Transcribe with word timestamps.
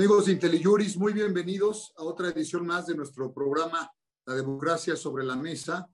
Amigos 0.00 0.24
de 0.24 0.32
IntelliJuris, 0.32 0.96
muy 0.96 1.12
bienvenidos 1.12 1.92
a 1.94 2.04
otra 2.04 2.30
edición 2.30 2.66
más 2.66 2.86
de 2.86 2.94
nuestro 2.94 3.34
programa 3.34 3.92
La 4.24 4.34
Democracia 4.34 4.96
sobre 4.96 5.24
la 5.24 5.36
Mesa. 5.36 5.90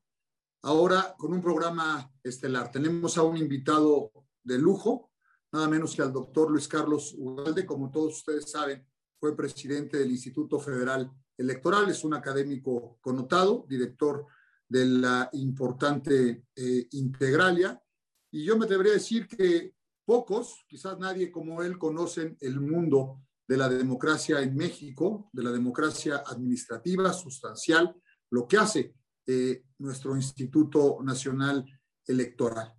Ahora 0.63 1.17
con 1.19 1.33
un 1.33 1.43
programa 1.43 2.09
estelar. 2.23 2.71
Tenemos 2.71 3.19
a 3.19 3.25
un 3.25 3.37
invitado 3.37 4.13
de 4.45 4.61
lujo, 4.61 5.11
nada 5.51 5.67
menos 5.67 5.97
que 5.97 6.03
al 6.03 6.13
doctor 6.13 6.53
Luis 6.53 6.69
Carlos 6.69 7.17
Ugalde. 7.19 7.67
Como 7.67 7.91
todos 7.91 8.19
ustedes 8.19 8.49
saben, 8.49 8.87
fue 9.19 9.37
presidente 9.37 9.99
del 9.99 10.13
Instituto 10.13 10.61
Federal 10.61 11.11
Electoral, 11.37 11.91
es 11.91 12.05
un 12.05 12.15
académico 12.15 12.99
connotado, 13.01 13.67
director 13.69 14.25
de 14.69 14.87
la 14.87 15.29
importante 15.33 16.45
eh, 16.55 16.87
Integralia. 16.93 17.83
Y 18.31 18.45
yo 18.45 18.57
me 18.57 18.67
debería 18.67 18.93
decir 18.93 19.27
que 19.27 19.75
pocos, 20.05 20.65
quizás 20.69 20.97
nadie 20.97 21.33
como 21.33 21.61
él, 21.61 21.77
conocen 21.77 22.37
el 22.41 22.61
mundo 22.61 23.26
de 23.47 23.57
la 23.57 23.69
democracia 23.69 24.41
en 24.41 24.57
México, 24.57 25.31
de 25.33 25.43
la 25.43 25.53
democracia 25.53 26.23
administrativa, 26.27 27.13
sustancial, 27.13 27.95
lo 28.31 28.47
que 28.49 28.57
hace 28.57 28.95
eh, 29.27 29.65
nuestro 29.79 30.17
Instituto 30.17 30.99
Nacional 31.03 31.65
Electoral. 32.07 32.73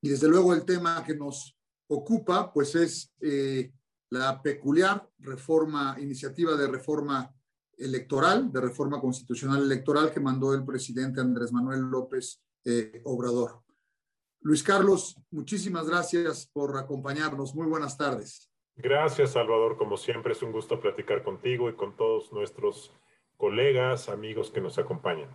Y 0.00 0.08
desde 0.10 0.28
luego 0.28 0.54
el 0.54 0.64
tema 0.64 1.04
que 1.04 1.16
nos 1.16 1.56
ocupa, 1.88 2.52
pues 2.52 2.74
es 2.74 3.12
eh, 3.20 3.72
la 4.10 4.40
peculiar 4.40 5.08
reforma, 5.18 5.96
iniciativa 6.00 6.54
de 6.56 6.68
reforma 6.68 7.34
electoral, 7.76 8.50
de 8.50 8.60
reforma 8.60 9.00
constitucional 9.00 9.62
electoral 9.62 10.12
que 10.12 10.20
mandó 10.20 10.54
el 10.54 10.64
presidente 10.64 11.20
Andrés 11.20 11.52
Manuel 11.52 11.80
López 11.80 12.42
eh, 12.64 13.02
Obrador. 13.04 13.62
Luis 14.40 14.62
Carlos, 14.62 15.16
muchísimas 15.30 15.86
gracias 15.86 16.48
por 16.52 16.76
acompañarnos. 16.76 17.54
Muy 17.54 17.66
buenas 17.66 17.96
tardes. 17.96 18.47
Gracias, 18.78 19.32
Salvador. 19.32 19.76
Como 19.76 19.96
siempre, 19.96 20.32
es 20.32 20.42
un 20.42 20.52
gusto 20.52 20.80
platicar 20.80 21.24
contigo 21.24 21.68
y 21.68 21.74
con 21.74 21.96
todos 21.96 22.32
nuestros 22.32 22.92
colegas, 23.36 24.08
amigos 24.08 24.52
que 24.52 24.60
nos 24.60 24.78
acompañan. 24.78 25.28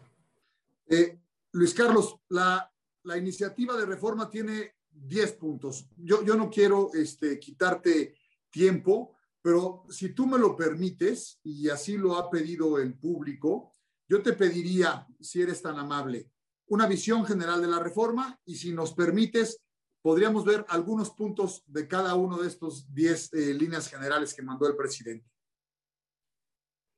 Eh, 0.88 1.20
Luis 1.52 1.74
Carlos, 1.74 2.16
la, 2.30 2.72
iniciativa 3.18 3.76
de 3.76 3.86
reforma 3.86 4.30
tiene 4.30 4.76
10 4.92 5.34
puntos. 5.34 5.90
Yo, 5.98 6.24
yo 6.24 6.36
no 6.36 6.50
quiero 6.50 6.90
este, 6.94 7.38
quitarte 7.38 8.16
tiempo, 8.50 9.18
pero 9.42 9.84
si 9.90 10.14
tú 10.14 10.26
me 10.26 10.38
lo 10.38 10.56
permites, 10.56 11.42
y 11.44 11.68
así 11.68 11.98
lo 11.98 12.16
ha 12.16 12.30
pedido 12.30 12.80
el 12.80 12.94
público, 12.94 13.74
yo 14.08 14.22
te 14.22 14.34
pediría, 14.34 15.06
si 15.20 15.42
eres 15.42 15.62
tan 15.62 15.78
amable, 15.78 16.30
una 16.68 16.88
visión 16.88 17.26
general 17.26 17.62
de 17.62 17.68
la 17.68 17.80
reforma 17.80 18.40
y 18.46 18.56
si 18.56 18.72
nos 18.72 18.94
permites 18.94 19.63
podríamos 20.04 20.44
ver 20.44 20.66
algunos 20.68 21.10
puntos 21.10 21.64
de 21.66 21.88
cada 21.88 22.14
uno 22.14 22.38
de 22.38 22.48
estos 22.48 22.94
10 22.94 23.34
eh, 23.34 23.54
líneas 23.56 23.90
generales 23.90 24.36
que 24.36 24.44
mandó 24.44 24.68
el 24.68 24.76
presidente. 24.76 25.26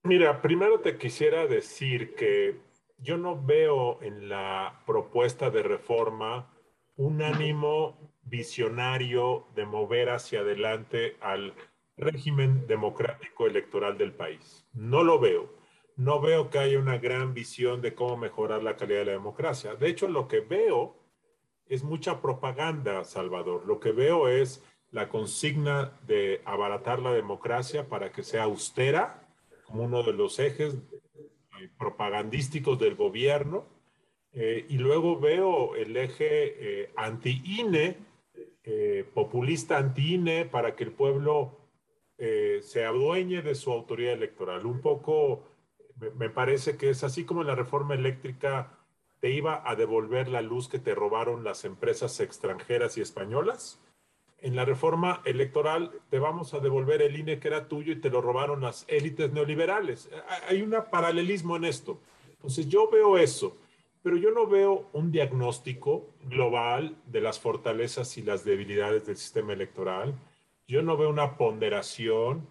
Mira, 0.04 0.42
primero 0.42 0.82
te 0.82 0.98
quisiera 0.98 1.48
decir 1.48 2.16
que 2.16 2.60
yo 2.98 3.18
no 3.18 3.42
veo 3.42 4.02
en 4.02 4.28
la 4.28 4.84
propuesta 4.86 5.50
de 5.50 5.64
reforma 5.64 6.52
un 6.96 7.22
ánimo 7.22 8.14
visionario 8.24 9.48
de 9.56 9.66
mover 9.66 10.10
hacia 10.10 10.40
adelante 10.40 11.18
al 11.22 11.54
régimen 11.98 12.66
democrático 12.68 13.46
electoral 13.46 13.98
del 13.98 14.14
país. 14.14 14.68
No 14.74 15.04
lo 15.04 15.20
veo. 15.20 15.54
No 15.96 16.20
veo 16.20 16.50
que 16.50 16.60
haya 16.60 16.80
una 16.80 16.98
gran 16.98 17.34
visión 17.34 17.82
de 17.82 17.94
cómo 17.94 18.18
mejorar 18.18 18.64
la 18.64 18.76
calidad 18.76 19.00
de 19.00 19.06
la 19.06 19.12
democracia. 19.14 19.76
De 19.76 19.90
hecho, 19.90 20.08
lo 20.08 20.28
que 20.28 20.40
veo 20.40 21.05
es 21.68 21.84
mucha 21.84 22.22
propaganda, 22.22 23.04
Salvador. 23.04 23.66
Lo 23.66 23.80
que 23.80 23.92
veo 23.92 24.28
es 24.28 24.64
la 24.92 25.10
consigna 25.10 26.00
de 26.08 26.42
abaratar 26.46 27.00
la 27.00 27.14
democracia 27.14 27.90
para 27.90 28.12
que 28.12 28.24
sea 28.24 28.44
austera, 28.44 29.28
como 29.66 29.84
uno 29.84 30.04
de 30.04 30.14
los 30.14 30.40
ejes 30.40 30.76
eh, 30.76 31.70
propagandísticos 31.78 32.80
del 32.80 32.96
gobierno. 32.96 33.66
Eh, 34.32 34.66
y 34.70 34.78
luego 34.78 35.20
veo 35.20 35.76
el 35.76 35.96
eje 35.98 36.84
eh, 36.84 36.92
anti-INE, 36.96 37.98
populista 39.14 39.78
anti-INE, 39.78 40.46
para 40.46 40.76
que 40.76 40.84
el 40.84 40.92
pueblo 40.92 41.60
se 42.18 42.84
adueñe 42.84 43.44
de 43.44 43.54
su 43.54 43.72
autoridad 43.72 44.14
electoral. 44.14 44.66
Un 44.66 44.82
poco, 44.82 45.44
me 46.16 46.32
parece 46.32 46.76
que 46.76 46.90
es 46.90 47.04
así 47.04 47.26
como 47.26 47.42
en 47.42 47.48
la 47.48 47.54
reforma 47.54 47.94
eléctrica 47.94 48.85
te 49.20 49.32
iba 49.32 49.64
a 49.66 49.76
devolver 49.76 50.28
la 50.28 50.42
luz 50.42 50.68
que 50.68 50.80
te 50.80 50.94
robaron 50.96 51.44
las 51.44 51.66
empresas 51.66 52.20
extranjeras 52.20 52.98
y 52.98 53.02
españolas. 53.02 53.80
En 54.40 54.56
la 54.56 54.66
reforma 54.66 55.22
electoral 55.26 55.92
te 56.10 56.20
vamos 56.20 56.54
a 56.54 56.60
devolver 56.60 57.02
el 57.02 57.18
INE 57.18 57.40
que 57.40 57.48
era 57.48 57.68
tuyo 57.68 57.94
y 57.94 58.00
te 58.00 58.10
lo 58.10 58.22
robaron 58.22 58.62
las 58.62 58.86
élites 58.88 59.32
neoliberales. 59.32 60.10
Hay 60.48 60.62
un 60.62 60.76
paralelismo 60.92 61.56
en 61.56 61.66
esto. 61.66 62.00
Entonces 62.30 62.68
yo 62.68 62.90
veo 62.90 63.18
eso, 63.18 63.58
pero 64.04 64.18
yo 64.18 64.30
no 64.32 64.46
veo 64.46 64.88
un 64.94 65.12
diagnóstico 65.12 66.06
global 66.26 66.96
de 67.08 67.22
las 67.22 67.40
fortalezas 67.40 68.18
y 68.18 68.22
las 68.22 68.46
debilidades 68.46 69.08
del 69.08 69.18
sistema 69.18 69.54
electoral. 69.54 70.14
Yo 70.68 70.84
no 70.84 70.98
veo 70.98 71.10
una 71.10 71.38
ponderación, 71.38 72.48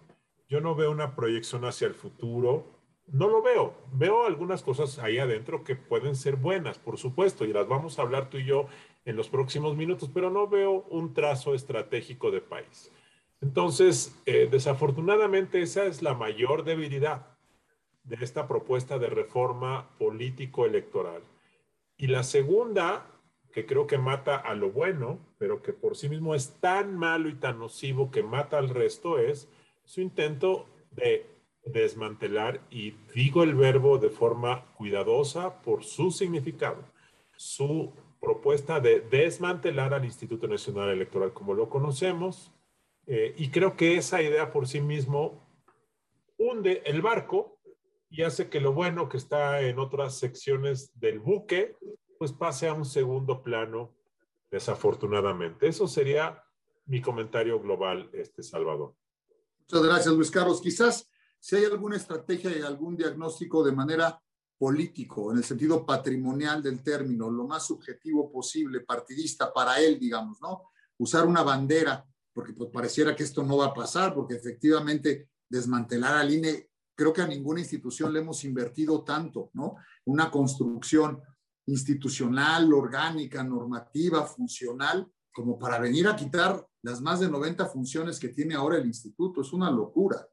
yo 0.49 0.59
no 0.59 0.75
veo 0.75 0.91
una 0.91 1.15
proyección 1.15 1.63
hacia 1.63 1.87
el 1.87 1.93
futuro 1.93 2.74
no 3.07 3.27
lo 3.27 3.41
veo. 3.41 3.73
Veo 3.93 4.25
algunas 4.25 4.63
cosas 4.63 4.99
ahí 4.99 5.19
adentro 5.19 5.63
que 5.63 5.75
pueden 5.75 6.15
ser 6.15 6.35
buenas, 6.35 6.79
por 6.79 6.97
supuesto, 6.97 7.45
y 7.45 7.53
las 7.53 7.67
vamos 7.67 7.97
a 7.97 8.01
hablar 8.01 8.29
tú 8.29 8.37
y 8.37 8.45
yo 8.45 8.67
en 9.05 9.15
los 9.15 9.29
próximos 9.29 9.75
minutos, 9.75 10.09
pero 10.13 10.29
no 10.29 10.47
veo 10.47 10.85
un 10.89 11.13
trazo 11.13 11.53
estratégico 11.53 12.31
de 12.31 12.41
país. 12.41 12.91
Entonces, 13.41 14.19
eh, 14.25 14.47
desafortunadamente, 14.49 15.61
esa 15.61 15.85
es 15.85 16.01
la 16.01 16.15
mayor 16.15 16.63
debilidad 16.63 17.37
de 18.03 18.17
esta 18.21 18.47
propuesta 18.47 18.97
de 18.97 19.07
reforma 19.07 19.89
político-electoral. 19.99 21.21
Y 21.97 22.07
la 22.07 22.23
segunda, 22.23 23.07
que 23.51 23.65
creo 23.65 23.87
que 23.87 23.97
mata 23.97 24.35
a 24.35 24.55
lo 24.55 24.71
bueno, 24.71 25.19
pero 25.37 25.61
que 25.61 25.73
por 25.73 25.95
sí 25.95 26.09
mismo 26.09 26.35
es 26.35 26.59
tan 26.59 26.97
malo 26.97 27.29
y 27.29 27.35
tan 27.35 27.59
nocivo 27.59 28.11
que 28.11 28.23
mata 28.23 28.57
al 28.57 28.69
resto, 28.69 29.19
es 29.19 29.47
su 29.83 30.01
intento 30.01 30.67
de 30.91 31.34
desmantelar, 31.65 32.61
y 32.69 32.91
digo 33.13 33.43
el 33.43 33.55
verbo 33.55 33.97
de 33.97 34.09
forma 34.09 34.65
cuidadosa 34.75 35.61
por 35.61 35.83
su 35.83 36.11
significado, 36.11 36.83
su 37.35 37.91
propuesta 38.21 38.79
de 38.79 39.01
desmantelar 39.01 39.93
al 39.93 40.05
Instituto 40.05 40.47
Nacional 40.47 40.89
Electoral 40.89 41.33
como 41.33 41.53
lo 41.53 41.69
conocemos, 41.69 42.51
eh, 43.07 43.35
y 43.37 43.49
creo 43.49 43.75
que 43.75 43.97
esa 43.97 44.21
idea 44.21 44.51
por 44.51 44.67
sí 44.67 44.81
mismo 44.81 45.43
hunde 46.37 46.81
el 46.85 47.01
barco 47.01 47.59
y 48.09 48.23
hace 48.23 48.49
que 48.49 48.61
lo 48.61 48.73
bueno 48.73 49.09
que 49.09 49.17
está 49.17 49.61
en 49.61 49.79
otras 49.79 50.17
secciones 50.17 50.97
del 50.99 51.19
buque, 51.19 51.75
pues 52.17 52.31
pase 52.31 52.67
a 52.67 52.73
un 52.73 52.85
segundo 52.85 53.43
plano, 53.43 53.93
desafortunadamente. 54.49 55.67
Eso 55.67 55.87
sería 55.87 56.43
mi 56.85 57.01
comentario 57.01 57.59
global, 57.59 58.09
este 58.13 58.41
Salvador. 58.41 58.93
Muchas 59.61 59.83
gracias, 59.83 60.13
Luis 60.13 60.31
Carlos. 60.31 60.61
Quizás 60.61 61.09
si 61.45 61.57
hay 61.57 61.65
alguna 61.65 61.95
estrategia 61.95 62.57
y 62.57 62.63
algún 62.63 62.97
diagnóstico 62.97 63.63
de 63.63 63.71
manera 63.71 64.19
político, 64.57 65.31
en 65.31 65.37
el 65.37 65.43
sentido 65.43 65.85
patrimonial 65.85 66.63
del 66.63 66.81
término, 66.81 67.29
lo 67.29 67.45
más 67.45 67.67
subjetivo 67.67 68.31
posible, 68.31 68.79
partidista 68.79 69.53
para 69.53 69.79
él, 69.79 69.99
digamos, 69.99 70.41
¿no? 70.41 70.71
Usar 70.97 71.27
una 71.27 71.43
bandera, 71.43 72.03
porque 72.33 72.53
pues, 72.53 72.71
pareciera 72.71 73.15
que 73.15 73.21
esto 73.21 73.43
no 73.43 73.57
va 73.57 73.67
a 73.67 73.73
pasar, 73.75 74.15
porque 74.15 74.33
efectivamente 74.33 75.29
desmantelar 75.47 76.15
al 76.15 76.33
INE, 76.33 76.71
creo 76.95 77.13
que 77.13 77.21
a 77.21 77.27
ninguna 77.27 77.59
institución 77.59 78.11
le 78.11 78.21
hemos 78.21 78.43
invertido 78.43 79.03
tanto, 79.03 79.51
¿no? 79.53 79.75
Una 80.05 80.31
construcción 80.31 81.21
institucional, 81.67 82.73
orgánica, 82.73 83.43
normativa, 83.43 84.25
funcional, 84.25 85.07
como 85.31 85.59
para 85.59 85.77
venir 85.77 86.07
a 86.07 86.15
quitar 86.15 86.67
las 86.81 87.01
más 87.01 87.19
de 87.19 87.29
90 87.29 87.67
funciones 87.67 88.19
que 88.19 88.29
tiene 88.29 88.55
ahora 88.55 88.77
el 88.77 88.87
instituto. 88.87 89.41
Es 89.41 89.53
una 89.53 89.69
locura. 89.69 90.27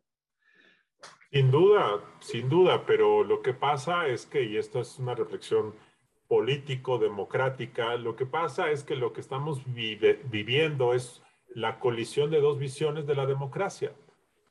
Sin 1.32 1.50
duda, 1.50 2.05
sin 2.20 2.50
duda, 2.50 2.84
pero 2.84 3.25
lo 3.25 3.40
que 3.40 3.55
pasa 3.55 4.06
es 4.06 4.26
que, 4.26 4.43
y 4.44 4.58
esto 4.58 4.82
es 4.82 4.99
una 4.99 5.14
reflexión 5.14 5.75
político-democrática, 6.29 7.96
lo 7.96 8.17
que 8.17 8.26
pasa 8.26 8.70
es 8.70 8.84
que 8.84 8.96
lo 8.96 9.14
que 9.14 9.23
estamos 9.23 9.62
viviendo 9.64 10.93
es 10.93 11.23
la 11.55 11.79
colisión 11.79 12.31
de 12.31 12.43
dos 12.43 12.58
visiones 12.58 13.06
de 13.06 13.14
la 13.14 13.25
democracia. 13.25 13.93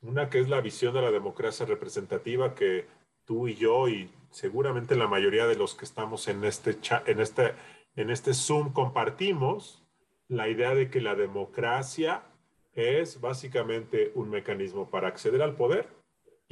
Una 0.00 0.28
que 0.28 0.40
es 0.40 0.48
la 0.48 0.60
visión 0.60 0.92
de 0.92 1.02
la 1.02 1.12
democracia 1.12 1.66
representativa 1.66 2.56
que 2.56 2.86
tú 3.24 3.46
y 3.46 3.54
yo 3.54 3.86
y 3.86 4.10
seguramente 4.30 4.96
la 4.96 5.06
mayoría 5.06 5.46
de 5.46 5.54
los 5.54 5.76
que 5.76 5.84
estamos 5.84 6.26
en 6.26 6.42
este, 6.42 6.76
en 7.06 7.20
este, 7.20 7.54
en 7.94 8.10
este 8.10 8.34
Zoom 8.34 8.72
compartimos, 8.72 9.84
la 10.26 10.48
idea 10.48 10.74
de 10.74 10.90
que 10.90 11.00
la 11.00 11.14
democracia 11.14 12.24
es 12.74 13.20
básicamente 13.20 14.10
un 14.16 14.30
mecanismo 14.30 14.90
para 14.90 15.06
acceder 15.06 15.42
al 15.42 15.54
poder 15.54 16.01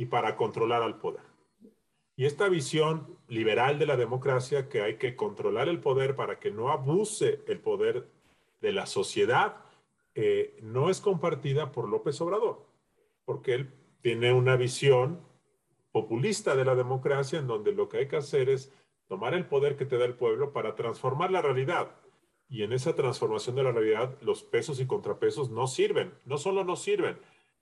y 0.00 0.06
para 0.06 0.34
controlar 0.34 0.82
al 0.82 0.96
poder. 0.96 1.20
Y 2.16 2.24
esta 2.24 2.48
visión 2.48 3.18
liberal 3.28 3.78
de 3.78 3.84
la 3.84 3.98
democracia, 3.98 4.66
que 4.66 4.80
hay 4.80 4.96
que 4.96 5.14
controlar 5.14 5.68
el 5.68 5.78
poder 5.78 6.16
para 6.16 6.40
que 6.40 6.50
no 6.50 6.70
abuse 6.70 7.42
el 7.46 7.60
poder 7.60 8.08
de 8.62 8.72
la 8.72 8.86
sociedad, 8.86 9.56
eh, 10.14 10.56
no 10.62 10.88
es 10.88 11.02
compartida 11.02 11.70
por 11.70 11.86
López 11.86 12.18
Obrador, 12.22 12.64
porque 13.26 13.52
él 13.52 13.74
tiene 14.00 14.32
una 14.32 14.56
visión 14.56 15.20
populista 15.92 16.56
de 16.56 16.64
la 16.64 16.74
democracia 16.74 17.38
en 17.38 17.46
donde 17.46 17.72
lo 17.72 17.90
que 17.90 17.98
hay 17.98 18.08
que 18.08 18.16
hacer 18.16 18.48
es 18.48 18.72
tomar 19.06 19.34
el 19.34 19.44
poder 19.44 19.76
que 19.76 19.84
te 19.84 19.98
da 19.98 20.06
el 20.06 20.14
pueblo 20.14 20.54
para 20.54 20.76
transformar 20.76 21.30
la 21.30 21.42
realidad. 21.42 21.90
Y 22.48 22.62
en 22.62 22.72
esa 22.72 22.94
transformación 22.94 23.54
de 23.54 23.64
la 23.64 23.72
realidad, 23.72 24.16
los 24.22 24.44
pesos 24.44 24.80
y 24.80 24.86
contrapesos 24.86 25.50
no 25.50 25.66
sirven. 25.66 26.14
No 26.24 26.38
solo 26.38 26.64
no 26.64 26.76
sirven, 26.76 27.18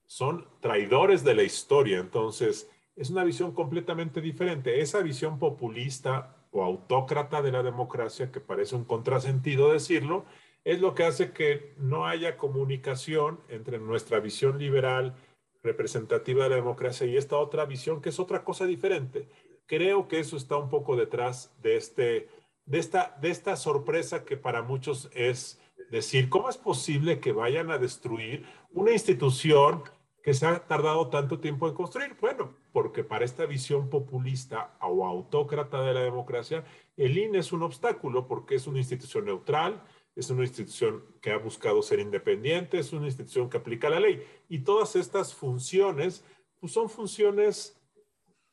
son 0.08 0.46
traidores 0.60 1.22
de 1.22 1.34
la 1.34 1.44
historia. 1.44 1.98
Entonces, 1.98 2.68
es 2.96 3.10
una 3.10 3.22
visión 3.22 3.52
completamente 3.52 4.20
diferente. 4.20 4.80
Esa 4.80 5.00
visión 5.02 5.38
populista 5.38 6.34
o 6.50 6.64
autócrata 6.64 7.42
de 7.42 7.52
la 7.52 7.62
democracia, 7.62 8.32
que 8.32 8.40
parece 8.40 8.74
un 8.74 8.84
contrasentido 8.84 9.70
decirlo, 9.72 10.24
es 10.64 10.80
lo 10.80 10.94
que 10.94 11.04
hace 11.04 11.32
que 11.32 11.74
no 11.76 12.06
haya 12.06 12.36
comunicación 12.36 13.38
entre 13.48 13.78
nuestra 13.78 14.18
visión 14.18 14.58
liberal 14.58 15.14
representativa 15.62 16.44
de 16.44 16.50
la 16.50 16.56
democracia 16.56 17.06
y 17.06 17.16
esta 17.16 17.36
otra 17.36 17.66
visión 17.66 18.00
que 18.00 18.08
es 18.08 18.18
otra 18.18 18.44
cosa 18.44 18.64
diferente. 18.66 19.28
Creo 19.66 20.08
que 20.08 20.20
eso 20.20 20.36
está 20.36 20.56
un 20.56 20.70
poco 20.70 20.96
detrás 20.96 21.54
de, 21.62 21.76
este, 21.76 22.28
de, 22.64 22.78
esta, 22.78 23.16
de 23.20 23.30
esta 23.30 23.56
sorpresa 23.56 24.24
que 24.24 24.38
para 24.38 24.62
muchos 24.62 25.10
es 25.14 25.60
decir, 25.90 26.28
¿cómo 26.28 26.48
es 26.48 26.56
posible 26.56 27.20
que 27.20 27.32
vayan 27.32 27.70
a 27.70 27.78
destruir 27.78 28.46
una 28.72 28.92
institución 28.92 29.82
que 30.22 30.34
se 30.34 30.46
ha 30.46 30.66
tardado 30.66 31.08
tanto 31.08 31.40
tiempo 31.40 31.68
en 31.68 31.74
construir? 31.74 32.16
Bueno, 32.20 32.54
porque 32.72 33.04
para 33.04 33.24
esta 33.24 33.46
visión 33.46 33.88
populista 33.88 34.76
o 34.80 35.06
autócrata 35.06 35.82
de 35.82 35.94
la 35.94 36.00
democracia, 36.00 36.64
el 36.96 37.16
INE 37.16 37.38
es 37.38 37.52
un 37.52 37.62
obstáculo 37.62 38.26
porque 38.26 38.56
es 38.56 38.66
una 38.66 38.78
institución 38.78 39.24
neutral, 39.24 39.82
es 40.14 40.30
una 40.30 40.42
institución 40.42 41.04
que 41.20 41.30
ha 41.30 41.38
buscado 41.38 41.80
ser 41.82 42.00
independiente, 42.00 42.78
es 42.78 42.92
una 42.92 43.06
institución 43.06 43.48
que 43.48 43.58
aplica 43.58 43.88
la 43.88 44.00
ley. 44.00 44.22
Y 44.48 44.60
todas 44.60 44.96
estas 44.96 45.32
funciones 45.34 46.24
pues 46.60 46.72
son 46.72 46.90
funciones 46.90 47.80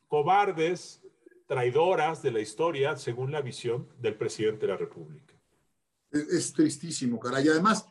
cobardes, 0.06 1.02
traidoras 1.46 2.22
de 2.22 2.30
la 2.30 2.40
historia, 2.40 2.96
según 2.96 3.32
la 3.32 3.40
visión 3.40 3.88
del 3.98 4.14
presidente 4.14 4.66
de 4.66 4.72
la 4.72 4.78
República. 4.78 5.34
Es, 6.10 6.52
tristísimo, 6.52 7.18
caray. 7.18 7.46
Y 7.46 7.48
además, 7.48 7.88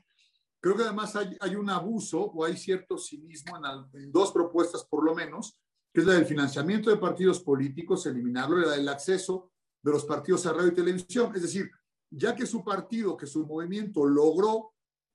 creo 0.65 0.77
que 0.77 0.83
además 0.83 1.15
hay, 1.15 1.55
un 1.55 1.69
abuso 1.69 2.19
o 2.21 2.43
hay 2.43 2.57
cierto 2.57 2.97
cinismo 2.97 3.55
en, 3.55 4.01
en, 4.01 4.11
dos 4.11 4.31
propuestas, 4.31 4.83
por 4.83 5.05
lo 5.05 5.13
menos, 5.13 5.59
que 5.93 6.01
es 6.01 6.07
la 6.07 6.13
del 6.13 6.25
financiamiento 6.25 6.89
de 6.89 6.97
partidos 6.97 7.39
políticos, 7.43 8.07
eliminarlo, 8.07 8.57
y 8.57 8.65
la 8.65 8.71
del 8.71 8.89
acceso 8.89 9.51
de 9.83 9.91
los 9.91 10.05
partidos 10.05 10.43
a 10.47 10.53
radio 10.53 10.69
y 10.69 10.73
televisión. 10.73 11.31
Es 11.35 11.43
decir, 11.43 11.69
ya 12.09 12.33
que 12.33 12.47
su 12.47 12.63
partido, 12.63 13.15
que 13.15 13.27
su 13.27 13.45
movimiento 13.45 14.07
logró 14.07 14.73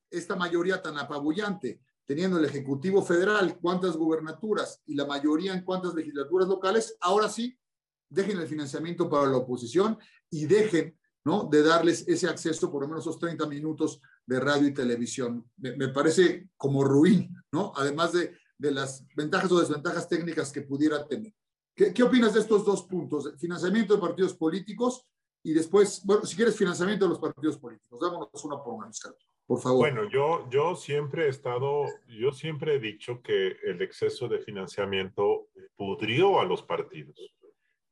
esta 0.08 0.36
mayoría 0.36 0.80
tan 0.80 0.96
apabullante, 0.96 1.80
teniendo 2.06 2.38
el 2.38 2.44
Ejecutivo 2.44 3.02
Federal 3.02 3.58
cuántas 3.58 3.96
gubernaturas 3.96 4.80
y 4.86 4.94
la 4.94 5.04
mayoría 5.04 5.52
en 5.52 5.64
cuántas 5.64 5.94
legislaturas 5.94 6.46
locales, 6.46 6.96
ahora 7.00 7.28
sí, 7.28 7.58
dejen 8.08 8.38
el 8.38 8.46
financiamiento 8.46 9.10
para 9.10 9.26
la 9.26 9.38
oposición 9.38 9.98
y 10.30 10.46
dejen 10.46 10.96
¿no? 11.24 11.44
de 11.44 11.62
darles 11.62 12.06
ese 12.08 12.28
acceso, 12.28 12.70
por 12.70 12.82
lo 12.82 12.88
menos 12.88 13.04
esos 13.04 13.18
30 13.18 13.46
minutos 13.46 14.00
de 14.26 14.40
radio 14.40 14.68
y 14.68 14.74
televisión. 14.74 15.44
Me, 15.56 15.88
parece 15.88 16.48
como 16.56 16.84
ruin, 16.84 17.34
¿no? 17.52 17.72
Además 17.76 18.12
de, 18.12 18.36
de, 18.58 18.70
las 18.70 19.06
ventajas 19.14 19.50
o 19.52 19.60
desventajas 19.60 20.08
técnicas 20.08 20.52
que 20.52 20.62
pudiera 20.62 21.06
tener. 21.06 21.34
¿Qué, 21.74 21.92
¿Qué 21.92 22.02
opinas 22.02 22.34
de 22.34 22.40
estos 22.40 22.64
dos 22.64 22.84
puntos? 22.84 23.34
Financiamiento 23.38 23.94
de 23.94 24.00
partidos 24.00 24.34
políticos 24.34 25.06
y 25.42 25.52
después, 25.52 26.02
bueno, 26.04 26.24
si 26.24 26.36
quieres 26.36 26.56
financiamiento 26.56 27.06
de 27.06 27.10
los 27.10 27.18
partidos 27.18 27.58
políticos, 27.58 28.00
dámonos 28.00 28.44
una 28.44 28.62
por 28.62 28.74
una, 28.74 28.90
por 29.46 29.60
favor. 29.60 29.78
Bueno, 29.78 30.08
yo, 30.10 30.48
yo 30.50 30.76
siempre 30.76 31.26
he 31.26 31.28
estado, 31.28 31.84
yo 32.06 32.30
siempre 32.30 32.76
he 32.76 32.78
dicho 32.78 33.22
que 33.22 33.56
el 33.64 33.80
exceso 33.80 34.28
de 34.28 34.40
financiamiento 34.40 35.48
pudrió 35.76 36.40
a 36.40 36.44
los 36.44 36.62
partidos, 36.62 37.16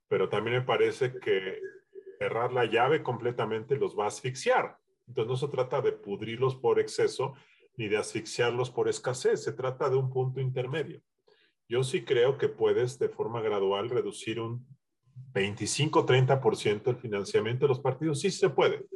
pero 0.09 0.29
también 0.29 0.59
me 0.59 0.63
parece 0.63 1.19
que 1.19 1.59
cerrar 2.19 2.53
la 2.53 2.65
llave 2.65 3.03
completamente 3.03 3.77
los 3.77 3.99
va 3.99 4.05
a 4.05 4.09
asfixiar. 4.09 4.79
Entonces 5.07 5.29
no 5.29 5.37
se 5.37 5.49
trata 5.49 5.81
de 5.81 5.93
pudrirlos 5.93 6.57
por 6.57 6.81
exceso 6.81 7.35
ni 7.77 7.89
de 7.89 7.97
asfixiarlos 7.97 8.71
por 8.71 8.89
escasez, 8.89 9.43
se 9.43 9.53
trata 9.53 9.89
de 9.89 9.97
un 9.97 10.11
punto 10.11 10.41
intermedio. 10.41 11.01
Yo 11.69 11.85
sí 11.85 12.05
creo 12.05 12.37
que 12.37 12.49
puedes 12.49 12.99
de 12.99 13.09
forma 13.09 13.41
gradual 13.41 13.89
reducir 13.89 14.41
un 14.41 14.67
25-30% 15.33 16.91
el 16.91 16.97
financiamiento 16.97 17.65
de 17.67 17.69
los 17.69 17.81
partidos, 17.81 18.21
sí 18.21 18.31
se 18.31 18.51
puede, 18.51 18.87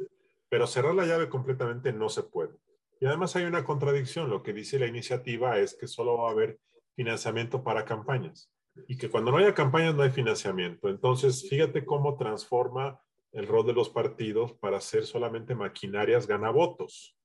pero 0.49 0.67
cerrar 0.67 0.95
la 0.95 1.05
llave 1.05 1.29
completamente 1.29 1.93
no 1.93 2.09
se 2.09 2.23
puede. 2.23 2.53
Y 2.99 3.05
además 3.05 3.35
hay 3.35 3.43
una 3.43 3.63
contradicción. 3.63 4.29
Lo 4.29 4.43
que 4.43 4.53
dice 4.53 4.79
la 4.79 4.87
iniciativa 4.87 5.59
es 5.59 5.75
que 5.75 5.87
solo 5.87 6.17
va 6.17 6.29
a 6.29 6.31
haber 6.31 6.59
financiamiento 6.95 7.63
para 7.63 7.85
campañas 7.85 8.51
y 8.87 8.97
que 8.97 9.09
cuando 9.09 9.31
no 9.31 9.37
haya 9.37 9.53
campañas 9.53 9.95
no 9.95 10.03
hay 10.03 10.11
financiamiento. 10.11 10.89
Entonces, 10.89 11.47
fíjate 11.49 11.85
cómo 11.85 12.17
transforma 12.17 12.99
el 13.33 13.47
rol 13.47 13.65
de 13.65 13.73
los 13.73 13.89
partidos 13.89 14.53
para 14.53 14.79
ser 14.79 15.05
solamente 15.05 15.55
maquinarias 15.55 16.27
ganavotos. 16.27 17.17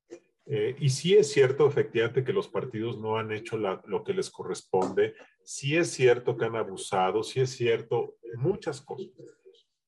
Eh, 0.47 0.75
y 0.81 0.89
sí 0.89 1.15
es 1.15 1.31
cierto, 1.31 1.67
efectivamente, 1.67 2.25
que 2.25 2.33
los 2.33 2.49
partidos 2.49 2.99
no 2.99 3.19
han 3.19 3.31
hecho 3.33 3.59
lo 3.59 4.03
que 4.03 4.15
les 4.15 4.31
corresponde. 4.31 5.15
Sí 5.45 5.77
es 5.77 5.91
cierto 5.91 6.37
que 6.37 6.47
han 6.47 6.57
abusado, 6.57 7.23
sí 7.23 7.41
es 7.41 7.51
cierto 7.51 8.17
muchas 8.37 8.81
cosas. 8.81 9.11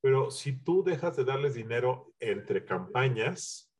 Pero 0.02 0.30
si 0.30 0.52
tú 0.52 0.82
dejas 0.82 1.16
de 1.16 1.24
darles 1.24 1.54
dinero 1.54 2.12
entre 2.20 2.64
campañas, 2.64 3.74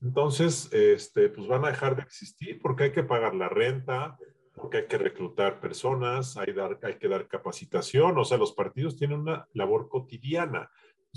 entonces 0.00 0.68
este, 0.72 1.28
pues 1.28 1.46
van 1.46 1.64
a 1.64 1.70
dejar 1.70 1.96
de 1.96 2.02
existir 2.02 2.60
porque 2.60 2.84
hay 2.84 2.92
que 2.92 3.02
pagar 3.02 3.34
la 3.34 3.48
renta, 3.48 4.18
porque 4.54 4.78
hay 4.78 4.86
que 4.86 4.98
reclutar 4.98 5.60
personas, 5.60 6.36
hay, 6.36 6.52
dar, 6.52 6.78
hay 6.82 6.98
que 6.98 7.08
dar 7.08 7.28
capacitación. 7.28 8.18
O 8.18 8.24
sea, 8.24 8.38
los 8.38 8.52
partidos 8.52 8.96
tienen 8.96 9.20
una 9.20 9.48
labor 9.52 9.88
cotidiana. 9.88 10.70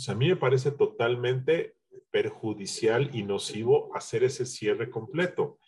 A 0.07 0.15
mí 0.15 0.29
me 0.29 0.35
parece 0.35 0.71
totalmente 0.71 1.75
perjudicial 2.11 3.09
y 3.13 3.23
nocivo 3.23 3.95
hacer 3.95 4.23
ese 4.23 4.45
cierre 4.45 4.89
completo. 4.89 5.59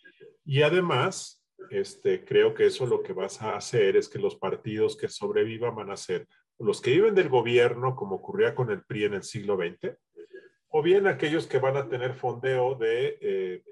Y 0.44 0.62
además, 0.62 1.44
este, 1.70 2.24
creo 2.24 2.54
que 2.54 2.66
eso 2.66 2.86
lo 2.86 3.02
que 3.02 3.12
vas 3.12 3.42
a 3.42 3.56
hacer 3.56 3.96
es 3.96 4.08
que 4.08 4.18
los 4.18 4.36
partidos 4.36 4.96
que 4.96 5.08
sobrevivan 5.08 5.74
van 5.74 5.90
a 5.90 5.96
ser 5.96 6.26
los 6.58 6.80
que 6.80 6.92
viven 6.92 7.14
del 7.14 7.28
gobierno, 7.28 7.96
como 7.96 8.16
ocurría 8.16 8.54
con 8.54 8.70
el 8.70 8.84
PRI 8.84 9.04
en 9.04 9.14
el 9.14 9.22
siglo 9.22 9.56
XX, 9.56 9.96
o 10.68 10.82
bien 10.82 11.06
aquellos 11.06 11.46
que 11.46 11.58
van 11.58 11.76
a 11.76 11.88
tener 11.88 12.14
fondeo 12.14 12.74
de 12.76 13.18
eh, 13.20 13.62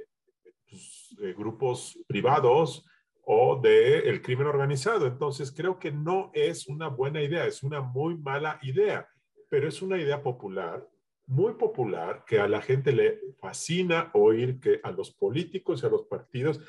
pues, 0.68 1.14
grupos 1.36 1.98
privados 2.06 2.84
o 3.24 3.60
del 3.60 4.08
el 4.08 4.22
crimen 4.22 4.46
organizado. 4.46 5.06
Entonces, 5.06 5.52
creo 5.52 5.78
que 5.78 5.92
no 5.92 6.30
es 6.34 6.66
una 6.66 6.88
buena 6.88 7.22
idea, 7.22 7.46
es 7.46 7.62
una 7.62 7.80
muy 7.80 8.16
mala 8.16 8.58
idea, 8.62 9.08
pero 9.50 9.68
es 9.68 9.82
una 9.82 9.98
idea 9.98 10.22
popular 10.22 10.88
muy 11.26 11.52
popular 11.54 12.24
que 12.26 12.40
a 12.40 12.48
la 12.48 12.60
gente 12.60 12.92
le 12.92 13.20
fascina 13.38 14.10
oír 14.14 14.58
que 14.58 14.80
a 14.82 14.90
los 14.90 15.12
políticos 15.12 15.82
y 15.82 15.86
a 15.86 15.88
los 15.88 16.02
partidos 16.06 16.60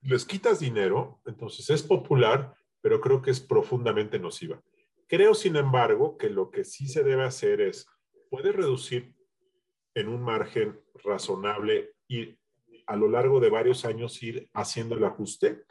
les 0.00 0.24
quitas 0.24 0.58
dinero, 0.58 1.20
entonces 1.24 1.70
es 1.70 1.84
popular, 1.84 2.52
pero 2.80 3.00
creo 3.00 3.22
que 3.22 3.30
es 3.30 3.38
profundamente 3.38 4.18
nociva. 4.18 4.60
Creo, 5.06 5.34
sin 5.34 5.54
embargo, 5.54 6.18
que 6.18 6.30
lo 6.30 6.50
que 6.50 6.64
sí 6.64 6.88
se 6.88 7.04
debe 7.04 7.22
hacer 7.22 7.60
es, 7.60 7.86
puede 8.28 8.50
reducir 8.50 9.14
en 9.94 10.08
un 10.08 10.20
margen 10.20 10.80
razonable 11.04 11.94
y 12.08 12.36
a 12.86 12.96
lo 12.96 13.08
largo 13.08 13.38
de 13.38 13.50
varios 13.50 13.84
años 13.84 14.20
ir 14.22 14.50
haciendo 14.52 14.96
el 14.96 15.04
ajuste 15.04 15.64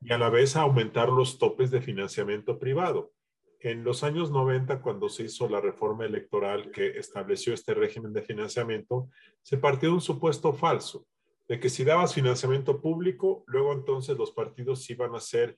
y 0.00 0.12
a 0.12 0.18
la 0.18 0.30
vez 0.30 0.56
aumentar 0.56 1.10
los 1.10 1.38
topes 1.38 1.70
de 1.70 1.82
financiamiento 1.82 2.58
privado 2.58 3.12
en 3.60 3.84
los 3.84 4.02
años 4.02 4.30
90, 4.30 4.80
cuando 4.80 5.08
se 5.08 5.24
hizo 5.24 5.48
la 5.48 5.60
reforma 5.60 6.06
electoral 6.06 6.70
que 6.70 6.98
estableció 6.98 7.52
este 7.52 7.74
régimen 7.74 8.12
de 8.12 8.22
financiamiento, 8.22 9.10
se 9.42 9.58
partió 9.58 9.90
de 9.90 9.96
un 9.96 10.00
supuesto 10.00 10.54
falso, 10.54 11.06
de 11.46 11.60
que 11.60 11.68
si 11.68 11.84
dabas 11.84 12.14
financiamiento 12.14 12.80
público, 12.80 13.44
luego 13.46 13.72
entonces 13.72 14.16
los 14.16 14.32
partidos 14.32 14.88
iban 14.88 15.14
a 15.14 15.20
ser 15.20 15.56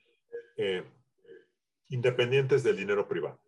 eh, 0.56 0.82
independientes 1.90 2.64
del 2.64 2.76
dinero 2.76 3.06
privado. 3.06 3.40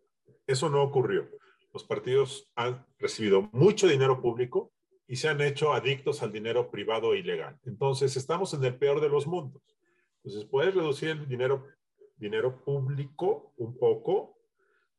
Eso 0.47 0.69
no 0.69 0.83
ocurrió. 0.83 1.29
Los 1.73 1.83
partidos 1.83 2.49
han 2.55 2.85
recibido 2.97 3.49
mucho 3.51 3.87
dinero 3.87 4.21
público 4.21 4.71
y 5.07 5.17
se 5.17 5.27
han 5.27 5.41
hecho 5.41 5.73
adictos 5.73 6.23
al 6.23 6.31
dinero 6.31 6.71
privado 6.71 7.13
e 7.13 7.19
ilegal. 7.19 7.59
Entonces, 7.65 8.15
estamos 8.15 8.53
en 8.53 8.63
el 8.63 8.75
peor 8.77 9.01
de 9.01 9.09
los 9.09 9.27
mundos. 9.27 9.61
Entonces, 10.23 10.45
puedes 10.49 10.73
reducir 10.73 11.09
el 11.09 11.27
dinero, 11.27 11.67
dinero 12.15 12.63
público 12.63 13.53
un 13.57 13.77
poco 13.77 14.35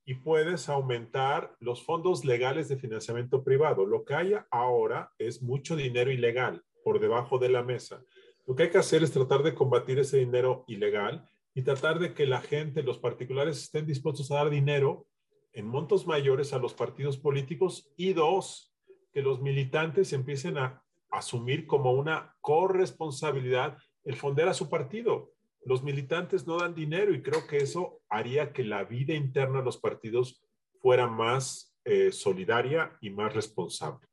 y 0.09 0.15
puedes 0.15 0.69
aumentar 0.69 1.57
los 1.59 1.83
fondos 1.83 2.25
legales 2.25 2.69
de 2.69 2.77
financiamiento 2.77 3.43
privado. 3.43 3.85
Lo 3.85 4.05
que 4.05 4.15
hay 4.15 4.35
ahora 4.53 5.13
es 5.19 5.43
mucho 5.43 5.75
dinero 5.75 6.13
ilegal 6.13 6.63
por 6.85 7.01
debajo 7.01 7.39
de 7.39 7.49
la 7.49 7.65
mesa. 7.65 8.01
Lo 8.47 8.55
que 8.55 8.63
hay 8.65 8.71
que 8.71 8.79
hacer 8.79 9.03
es 9.03 9.11
tratar 9.11 9.43
de 9.43 9.55
combatir 9.55 9.99
ese 9.99 10.19
dinero 10.19 10.65
ilegal 10.69 11.29
y 11.55 11.63
tratar 11.63 11.99
de 11.99 12.15
que 12.15 12.25
la 12.25 12.41
gente, 12.41 12.85
los 12.85 12.99
particulares, 12.99 13.61
estén 13.61 13.85
dispuestos 13.85 14.31
a 14.31 14.37
dar 14.37 14.49
dinero 14.51 15.09
en 15.53 15.67
montos 15.67 16.07
mayores 16.07 16.53
a 16.53 16.59
los 16.59 16.73
partidos 16.73 17.19
políticos 17.19 17.93
y 17.97 18.13
dos, 18.13 18.73
que 19.13 19.23
los 19.23 19.41
militantes 19.41 20.13
empiecen 20.13 20.57
a 20.57 20.85
asumir 21.11 21.67
como 21.67 21.93
una 21.93 22.37
corresponsabilidad 22.41 23.77
el 24.05 24.15
fonder 24.15 24.47
a 24.47 24.55
su 24.55 24.69
partido. 24.69 25.33
Los 25.67 25.83
militantes 25.83 26.47
no 26.47 26.59
dan 26.59 26.75
dinero 26.75 27.13
y 27.13 27.23
creo 27.23 27.47
que 27.47 27.59
eso 27.59 28.01
haría 28.09 28.53
que 28.53 28.65
la 28.65 28.85
vida 28.85 29.15
interna 29.15 29.59
de 29.59 29.65
los 29.65 29.79
partidos 29.79 30.41
fuera 30.81 31.09
más 31.09 31.75
eh, 31.85 32.13
solidaria 32.13 32.97
y 33.01 33.11
más 33.11 33.35
responsable. 33.35 34.07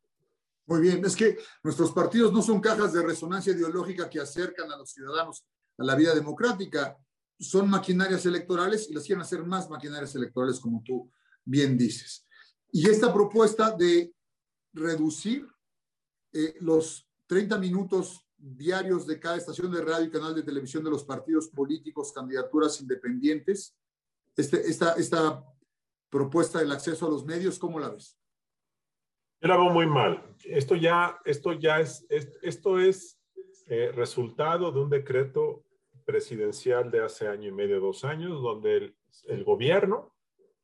Muy 0.65 0.81
bien, 0.81 1.05
es 1.05 1.15
que 1.15 1.37
nuestros 1.63 1.91
partidos 1.91 2.33
no 2.33 2.41
son 2.41 2.59
cajas 2.59 2.91
de 2.93 3.03
resonancia 3.03 3.53
ideológica 3.53 4.09
que 4.09 4.19
acercan 4.19 4.71
a 4.71 4.77
los 4.77 4.91
ciudadanos 4.91 5.45
a 5.77 5.83
la 5.83 5.95
vida 5.95 6.15
democrática, 6.15 6.97
son 7.39 7.69
maquinarias 7.69 8.25
electorales 8.25 8.89
y 8.89 8.93
las 8.93 9.03
quieren 9.03 9.21
hacer 9.21 9.43
más 9.43 9.69
maquinarias 9.69 10.15
electorales, 10.15 10.59
como 10.59 10.81
tú 10.83 11.11
bien 11.45 11.77
dices. 11.77 12.25
Y 12.71 12.89
esta 12.89 13.13
propuesta 13.13 13.71
de 13.71 14.11
reducir 14.71 15.47
eh, 16.31 16.55
los 16.61 17.07
30 17.27 17.59
minutos 17.59 18.25
diarios 18.43 19.07
de 19.07 19.19
cada 19.19 19.37
estación 19.37 19.71
de 19.71 19.81
radio 19.81 20.05
y 20.05 20.11
canal 20.11 20.35
de 20.35 20.43
televisión 20.43 20.83
de 20.83 20.89
los 20.89 21.05
partidos 21.05 21.47
políticos, 21.47 22.11
candidaturas 22.11 22.79
independientes, 22.81 23.77
este, 24.35 24.59
esta, 24.69 24.93
esta 24.93 25.45
propuesta 26.09 26.59
del 26.59 26.71
acceso 26.71 27.07
a 27.07 27.09
los 27.09 27.25
medios, 27.25 27.57
¿cómo 27.57 27.79
la 27.79 27.89
ves? 27.89 28.19
Yo 29.41 29.47
la 29.47 29.57
veo 29.57 29.69
muy 29.69 29.87
mal. 29.87 30.35
Esto 30.43 30.75
ya, 30.75 31.19
esto 31.25 31.53
ya 31.53 31.79
es, 31.79 32.05
esto 32.09 32.79
es 32.79 33.19
eh, 33.67 33.91
resultado 33.93 34.71
de 34.71 34.79
un 34.79 34.89
decreto 34.89 35.65
presidencial 36.05 36.91
de 36.91 37.03
hace 37.03 37.27
año 37.27 37.47
y 37.47 37.51
medio, 37.51 37.79
dos 37.79 38.03
años, 38.03 38.41
donde 38.41 38.93
el, 39.27 39.43
gobierno 39.43 40.12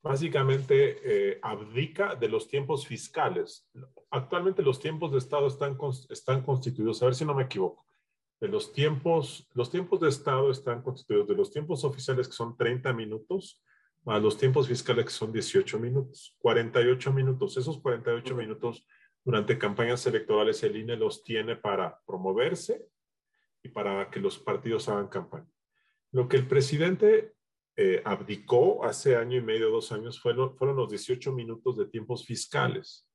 básicamente 0.02 0.98
eh, 1.04 1.40
abdica 1.42 2.16
de 2.16 2.30
los 2.30 2.48
tiempos 2.48 2.88
fiscales. 2.88 3.70
Actualmente 4.10 4.62
los 4.62 4.80
tiempos 4.80 5.12
de 5.12 5.18
Estado 5.18 5.48
están, 5.48 5.78
están 6.10 6.42
constituidos, 6.42 7.02
a 7.02 7.06
ver 7.06 7.16
si 7.16 7.26
no 7.26 7.34
me 7.34 7.44
equivoco, 7.44 7.86
de 8.40 8.48
los 8.48 8.72
tiempos, 8.72 9.48
los 9.54 9.70
tiempos 9.70 10.00
de 10.00 10.10
Estado 10.10 10.50
están 10.52 10.82
constituidos 10.82 11.28
de 11.28 11.36
los 11.36 11.52
tiempos 11.52 11.84
oficiales 11.84 12.28
que 12.28 12.34
son 12.34 12.56
30 12.56 12.94
minutos 12.94 13.62
a 14.06 14.18
los 14.18 14.38
tiempos 14.38 14.68
fiscales 14.68 15.06
que 15.06 15.12
son 15.12 15.32
18 15.34 15.78
minutos, 15.78 16.36
48 16.40 17.12
minutos. 17.14 17.58
Esos 17.58 17.80
48 17.80 18.36
minutos 18.36 18.86
durante 19.26 19.58
campañas 19.58 20.06
electorales 20.08 20.64
el 20.64 20.78
INE 20.78 20.96
los 20.96 21.24
tiene 21.24 21.58
para 21.58 22.00
promoverse 22.06 22.88
y 23.62 23.70
para 23.70 24.10
que 24.10 24.22
los 24.22 24.40
partidos 24.40 24.88
hagan 24.88 25.10
campaña. 25.10 25.52
Lo 26.12 26.28
que 26.30 26.38
el 26.38 26.48
presidente 26.48 27.34
eh, 27.82 28.02
abdicó 28.04 28.84
hace 28.84 29.16
año 29.16 29.38
y 29.38 29.42
medio, 29.42 29.70
dos 29.70 29.92
años, 29.92 30.20
fueron, 30.20 30.56
fueron 30.58 30.76
los 30.76 30.90
18 30.90 31.32
minutos 31.32 31.78
de 31.78 31.86
tiempos 31.86 32.26
fiscales, 32.26 33.08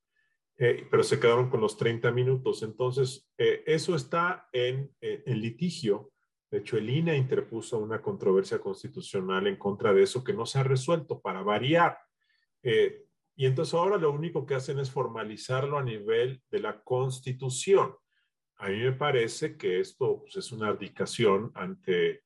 eh, 0.57 0.87
pero 0.91 1.03
se 1.03 1.19
quedaron 1.21 1.51
con 1.51 1.61
los 1.61 1.77
30 1.77 2.11
minutos. 2.13 2.63
Entonces, 2.63 3.29
eh, 3.37 3.63
eso 3.67 3.95
está 3.95 4.49
en, 4.53 4.91
en 5.01 5.41
litigio 5.41 6.13
de 6.55 6.61
hecho, 6.61 6.77
el 6.77 6.89
INE 6.89 7.17
interpuso 7.17 7.81
una 7.81 8.01
controversia 8.01 8.61
constitucional 8.61 9.49
en 9.49 9.57
contra 9.57 9.93
de 9.93 10.05
eso 10.05 10.23
que 10.23 10.33
no 10.33 10.47
se 10.47 10.61
ha 10.61 10.63
resuelto 10.63 11.21
para 11.21 11.43
variar. 11.43 11.99
Eh, 12.63 13.07
y 13.35 13.47
entonces 13.47 13.75
ahora 13.75 13.97
lo 13.97 14.13
único 14.13 14.47
que 14.47 14.55
hacen 14.55 14.79
es 14.79 14.89
formalizarlo 14.89 15.79
a 15.79 15.83
nivel 15.83 16.41
de 16.53 16.61
la 16.61 16.81
constitución. 16.85 17.97
A 18.59 18.69
mí 18.69 18.79
me 18.79 18.93
parece 18.93 19.57
que 19.57 19.81
esto 19.81 20.21
pues, 20.21 20.37
es 20.37 20.53
una 20.53 20.69
abdicación 20.69 21.51
ante, 21.57 22.23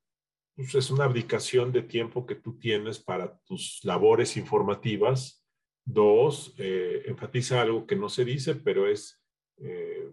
pues, 0.59 0.75
es 0.75 0.91
una 0.91 1.05
abdicación 1.05 1.71
de 1.71 1.83
tiempo 1.83 2.27
que 2.27 2.35
tú 2.35 2.59
tienes 2.59 2.99
para 2.99 3.39
tus 3.47 3.79
labores 3.85 4.37
informativas. 4.37 5.47
Dos, 5.85 6.53
eh, 6.59 7.05
enfatiza 7.07 7.63
algo 7.63 7.87
que 7.87 7.95
no 7.95 8.09
se 8.09 8.25
dice, 8.25 8.57
pero 8.57 8.89
es, 8.89 9.23
eh, 9.59 10.11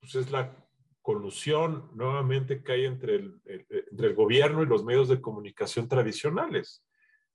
pues 0.00 0.16
es 0.16 0.32
la 0.32 0.56
colusión 1.02 1.88
nuevamente 1.94 2.64
que 2.64 2.72
hay 2.72 2.84
entre 2.84 3.14
el, 3.14 3.40
entre 3.44 4.08
el 4.08 4.14
gobierno 4.14 4.64
y 4.64 4.66
los 4.66 4.84
medios 4.84 5.08
de 5.08 5.20
comunicación 5.20 5.88
tradicionales. 5.88 6.84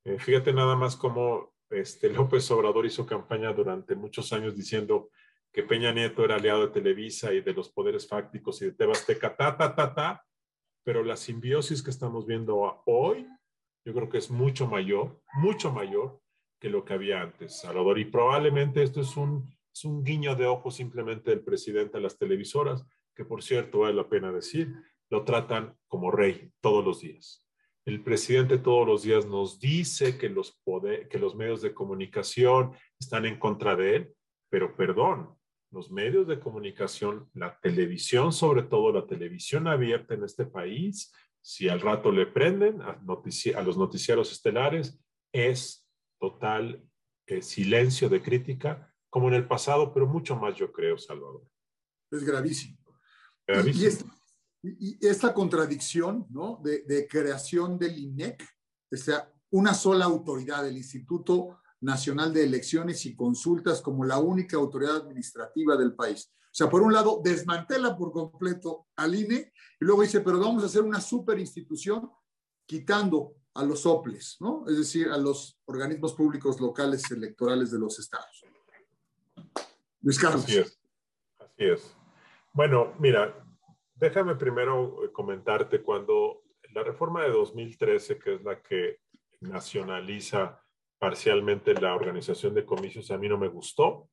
Eh, 0.03 0.19
fíjate 0.19 0.51
nada 0.51 0.75
más 0.75 0.97
cómo 0.97 1.53
este, 1.69 2.09
López 2.13 2.51
Obrador 2.51 2.85
hizo 2.85 3.05
campaña 3.05 3.53
durante 3.53 3.95
muchos 3.95 4.33
años 4.33 4.57
diciendo 4.57 5.09
que 5.53 5.63
Peña 5.63 5.93
Nieto 5.93 6.25
era 6.25 6.35
aliado 6.35 6.67
de 6.67 6.73
Televisa 6.73 7.33
y 7.33 7.39
de 7.39 7.53
los 7.53 7.69
poderes 7.69 8.09
fácticos 8.09 8.61
y 8.61 8.65
de 8.65 8.71
Tebasteca, 8.73 9.37
ta, 9.37 9.57
ta, 9.57 9.73
ta, 9.73 9.95
ta, 9.95 10.25
pero 10.83 11.03
la 11.03 11.15
simbiosis 11.15 11.83
que 11.83 11.91
estamos 11.91 12.25
viendo 12.25 12.81
hoy, 12.85 13.27
yo 13.85 13.93
creo 13.93 14.09
que 14.09 14.17
es 14.17 14.29
mucho 14.29 14.67
mayor, 14.67 15.21
mucho 15.33 15.71
mayor 15.71 16.21
que 16.59 16.69
lo 16.69 16.85
que 16.85 16.93
había 16.93 17.21
antes, 17.21 17.59
Salvador. 17.59 17.99
Y 17.99 18.05
probablemente 18.05 18.83
esto 18.83 19.01
es 19.01 19.17
un, 19.17 19.49
es 19.73 19.85
un 19.85 20.03
guiño 20.03 20.35
de 20.35 20.45
ojo 20.45 20.69
simplemente 20.69 21.31
del 21.31 21.43
presidente 21.43 21.97
a 21.97 22.01
las 22.01 22.17
televisoras, 22.17 22.85
que 23.15 23.25
por 23.25 23.41
cierto 23.41 23.79
vale 23.79 23.95
la 23.95 24.07
pena 24.07 24.31
decir, 24.31 24.73
lo 25.09 25.23
tratan 25.23 25.75
como 25.87 26.11
rey 26.11 26.51
todos 26.61 26.85
los 26.85 27.01
días. 27.01 27.47
El 27.85 28.03
presidente 28.03 28.59
todos 28.59 28.87
los 28.87 29.01
días 29.01 29.25
nos 29.25 29.59
dice 29.59 30.17
que 30.17 30.29
los, 30.29 30.61
que 31.09 31.19
los 31.19 31.35
medios 31.35 31.61
de 31.61 31.73
comunicación 31.73 32.73
están 32.99 33.25
en 33.25 33.39
contra 33.39 33.75
de 33.75 33.95
él, 33.95 34.15
pero 34.49 34.75
perdón, 34.75 35.35
los 35.71 35.91
medios 35.91 36.27
de 36.27 36.39
comunicación, 36.39 37.29
la 37.33 37.59
televisión, 37.59 38.33
sobre 38.33 38.63
todo 38.63 38.91
la 38.91 39.07
televisión 39.07 39.67
abierta 39.67 40.13
en 40.13 40.23
este 40.23 40.45
país, 40.45 41.13
si 41.41 41.69
al 41.69 41.81
rato 41.81 42.11
le 42.11 42.27
prenden 42.27 42.81
a, 42.81 43.01
a 43.01 43.61
los 43.63 43.77
noticiarios 43.77 44.31
estelares, 44.31 44.99
es 45.33 45.89
total 46.19 46.83
eh, 47.25 47.41
silencio 47.41 48.09
de 48.09 48.21
crítica, 48.21 48.93
como 49.09 49.29
en 49.29 49.35
el 49.35 49.47
pasado, 49.47 49.93
pero 49.93 50.07
mucho 50.07 50.35
más 50.35 50.55
yo 50.55 50.71
creo, 50.71 50.97
Salvador. 50.97 51.45
Es 52.11 52.23
gravísimo. 52.23 52.77
Y, 54.63 55.07
esta, 55.07 55.33
contradicción 55.33 56.27
¿no? 56.29 56.61
de, 56.63 57.07
creación 57.09 57.79
del 57.79 57.97
INEC, 57.97 58.43
o 58.91 58.97
sea, 58.97 59.33
una 59.49 59.73
sola 59.73 60.05
autoridad, 60.05 60.67
el 60.67 60.77
Instituto 60.77 61.60
Nacional 61.81 62.33
de 62.33 62.43
Elecciones 62.43 63.05
y 63.05 63.15
Consultas 63.15 63.81
como 63.81 64.05
la 64.05 64.19
única 64.19 64.57
autoridad 64.57 64.97
administrativa 64.97 65.75
del 65.75 65.93
país. 65.93 66.31
O 66.45 66.53
sea, 66.53 66.69
por 66.69 66.81
un 66.81 66.93
lado, 66.93 67.21
desmantela 67.23 67.95
por 67.95 68.11
completo 68.11 68.87
al 68.95 69.15
INE 69.15 69.53
y 69.79 69.85
luego 69.85 70.01
dice, 70.01 70.21
pero 70.21 70.39
vamos 70.39 70.63
a 70.63 70.67
hacer 70.67 70.81
una 70.81 70.99
super 70.99 71.39
institución 71.39 72.09
quitando 72.65 73.35
a 73.53 73.63
los 73.63 73.85
OPLES, 73.85 74.37
¿no? 74.39 74.65
Es 74.67 74.77
decir, 74.77 75.09
a 75.09 75.17
los 75.17 75.59
organismos 75.65 76.13
públicos 76.13 76.59
locales 76.59 77.09
electorales 77.11 77.71
de 77.71 77.79
los 77.79 77.99
estados. 77.99 78.43
Luis 80.01 80.19
Carlos. 80.19 80.43
Así 80.43 80.57
es. 80.57 80.79
Así 81.39 81.65
es. 81.65 81.95
Bueno, 82.53 82.93
mira, 82.99 83.45
déjame 83.95 84.35
primero 84.35 85.05
eh, 85.05 85.11
comentarte 85.11 85.81
cuando 85.81 86.43
la 86.73 86.83
reforma 86.83 87.23
de 87.23 87.31
2013, 87.31 88.17
que 88.17 88.35
es 88.35 88.43
la 88.43 88.61
que 88.61 88.99
nacionaliza 89.41 90.61
parcialmente 91.01 91.73
la 91.73 91.95
organización 91.95 92.53
de 92.53 92.63
comicios, 92.63 93.09
a 93.09 93.17
mí 93.17 93.27
no 93.27 93.39
me 93.39 93.47
gustó. 93.47 94.07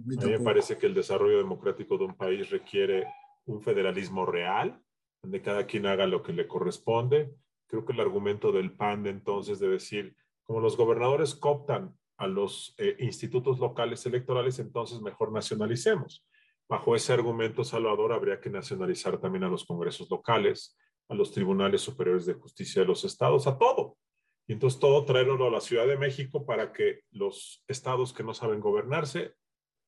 A 0.00 0.24
mí 0.24 0.32
me 0.32 0.40
parece 0.40 0.76
que 0.76 0.86
el 0.86 0.92
desarrollo 0.92 1.38
democrático 1.38 1.96
de 1.96 2.06
un 2.06 2.16
país 2.16 2.50
requiere 2.50 3.06
un 3.44 3.62
federalismo 3.62 4.26
real, 4.26 4.82
donde 5.22 5.40
cada 5.40 5.64
quien 5.64 5.86
haga 5.86 6.08
lo 6.08 6.24
que 6.24 6.32
le 6.32 6.48
corresponde. 6.48 7.32
Creo 7.68 7.84
que 7.84 7.92
el 7.92 8.00
argumento 8.00 8.50
del 8.50 8.72
PAN 8.72 9.04
de 9.04 9.10
entonces 9.10 9.60
de 9.60 9.68
decir, 9.68 10.16
como 10.42 10.58
los 10.58 10.76
gobernadores 10.76 11.36
cooptan 11.36 11.96
a 12.16 12.26
los 12.26 12.74
eh, 12.78 12.96
institutos 12.98 13.60
locales 13.60 14.04
electorales, 14.04 14.58
entonces 14.58 15.00
mejor 15.00 15.30
nacionalicemos. 15.30 16.26
Bajo 16.68 16.96
ese 16.96 17.12
argumento, 17.12 17.62
Salvador, 17.62 18.12
habría 18.12 18.40
que 18.40 18.50
nacionalizar 18.50 19.20
también 19.20 19.44
a 19.44 19.48
los 19.48 19.64
congresos 19.64 20.10
locales, 20.10 20.76
a 21.08 21.14
los 21.14 21.30
tribunales 21.30 21.80
superiores 21.80 22.26
de 22.26 22.34
justicia 22.34 22.82
de 22.82 22.88
los 22.88 23.04
estados, 23.04 23.46
a 23.46 23.56
todo. 23.56 23.98
Y 24.46 24.52
entonces 24.52 24.78
todo 24.78 25.04
traerlo 25.04 25.46
a 25.46 25.50
la 25.50 25.60
Ciudad 25.60 25.86
de 25.86 25.96
México 25.96 26.44
para 26.44 26.72
que 26.72 27.00
los 27.10 27.64
estados 27.66 28.12
que 28.12 28.22
no 28.22 28.34
saben 28.34 28.60
gobernarse 28.60 29.34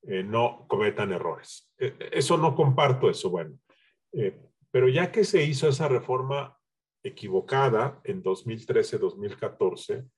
eh, 0.03 0.23
no 0.23 0.67
cometan 0.69 1.13
errores. 1.13 1.71
Eh, 1.79 1.95
eso 2.13 2.37
no 2.39 2.55
comparto 2.55 3.11
eso, 3.11 3.31
bueno. 3.31 3.59
Eh, 4.13 4.41
pero 4.71 4.89
ya 4.89 5.13
que 5.13 5.25
se 5.25 5.43
hizo 5.43 5.69
esa 5.69 5.89
reforma 5.89 6.57
equivocada 7.03 8.01
en 8.05 8.23
2013-2014, 8.23 10.09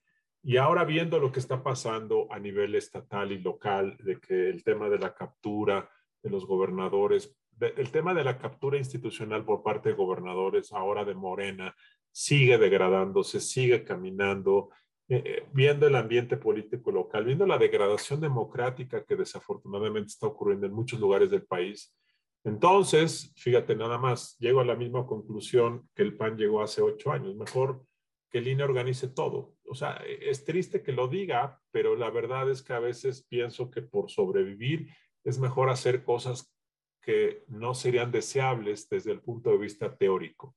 y 0.42 0.56
ahora 0.56 0.84
viendo 0.84 1.18
lo 1.18 1.32
que 1.32 1.40
está 1.40 1.62
pasando 1.62 2.28
a 2.30 2.38
nivel 2.38 2.74
estatal 2.74 3.32
y 3.32 3.38
local, 3.38 3.96
de 3.98 4.20
que 4.20 4.48
el 4.48 4.62
tema 4.62 4.88
de 4.88 4.98
la 4.98 5.14
captura, 5.14 5.90
de 6.22 6.30
los 6.30 6.46
gobernadores. 6.46 7.36
El 7.60 7.90
tema 7.90 8.14
de 8.14 8.24
la 8.24 8.38
captura 8.38 8.78
institucional 8.78 9.44
por 9.44 9.62
parte 9.62 9.88
de 9.90 9.94
gobernadores, 9.94 10.72
ahora 10.72 11.04
de 11.04 11.14
Morena, 11.14 11.74
sigue 12.18 12.58
degradándose, 12.58 13.38
sigue 13.38 13.84
caminando, 13.84 14.70
eh, 15.08 15.22
eh, 15.24 15.46
viendo 15.52 15.86
el 15.86 15.94
ambiente 15.94 16.36
político 16.36 16.90
local, 16.90 17.24
viendo 17.24 17.46
la 17.46 17.58
degradación 17.58 18.20
democrática 18.20 19.04
que 19.04 19.14
desafortunadamente 19.14 20.08
está 20.08 20.26
ocurriendo 20.26 20.66
en 20.66 20.72
muchos 20.72 20.98
lugares 20.98 21.30
del 21.30 21.46
país. 21.46 21.96
Entonces, 22.42 23.32
fíjate, 23.36 23.76
nada 23.76 23.98
más, 23.98 24.36
llego 24.40 24.58
a 24.58 24.64
la 24.64 24.74
misma 24.74 25.06
conclusión 25.06 25.88
que 25.94 26.02
el 26.02 26.16
PAN 26.16 26.36
llegó 26.36 26.60
hace 26.60 26.82
ocho 26.82 27.12
años. 27.12 27.36
Mejor 27.36 27.84
que 28.30 28.38
el 28.38 28.48
INE 28.48 28.64
organice 28.64 29.06
todo. 29.06 29.54
O 29.68 29.76
sea, 29.76 30.02
es 30.04 30.44
triste 30.44 30.82
que 30.82 30.90
lo 30.90 31.06
diga, 31.06 31.60
pero 31.70 31.94
la 31.94 32.10
verdad 32.10 32.50
es 32.50 32.62
que 32.64 32.72
a 32.72 32.80
veces 32.80 33.24
pienso 33.28 33.70
que 33.70 33.82
por 33.82 34.10
sobrevivir 34.10 34.88
es 35.22 35.38
mejor 35.38 35.70
hacer 35.70 36.02
cosas 36.02 36.52
que 37.00 37.44
no 37.46 37.74
serían 37.74 38.10
deseables 38.10 38.88
desde 38.88 39.12
el 39.12 39.20
punto 39.20 39.50
de 39.50 39.58
vista 39.58 39.96
teórico. 39.96 40.56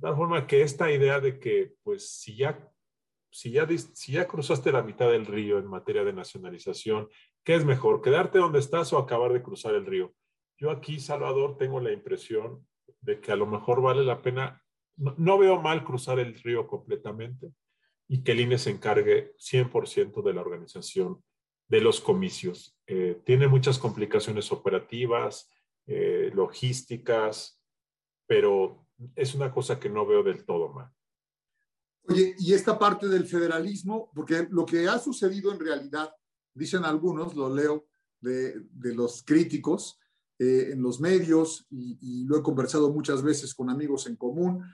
Tal 0.00 0.16
forma 0.16 0.46
que 0.46 0.62
esta 0.62 0.90
idea 0.90 1.20
de 1.20 1.38
que, 1.38 1.74
pues, 1.82 2.08
si 2.08 2.36
ya, 2.36 2.70
si 3.30 3.52
ya, 3.52 3.66
si 3.68 4.12
ya 4.12 4.26
cruzaste 4.26 4.72
la 4.72 4.82
mitad 4.82 5.10
del 5.10 5.26
río 5.26 5.58
en 5.58 5.66
materia 5.66 6.04
de 6.04 6.12
nacionalización, 6.12 7.08
¿qué 7.42 7.54
es 7.54 7.64
mejor, 7.64 8.02
quedarte 8.02 8.38
donde 8.38 8.58
estás 8.58 8.92
o 8.92 8.98
acabar 8.98 9.32
de 9.32 9.42
cruzar 9.42 9.74
el 9.74 9.86
río? 9.86 10.14
Yo 10.56 10.70
aquí, 10.70 11.00
Salvador, 11.00 11.56
tengo 11.56 11.80
la 11.80 11.92
impresión 11.92 12.66
de 13.00 13.20
que 13.20 13.32
a 13.32 13.36
lo 13.36 13.46
mejor 13.46 13.82
vale 13.82 14.04
la 14.04 14.22
pena, 14.22 14.62
no, 14.96 15.38
veo 15.38 15.60
mal 15.60 15.84
cruzar 15.84 16.18
el 16.18 16.34
río 16.34 16.66
completamente 16.66 17.52
y 18.08 18.22
que 18.22 18.32
el 18.32 18.40
INE 18.40 18.58
se 18.58 18.70
encargue 18.70 19.34
100% 19.38 20.22
de 20.22 20.32
la 20.32 20.40
organización 20.40 21.22
de 21.68 21.80
los 21.80 22.00
comicios. 22.00 22.78
Eh, 22.86 23.20
tiene 23.24 23.48
muchas 23.48 23.78
complicaciones 23.78 24.52
operativas, 24.52 25.50
eh, 25.86 26.30
logísticas, 26.34 27.60
pero 28.26 28.83
es 29.14 29.34
una 29.34 29.52
cosa 29.52 29.78
que 29.78 29.88
no 29.88 30.06
veo 30.06 30.22
del 30.22 30.44
todo 30.44 30.72
mal. 30.72 30.90
Oye, 32.06 32.34
y 32.38 32.52
esta 32.52 32.78
parte 32.78 33.08
del 33.08 33.26
federalismo, 33.26 34.10
porque 34.14 34.46
lo 34.50 34.66
que 34.66 34.86
ha 34.88 34.98
sucedido 34.98 35.52
en 35.52 35.60
realidad, 35.60 36.14
dicen 36.52 36.84
algunos, 36.84 37.34
lo 37.34 37.54
leo 37.54 37.86
de, 38.20 38.60
de 38.70 38.94
los 38.94 39.22
críticos 39.22 39.98
eh, 40.38 40.70
en 40.72 40.82
los 40.82 41.00
medios, 41.00 41.66
y, 41.70 42.24
lo 42.24 42.36
he 42.36 42.42
conversado 42.42 42.92
muchas 42.92 43.22
veces 43.22 43.54
con 43.54 43.70
amigos 43.70 44.06
en 44.08 44.16
común, 44.16 44.64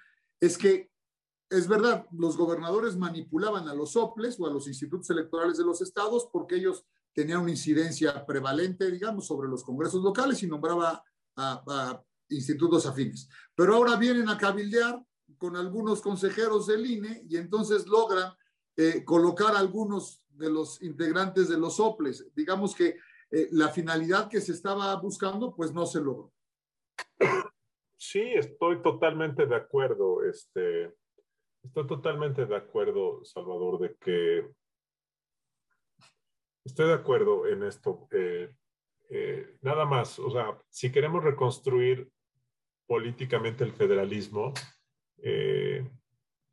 es 0.40 0.56
que 0.56 0.90
es 1.50 1.68
verdad, 1.68 2.06
los 2.12 2.36
gobernadores 2.36 2.96
manipulaban 2.96 3.68
a 3.68 3.74
los 3.74 3.94
OPLES 3.96 4.38
o 4.40 4.46
a 4.46 4.52
los 4.52 4.68
institutos 4.68 5.10
electorales 5.10 5.58
de 5.58 5.64
los 5.64 5.82
estados 5.82 6.28
porque 6.32 6.54
ellos 6.54 6.86
tenían 7.12 7.40
una 7.40 7.50
incidencia 7.50 8.24
prevalente, 8.24 8.90
digamos, 8.90 9.26
sobre 9.26 9.48
los 9.48 9.64
congresos 9.64 10.02
locales 10.02 10.42
y 10.42 10.46
nombraba 10.46 11.04
a, 11.36 12.02
institutos 12.30 12.86
afines. 12.86 13.28
Pero 13.54 13.74
ahora 13.74 13.96
vienen 13.96 14.28
a 14.28 14.38
cabildear 14.38 15.02
con 15.38 15.56
algunos 15.56 16.00
consejeros 16.00 16.66
del 16.66 16.86
INE 16.86 17.22
y 17.28 17.36
entonces 17.36 17.86
logran 17.86 18.32
eh, 18.76 19.04
colocar 19.04 19.54
a 19.54 19.58
algunos 19.58 20.24
de 20.28 20.50
los 20.50 20.82
integrantes 20.82 21.48
de 21.48 21.58
los 21.58 21.78
OPLES. 21.80 22.34
Digamos 22.34 22.74
que 22.74 22.96
eh, 23.30 23.48
la 23.52 23.68
finalidad 23.68 24.28
que 24.28 24.40
se 24.40 24.52
estaba 24.52 24.94
buscando, 24.96 25.54
pues 25.54 25.72
no 25.72 25.86
se 25.86 26.00
logró. 26.00 26.32
Sí, 27.96 28.22
estoy 28.34 28.80
totalmente 28.82 29.46
de 29.46 29.54
acuerdo. 29.54 30.24
Este, 30.24 30.94
Estoy 31.62 31.86
totalmente 31.86 32.46
de 32.46 32.56
acuerdo, 32.56 33.22
Salvador, 33.24 33.78
de 33.80 33.94
que 33.96 34.50
estoy 36.64 36.88
de 36.88 36.94
acuerdo 36.94 37.46
en 37.46 37.64
esto. 37.64 38.08
Eh, 38.10 39.56
nada 39.60 39.84
más, 39.84 40.18
o 40.18 40.30
sea, 40.30 40.58
si 40.70 40.90
queremos 40.90 41.22
reconstruir 41.22 42.10
políticamente 42.90 43.62
el 43.62 43.70
federalismo, 43.70 44.52
eh, 45.22 45.88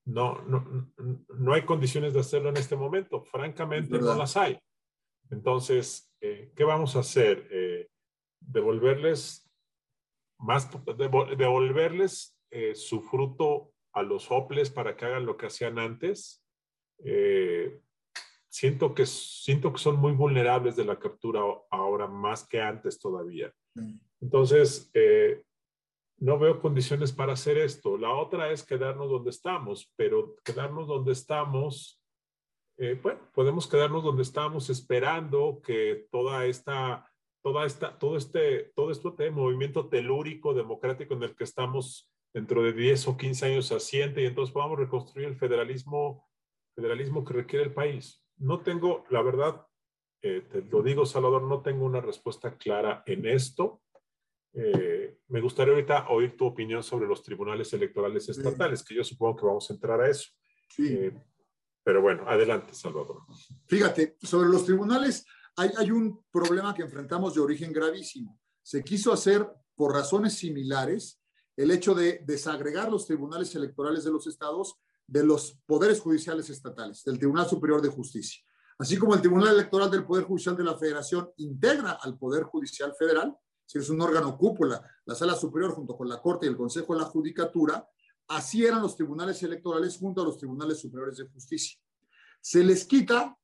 no, 0.05 0.39
no, 0.43 0.93
no, 1.35 1.53
hay 1.53 1.63
condiciones 1.63 2.13
de 2.13 2.19
hacerlo 2.19 2.49
en 2.49 2.57
este 2.57 2.75
momento. 2.75 3.23
Francamente, 3.23 3.97
no 3.97 4.13
las 4.13 4.37
hay. 4.37 4.59
Entonces, 5.31 6.13
¿qué 6.19 6.63
vamos 6.63 6.95
a 6.95 6.99
hacer? 6.99 7.89
devolverles 8.39 9.51
más, 10.37 10.69
devolverles 11.35 12.37
su 12.75 13.01
fruto 13.01 13.73
a 13.93 14.03
los 14.03 14.29
OPLES 14.29 14.69
para 14.69 14.95
que 14.95 15.05
hagan 15.05 15.25
lo 15.25 15.37
que 15.37 15.47
hacían 15.47 15.79
antes, 15.79 16.45
eh, 17.03 17.81
siento, 18.47 18.93
que, 18.93 19.07
siento 19.07 19.73
que 19.73 19.79
son 19.79 19.97
muy 19.97 20.11
vulnerables 20.11 20.75
de 20.75 20.85
la 20.85 20.99
captura 20.99 21.41
ahora 21.71 22.07
más 22.07 22.47
que 22.47 22.61
antes 22.61 22.99
todavía. 22.99 23.51
Entonces, 24.21 24.91
eh, 24.93 25.43
no 26.19 26.39
veo 26.39 26.59
condiciones 26.59 27.11
para 27.11 27.33
hacer 27.33 27.57
esto. 27.57 27.97
La 27.97 28.13
otra 28.13 28.51
es 28.51 28.63
quedarnos 28.63 29.09
donde 29.09 29.29
estamos, 29.29 29.91
pero 29.95 30.35
quedarnos 30.43 30.87
donde 30.87 31.13
estamos, 31.13 32.01
eh, 32.77 32.99
bueno, 33.01 33.19
podemos 33.33 33.67
quedarnos 33.67 34.03
donde 34.03 34.23
estamos 34.23 34.69
esperando 34.69 35.61
que 35.63 36.07
toda 36.11 36.45
esta, 36.45 37.09
toda 37.43 37.65
esta, 37.65 37.97
todo 37.97 38.17
este, 38.17 38.71
todo 38.75 38.91
este 38.91 39.31
movimiento 39.31 39.87
telúrico 39.87 40.53
democrático 40.53 41.13
en 41.13 41.23
el 41.23 41.35
que 41.35 41.43
estamos 41.43 42.11
dentro 42.33 42.63
de 42.63 42.73
10 42.73 43.07
o 43.07 43.17
15 43.17 43.45
años 43.45 43.71
asiente 43.71 44.21
y 44.21 44.25
entonces 44.25 44.53
podamos 44.53 44.79
reconstruir 44.79 45.27
el 45.27 45.37
federalismo, 45.37 46.27
federalismo 46.75 47.23
que 47.23 47.33
requiere 47.33 47.65
el 47.65 47.73
país. 47.73 48.23
No 48.37 48.61
tengo, 48.61 49.05
la 49.09 49.21
verdad, 49.21 49.65
eh, 50.21 50.41
te 50.41 50.61
lo 50.63 50.81
digo, 50.81 51.05
Salvador, 51.05 51.43
no 51.43 51.61
tengo 51.61 51.85
una 51.85 52.01
respuesta 52.01 52.57
clara 52.57 53.03
en 53.05 53.25
esto. 53.25 53.81
Eh, 54.59 55.19
me 55.27 55.39
gustaría 55.39 55.73
ahorita 55.73 56.07
oír 56.09 56.35
tu 56.35 56.45
opinión 56.45 56.81
sobre 56.81 57.07
los 57.07 57.21
tribunales 57.21 57.71
electorales 57.73 58.27
estatales, 58.27 58.83
que 58.83 58.95
yo 58.95 59.03
supongo 59.03 59.35
que 59.35 59.45
vamos 59.45 59.69
a 59.69 59.73
entrar 59.73 60.01
a 60.01 60.09
eso. 60.09 60.31
Sí. 60.69 60.87
Eh, 60.87 61.13
pero 61.83 62.01
bueno, 62.01 62.23
adelante, 62.27 62.73
Salvador. 62.73 63.21
Fíjate, 63.67 64.17
sobre 64.21 64.49
los 64.49 64.65
tribunales 64.65 65.25
hay, 65.55 65.69
hay 65.77 65.91
un 65.91 66.25
problema 66.31 66.73
que 66.73 66.81
enfrentamos 66.81 67.35
de 67.35 67.41
origen 67.41 67.71
gravísimo. 67.71 68.39
Se 68.63 68.83
quiso 68.83 69.13
hacer 69.13 69.47
por 69.75 69.93
razones 69.93 70.33
similares 70.33 71.21
el 71.55 71.71
hecho 71.71 71.93
de 71.93 72.23
desagregar 72.25 72.91
los 72.91 73.05
tribunales 73.05 73.53
electorales 73.55 74.03
de 74.03 74.11
los 74.11 74.27
estados 74.27 74.79
de 75.07 75.23
los 75.23 75.59
poderes 75.65 76.01
judiciales 76.01 76.49
estatales, 76.49 77.03
del 77.03 77.17
Tribunal 77.17 77.47
Superior 77.47 77.81
de 77.81 77.89
Justicia. 77.89 78.43
Así 78.77 78.97
como 78.97 79.15
el 79.15 79.21
Tribunal 79.21 79.55
Electoral 79.55 79.89
del 79.89 80.05
Poder 80.05 80.25
Judicial 80.25 80.57
de 80.57 80.63
la 80.63 80.77
Federación 80.77 81.31
integra 81.37 81.93
al 81.93 82.17
Poder 82.17 82.43
Judicial 82.43 82.93
Federal, 82.97 83.35
si 83.67 83.77
es 83.77 83.89
un 83.89 84.01
órgano 84.01 84.37
cúpula, 84.37 84.81
la 85.05 85.13
Sala 85.13 85.35
Superior 85.35 85.73
junto 85.73 85.95
con 85.95 86.07
la 86.07 86.21
Corte 86.21 86.45
y 86.45 86.49
el 86.49 86.55
Consejo 86.55 86.93
de 86.93 87.01
la 87.01 87.05
Judicatura, 87.05 87.87
así 88.29 88.65
eran 88.65 88.81
los 88.81 88.95
tribunales 88.95 89.43
electorales 89.43 89.97
junto 89.97 90.21
a 90.21 90.25
los 90.25 90.37
tribunales 90.37 90.79
superiores 90.79 91.17
de 91.17 91.27
justicia. 91.27 91.77
Se 92.39 92.63
les 92.63 92.85
quita 92.85 93.37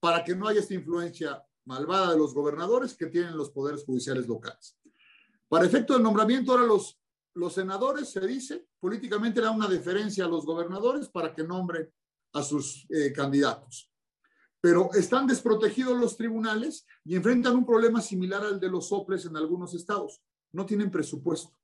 para 0.00 0.22
que 0.22 0.36
no 0.36 0.46
haya 0.46 0.60
esta 0.60 0.74
influencia 0.74 1.42
malvada 1.64 2.12
de 2.12 2.18
los 2.18 2.34
gobernadores 2.34 2.94
que 2.94 3.06
tienen 3.06 3.38
los 3.38 3.50
poderes 3.50 3.84
judiciales 3.84 4.28
locales. 4.28 4.78
Para 5.48 5.64
efecto 5.64 5.94
del 5.94 6.02
nombramiento, 6.02 6.52
ahora 6.52 6.66
los 6.66 7.54
senadores, 7.54 8.10
se 8.10 8.20
dice, 8.26 8.66
políticamente 8.78 9.40
dan 9.40 9.56
una 9.56 9.66
deferencia 9.66 10.26
a 10.26 10.28
los 10.28 10.44
gobernadores 10.44 11.08
para 11.08 11.34
que 11.34 11.42
nombren 11.42 11.90
a 12.34 12.42
sus 12.42 12.86
eh, 12.90 13.12
candidatos. 13.14 13.90
Pero 14.64 14.88
están 14.94 15.26
desprotegidos 15.26 15.94
los 16.00 16.16
tribunales 16.16 16.86
y 17.04 17.16
enfrentan 17.16 17.54
un 17.54 17.66
problema 17.66 18.00
similar 18.00 18.42
al 18.46 18.58
de 18.58 18.70
los 18.70 18.88
soples 18.88 19.26
en 19.26 19.36
algunos 19.36 19.74
estados. 19.74 20.22
No 20.52 20.64
tienen 20.64 20.90
presupuesto. 20.90 21.54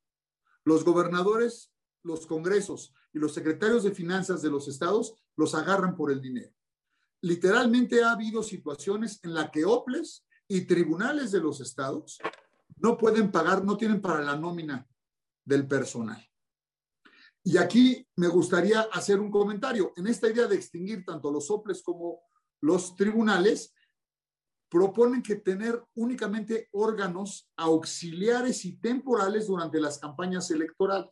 Los 0.65 0.85
gobernadores, 0.85 1.73
los 2.03 2.27
congresos 2.27 2.93
y 3.11 3.17
los 3.17 3.33
secretarios 3.33 3.81
de 3.81 3.95
finanzas 3.95 4.43
de 4.43 4.51
los 4.51 4.67
estados 4.67 5.15
los 5.35 5.55
agarran 5.55 5.95
por 5.95 6.11
el 6.11 6.21
dinero. 6.21 6.53
Literalmente 7.21 8.03
ha 8.03 8.11
habido 8.11 8.43
situaciones 8.43 9.19
en 9.23 9.33
las 9.33 9.49
que 9.49 9.65
OPLES 9.65 10.23
y 10.47 10.67
tribunales 10.67 11.31
de 11.31 11.39
los 11.39 11.59
estados 11.59 12.19
no 12.75 12.99
pueden 12.99 13.31
pagar, 13.31 13.65
no 13.65 13.77
tienen 13.77 13.99
para 13.99 14.21
la 14.21 14.35
nómina 14.35 14.87
del 15.43 15.67
personal. 15.67 16.23
Y 17.43 17.57
aquí 17.57 18.07
me 18.17 18.27
gustaría 18.27 18.81
hacer 18.93 19.19
un 19.19 19.31
comentario. 19.31 19.91
En 19.95 20.05
esta 20.05 20.29
idea 20.29 20.45
de 20.45 20.55
extinguir 20.55 21.03
tanto 21.03 21.31
los 21.31 21.47
soples 21.47 21.81
como 21.81 22.29
los 22.61 22.95
tribunales, 22.95 23.73
proponen 24.69 25.21
que 25.21 25.35
tener 25.35 25.83
únicamente 25.95 26.69
órganos 26.71 27.51
auxiliares 27.57 28.63
y 28.63 28.77
temporales 28.77 29.47
durante 29.47 29.81
las 29.81 29.99
campañas 29.99 30.49
electorales. 30.49 31.11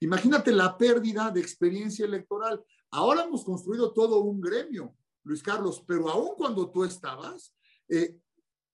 Imagínate 0.00 0.52
la 0.52 0.78
pérdida 0.78 1.30
de 1.30 1.40
experiencia 1.40 2.04
electoral. 2.04 2.62
Ahora 2.92 3.24
hemos 3.24 3.44
construido 3.44 3.92
todo 3.92 4.20
un 4.20 4.40
gremio, 4.40 4.94
Luis 5.24 5.42
Carlos, 5.42 5.82
pero 5.86 6.08
aún 6.08 6.34
cuando 6.36 6.70
tú 6.70 6.84
estabas, 6.84 7.52
eh, 7.88 8.18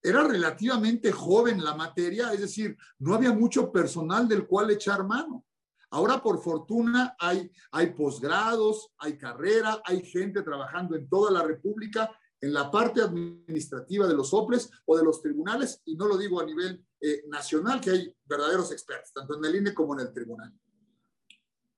era 0.02 0.24
relativamente 0.24 1.12
joven 1.12 1.62
la 1.64 1.74
materia, 1.74 2.32
es 2.32 2.40
decir, 2.40 2.76
no 2.98 3.14
había 3.14 3.32
mucho 3.32 3.70
personal 3.70 4.28
del 4.28 4.46
cual 4.46 4.70
echar 4.70 5.06
mano. 5.06 5.44
Ahora, 5.92 6.22
por 6.22 6.42
fortuna, 6.42 7.14
hay, 7.18 7.50
hay 7.70 7.92
posgrados, 7.92 8.92
hay 8.96 9.18
carrera, 9.18 9.82
hay 9.84 10.02
gente 10.02 10.42
trabajando 10.42 10.96
en 10.96 11.06
toda 11.06 11.30
la 11.30 11.42
República 11.42 12.10
en 12.40 12.54
la 12.54 12.70
parte 12.70 13.02
administrativa 13.02 14.08
de 14.08 14.14
los 14.14 14.32
OPLES 14.32 14.70
o 14.86 14.96
de 14.96 15.04
los 15.04 15.20
tribunales, 15.20 15.82
y 15.84 15.94
no 15.94 16.08
lo 16.08 16.16
digo 16.16 16.40
a 16.40 16.46
nivel 16.46 16.82
eh, 16.98 17.24
nacional, 17.28 17.78
que 17.78 17.90
hay 17.90 18.16
verdaderos 18.24 18.72
expertos, 18.72 19.12
tanto 19.12 19.36
en 19.36 19.44
el 19.44 19.56
INE 19.56 19.74
como 19.74 19.92
en 19.92 20.06
el 20.06 20.12
tribunal. 20.14 20.52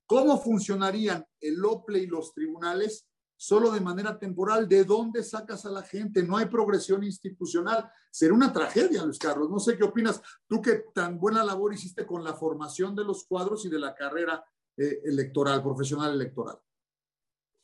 ¿Cómo 0.07 0.41
funcionarían 0.41 1.27
el 1.41 1.65
OPLE 1.65 1.99
y 1.99 2.07
los 2.07 2.33
tribunales 2.33 3.09
solo 3.37 3.71
de 3.71 3.81
manera 3.81 4.19
temporal. 4.19 4.69
¿De 4.69 4.85
dónde 4.85 5.23
sacas 5.23 5.67
a 5.67 5.71
la 5.71 5.83
gente? 5.83 6.23
No 6.23 6.37
hay 6.37 6.47
progresión 6.47 7.05
institucional. 7.05 7.91
Será 8.11 8.35
una 8.35 8.53
tragedia, 8.53 9.05
Luis 9.05 9.19
Carlos. 9.19 9.51
No 9.51 9.59
sé 9.59 9.77
qué 9.77 9.85
opinas. 9.85 10.23
Tú 10.47 10.63
que 10.63 10.85
tan 10.95 11.19
buena 11.19 11.45
labor 11.45 11.73
hiciste 11.75 12.07
con 12.07 12.25
la 12.25 12.35
formación 12.35 12.95
de 12.95 13.05
los 13.05 13.25
cuadros 13.25 13.65
y 13.67 13.69
de 13.69 13.79
la 13.79 13.95
carrera 13.95 14.45
eh, 14.77 15.01
electoral, 15.05 15.63
profesional 15.63 16.15
electoral. 16.15 16.59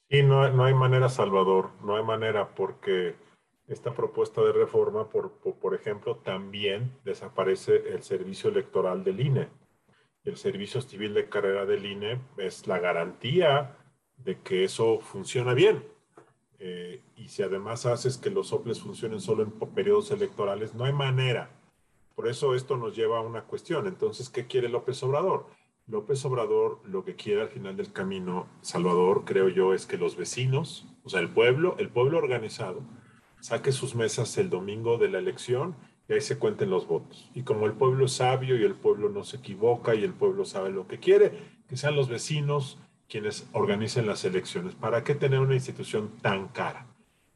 Sí, 0.08 0.22
no, 0.22 0.50
no 0.50 0.64
hay 0.64 0.74
manera, 0.74 1.08
Salvador. 1.08 1.70
No 1.84 1.96
hay 1.96 2.04
manera 2.04 2.54
porque 2.54 3.16
esta 3.68 3.94
propuesta 3.94 4.42
de 4.42 4.52
reforma, 4.52 5.08
por, 5.08 5.38
por, 5.38 5.54
por 5.54 5.74
ejemplo, 5.74 6.16
también 6.16 6.92
desaparece 7.04 7.94
el 7.94 8.02
servicio 8.02 8.50
electoral 8.50 9.04
del 9.04 9.20
INE. 9.20 9.48
el 10.24 10.36
servicio 10.36 10.80
civil 10.80 11.14
de 11.14 11.28
carrera 11.28 11.64
del 11.64 11.86
INE 11.86 12.20
es 12.36 12.66
la 12.66 12.78
garantía 12.78 13.76
de 14.24 14.38
que 14.38 14.64
eso 14.64 15.00
funciona 15.00 15.54
bien. 15.54 15.84
Eh, 16.58 17.02
y 17.16 17.28
si 17.28 17.42
además 17.42 17.86
haces 17.86 18.18
que 18.18 18.30
los 18.30 18.48
soples 18.48 18.80
funcionen 18.80 19.20
solo 19.20 19.42
en 19.42 19.50
periodos 19.50 20.10
electorales, 20.10 20.74
no 20.74 20.84
hay 20.84 20.92
manera. 20.92 21.50
Por 22.14 22.28
eso 22.28 22.54
esto 22.54 22.76
nos 22.76 22.94
lleva 22.94 23.18
a 23.18 23.22
una 23.22 23.44
cuestión. 23.44 23.86
Entonces, 23.86 24.28
¿qué 24.28 24.46
quiere 24.46 24.68
López 24.68 25.02
Obrador? 25.02 25.46
López 25.86 26.24
Obrador 26.24 26.80
lo 26.84 27.04
que 27.04 27.16
quiere 27.16 27.42
al 27.42 27.48
final 27.48 27.76
del 27.76 27.92
camino, 27.92 28.46
Salvador, 28.60 29.24
creo 29.24 29.48
yo, 29.48 29.74
es 29.74 29.86
que 29.86 29.96
los 29.96 30.16
vecinos, 30.16 30.86
o 31.02 31.08
sea, 31.08 31.20
el 31.20 31.30
pueblo, 31.30 31.74
el 31.78 31.88
pueblo 31.88 32.18
organizado, 32.18 32.82
saque 33.40 33.72
sus 33.72 33.94
mesas 33.94 34.36
el 34.38 34.50
domingo 34.50 34.98
de 34.98 35.08
la 35.08 35.18
elección 35.18 35.74
y 36.08 36.12
ahí 36.12 36.20
se 36.20 36.38
cuenten 36.38 36.70
los 36.70 36.86
votos. 36.86 37.30
Y 37.34 37.42
como 37.42 37.66
el 37.66 37.72
pueblo 37.72 38.04
es 38.04 38.12
sabio 38.12 38.56
y 38.56 38.64
el 38.64 38.74
pueblo 38.74 39.08
no 39.08 39.24
se 39.24 39.38
equivoca 39.38 39.94
y 39.94 40.04
el 40.04 40.12
pueblo 40.12 40.44
sabe 40.44 40.70
lo 40.70 40.86
que 40.86 40.98
quiere, 40.98 41.32
que 41.68 41.76
sean 41.76 41.96
los 41.96 42.08
vecinos 42.08 42.78
quienes 43.10 43.46
organicen 43.52 44.06
las 44.06 44.24
elecciones. 44.24 44.74
¿Para 44.74 45.04
qué 45.04 45.14
tener 45.14 45.40
una 45.40 45.54
institución 45.54 46.10
tan 46.22 46.48
cara? 46.48 46.86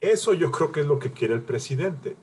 Eso 0.00 0.32
yo 0.32 0.50
creo 0.50 0.72
que 0.72 0.80
es 0.80 0.86
lo 0.86 0.98
que 0.98 1.12
quiere 1.12 1.34
el 1.34 1.42
presidente. 1.42 2.16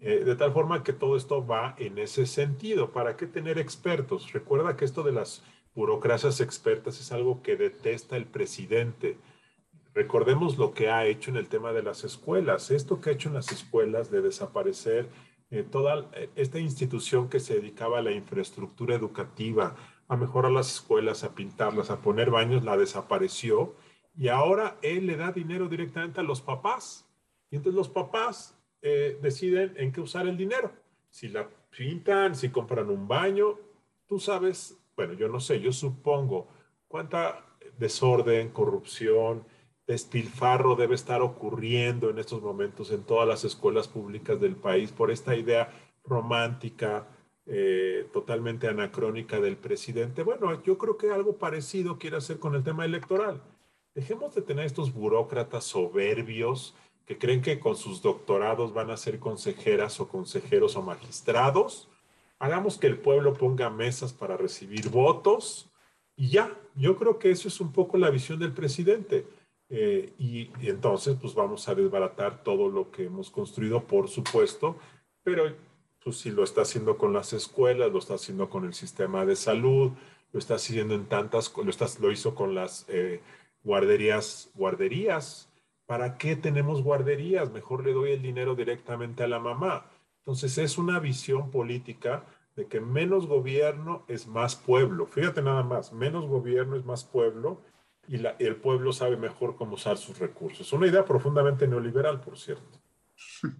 Eh, 0.00 0.22
de 0.24 0.36
tal 0.36 0.52
forma 0.52 0.84
que 0.84 0.92
todo 0.92 1.16
esto 1.16 1.44
va 1.44 1.74
en 1.78 1.98
ese 1.98 2.26
sentido. 2.26 2.92
¿Para 2.92 3.16
qué 3.16 3.26
tener 3.26 3.58
expertos? 3.58 4.32
Recuerda 4.32 4.76
que 4.76 4.84
esto 4.84 5.02
de 5.02 5.12
las 5.12 5.42
burocracias 5.74 6.40
expertas 6.40 7.00
es 7.00 7.10
algo 7.10 7.42
que 7.42 7.56
detesta 7.56 8.16
el 8.16 8.26
presidente. 8.26 9.16
Recordemos 9.94 10.58
lo 10.58 10.72
que 10.72 10.90
ha 10.90 11.06
hecho 11.06 11.30
en 11.30 11.36
el 11.36 11.48
tema 11.48 11.72
de 11.72 11.82
las 11.82 12.04
escuelas. 12.04 12.70
Esto 12.70 13.00
que 13.00 13.10
ha 13.10 13.12
hecho 13.14 13.28
en 13.28 13.34
las 13.34 13.50
escuelas 13.50 14.10
de 14.10 14.22
desaparecer 14.22 15.08
eh, 15.50 15.64
toda 15.68 16.08
eh, 16.12 16.28
esta 16.36 16.60
institución 16.60 17.28
que 17.28 17.40
se 17.40 17.54
dedicaba 17.54 17.98
a 17.98 18.02
la 18.02 18.12
infraestructura 18.12 18.94
educativa, 18.94 19.74
a 20.08 20.16
mejorar 20.16 20.50
las 20.50 20.72
escuelas, 20.72 21.22
a 21.22 21.34
pintarlas, 21.34 21.90
a 21.90 22.00
poner 22.00 22.30
baños, 22.30 22.64
la 22.64 22.76
desapareció 22.76 23.76
y 24.16 24.28
ahora 24.28 24.78
él 24.82 25.06
le 25.06 25.16
da 25.16 25.30
dinero 25.30 25.68
directamente 25.68 26.20
a 26.20 26.24
los 26.24 26.40
papás. 26.40 27.06
Y 27.50 27.56
entonces 27.56 27.76
los 27.76 27.88
papás 27.88 28.58
eh, 28.82 29.18
deciden 29.22 29.74
en 29.76 29.92
qué 29.92 30.00
usar 30.00 30.26
el 30.26 30.36
dinero. 30.36 30.72
Si 31.10 31.28
la 31.28 31.48
pintan, 31.70 32.34
si 32.34 32.48
compran 32.48 32.90
un 32.90 33.06
baño, 33.06 33.58
tú 34.06 34.18
sabes, 34.18 34.76
bueno, 34.96 35.12
yo 35.12 35.28
no 35.28 35.40
sé, 35.40 35.60
yo 35.60 35.72
supongo 35.72 36.48
cuánta 36.88 37.44
desorden, 37.78 38.48
corrupción, 38.48 39.44
despilfarro 39.86 40.74
debe 40.74 40.94
estar 40.94 41.22
ocurriendo 41.22 42.10
en 42.10 42.18
estos 42.18 42.42
momentos 42.42 42.90
en 42.90 43.04
todas 43.04 43.26
las 43.26 43.44
escuelas 43.44 43.88
públicas 43.88 44.40
del 44.40 44.56
país 44.56 44.92
por 44.92 45.10
esta 45.10 45.36
idea 45.36 45.70
romántica, 46.04 47.06
eh, 47.50 48.06
totalmente 48.12 48.68
anacrónica 48.68 49.40
del 49.40 49.56
presidente. 49.56 50.22
Bueno, 50.22 50.62
yo 50.62 50.76
creo 50.76 50.98
que 50.98 51.10
algo 51.10 51.36
parecido 51.36 51.98
quiere 51.98 52.18
hacer 52.18 52.38
con 52.38 52.54
el 52.54 52.62
tema 52.62 52.84
electoral. 52.84 53.40
Dejemos 53.94 54.34
de 54.34 54.42
tener 54.42 54.66
estos 54.66 54.92
burócratas 54.92 55.64
soberbios 55.64 56.74
que 57.06 57.16
creen 57.16 57.40
que 57.40 57.58
con 57.58 57.74
sus 57.74 58.02
doctorados 58.02 58.74
van 58.74 58.90
a 58.90 58.98
ser 58.98 59.18
consejeras 59.18 59.98
o 59.98 60.08
consejeros 60.08 60.76
o 60.76 60.82
magistrados. 60.82 61.88
Hagamos 62.38 62.76
que 62.76 62.86
el 62.86 62.98
pueblo 62.98 63.32
ponga 63.32 63.70
mesas 63.70 64.12
para 64.12 64.36
recibir 64.36 64.90
votos 64.90 65.70
y 66.16 66.28
ya, 66.28 66.54
yo 66.74 66.96
creo 66.96 67.18
que 67.18 67.30
eso 67.30 67.48
es 67.48 67.60
un 67.62 67.72
poco 67.72 67.96
la 67.96 68.10
visión 68.10 68.38
del 68.38 68.52
presidente. 68.52 69.26
Eh, 69.70 70.12
y, 70.18 70.50
y, 70.60 70.68
entonces, 70.68 71.16
pues 71.18 71.34
vamos 71.34 71.66
a 71.66 71.74
desbaratar 71.74 72.42
todo 72.42 72.68
lo 72.68 72.90
que 72.90 73.04
hemos 73.04 73.30
construido, 73.30 73.84
por 73.84 74.08
supuesto, 74.08 74.76
pero 75.22 75.54
pues 76.08 76.20
si 76.20 76.30
lo 76.30 76.42
está 76.42 76.62
haciendo 76.62 76.96
con 76.96 77.12
las 77.12 77.34
escuelas, 77.34 77.92
lo 77.92 77.98
está 77.98 78.14
haciendo 78.14 78.48
con 78.48 78.64
el 78.64 78.72
sistema 78.72 79.26
de 79.26 79.36
salud, 79.36 79.92
lo 80.32 80.38
está 80.38 80.54
haciendo 80.54 80.94
en 80.94 81.04
tantas, 81.04 81.54
lo, 81.54 81.68
está, 81.68 81.84
lo 82.00 82.10
hizo 82.10 82.34
con 82.34 82.54
las 82.54 82.86
eh, 82.88 83.20
guarderías, 83.62 84.50
guarderías. 84.54 85.52
¿Para 85.84 86.16
qué 86.16 86.34
tenemos 86.34 86.82
guarderías? 86.82 87.52
Mejor 87.52 87.84
le 87.84 87.92
doy 87.92 88.12
el 88.12 88.22
dinero 88.22 88.54
directamente 88.54 89.22
a 89.22 89.28
la 89.28 89.38
mamá. 89.38 89.90
Entonces 90.20 90.56
es 90.56 90.78
una 90.78 90.98
visión 90.98 91.50
política 91.50 92.24
de 92.56 92.68
que 92.68 92.80
menos 92.80 93.26
gobierno 93.26 94.06
es 94.08 94.26
más 94.26 94.56
pueblo. 94.56 95.08
Fíjate 95.08 95.42
nada 95.42 95.62
más, 95.62 95.92
menos 95.92 96.24
gobierno 96.24 96.74
es 96.74 96.86
más 96.86 97.04
pueblo 97.04 97.60
y 98.06 98.16
la, 98.16 98.34
el 98.38 98.56
pueblo 98.56 98.94
sabe 98.94 99.18
mejor 99.18 99.56
cómo 99.56 99.74
usar 99.74 99.98
sus 99.98 100.18
recursos. 100.18 100.72
Una 100.72 100.86
idea 100.86 101.04
profundamente 101.04 101.68
neoliberal, 101.68 102.18
por 102.22 102.38
cierto. 102.38 102.80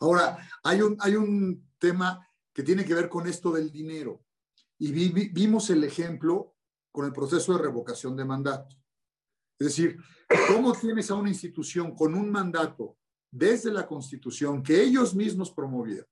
Ahora, 0.00 0.38
hay 0.62 0.82
un, 0.82 0.96
hay 1.00 1.16
un 1.16 1.68
tema 1.78 2.26
que 2.52 2.62
tiene 2.62 2.84
que 2.84 2.94
ver 2.94 3.08
con 3.08 3.26
esto 3.26 3.52
del 3.52 3.70
dinero. 3.70 4.24
Y 4.78 4.92
vimos 4.92 5.70
el 5.70 5.84
ejemplo 5.84 6.54
con 6.92 7.06
el 7.06 7.12
proceso 7.12 7.52
de 7.52 7.62
revocación 7.62 8.16
de 8.16 8.24
mandato. 8.24 8.76
Es 9.58 9.68
decir, 9.68 9.98
¿cómo 10.48 10.72
tienes 10.72 11.10
a 11.10 11.14
una 11.14 11.30
institución 11.30 11.94
con 11.94 12.14
un 12.14 12.30
mandato 12.30 12.98
desde 13.30 13.72
la 13.72 13.86
Constitución 13.86 14.62
que 14.62 14.82
ellos 14.82 15.14
mismos 15.14 15.50
promovieron 15.50 16.06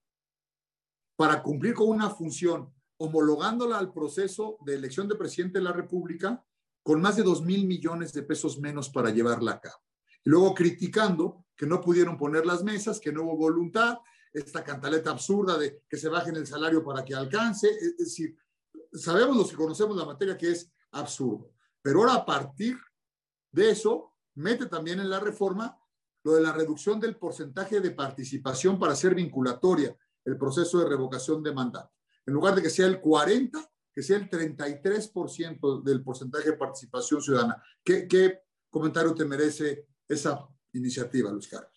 para 1.16 1.42
cumplir 1.42 1.75
con 1.75 1.88
una 1.88 2.11
función, 2.11 2.73
homologándola 2.99 3.79
al 3.79 3.92
proceso 3.92 4.59
de 4.64 4.75
elección 4.75 5.09
de 5.09 5.16
presidente 5.16 5.59
de 5.59 5.64
la 5.64 5.73
República 5.73 6.44
con 6.83 7.01
más 7.01 7.16
de 7.16 7.23
dos 7.23 7.42
mil 7.42 7.66
millones 7.66 8.12
de 8.12 8.23
pesos 8.23 8.59
menos 8.59 8.88
para 8.88 9.11
llevarla 9.11 9.53
a 9.53 9.61
cabo? 9.61 9.83
Y 10.25 10.31
luego 10.31 10.55
criticando 10.55 11.43
que 11.56 11.66
no 11.66 11.80
pudieron 11.80 12.16
poner 12.16 12.46
las 12.46 12.62
mesas, 12.62 13.00
que 13.00 13.12
no 13.12 13.22
hubo 13.22 13.36
voluntad, 13.36 13.98
esta 14.32 14.64
cantaleta 14.64 15.10
absurda 15.10 15.56
de 15.56 15.82
que 15.88 15.96
se 15.96 16.08
bajen 16.08 16.36
el 16.36 16.46
salario 16.46 16.84
para 16.84 17.04
que 17.04 17.14
alcance. 17.14 17.68
Es 17.68 17.96
decir, 17.96 18.36
sabemos 18.92 19.36
los 19.36 19.50
que 19.50 19.56
conocemos 19.56 19.96
la 19.96 20.04
materia 20.04 20.36
que 20.36 20.50
es 20.50 20.72
absurdo. 20.90 21.52
Pero 21.80 22.00
ahora 22.00 22.14
a 22.14 22.26
partir 22.26 22.76
de 23.52 23.70
eso, 23.70 24.12
mete 24.34 24.66
también 24.66 24.98
en 25.00 25.08
la 25.08 25.20
reforma 25.20 25.78
lo 26.24 26.32
de 26.32 26.40
la 26.40 26.52
reducción 26.52 26.98
del 26.98 27.16
porcentaje 27.16 27.80
de 27.80 27.90
participación 27.90 28.78
para 28.78 28.96
ser 28.96 29.14
vinculatoria 29.14 29.96
el 30.24 30.38
proceso 30.38 30.78
de 30.78 30.88
revocación 30.88 31.42
de 31.42 31.52
mandato. 31.52 31.92
En 32.26 32.34
lugar 32.34 32.54
de 32.54 32.62
que 32.62 32.70
sea 32.70 32.86
el 32.86 33.00
40, 33.00 33.70
que 33.92 34.02
sea 34.02 34.16
el 34.16 34.28
33% 34.28 35.82
del 35.82 36.02
porcentaje 36.02 36.50
de 36.50 36.56
participación 36.56 37.22
ciudadana. 37.22 37.62
¿Qué, 37.84 38.08
¿Qué, 38.08 38.40
comentario 38.68 39.14
te 39.14 39.24
merece 39.24 39.86
esa 40.08 40.48
iniciativa, 40.74 41.30
Luis 41.30 41.48
Carlos? 41.48 41.74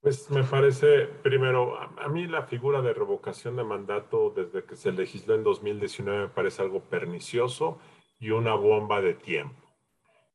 Pues 0.00 0.30
me 0.30 0.44
parece, 0.44 1.06
primero, 1.22 1.76
a, 1.76 2.08
mí 2.08 2.28
la 2.28 2.44
figura 2.44 2.80
de 2.80 2.94
revocación 2.94 3.56
de 3.56 3.64
mandato 3.64 4.32
desde 4.34 4.64
que 4.64 4.76
se 4.76 4.92
legisló 4.92 5.34
en 5.34 5.42
2019 5.42 6.22
me 6.22 6.28
parece 6.28 6.62
algo 6.62 6.80
pernicioso 6.80 7.78
y 8.18 8.30
una 8.30 8.54
bomba 8.54 9.00
de 9.00 9.14
tiempo. 9.14 9.60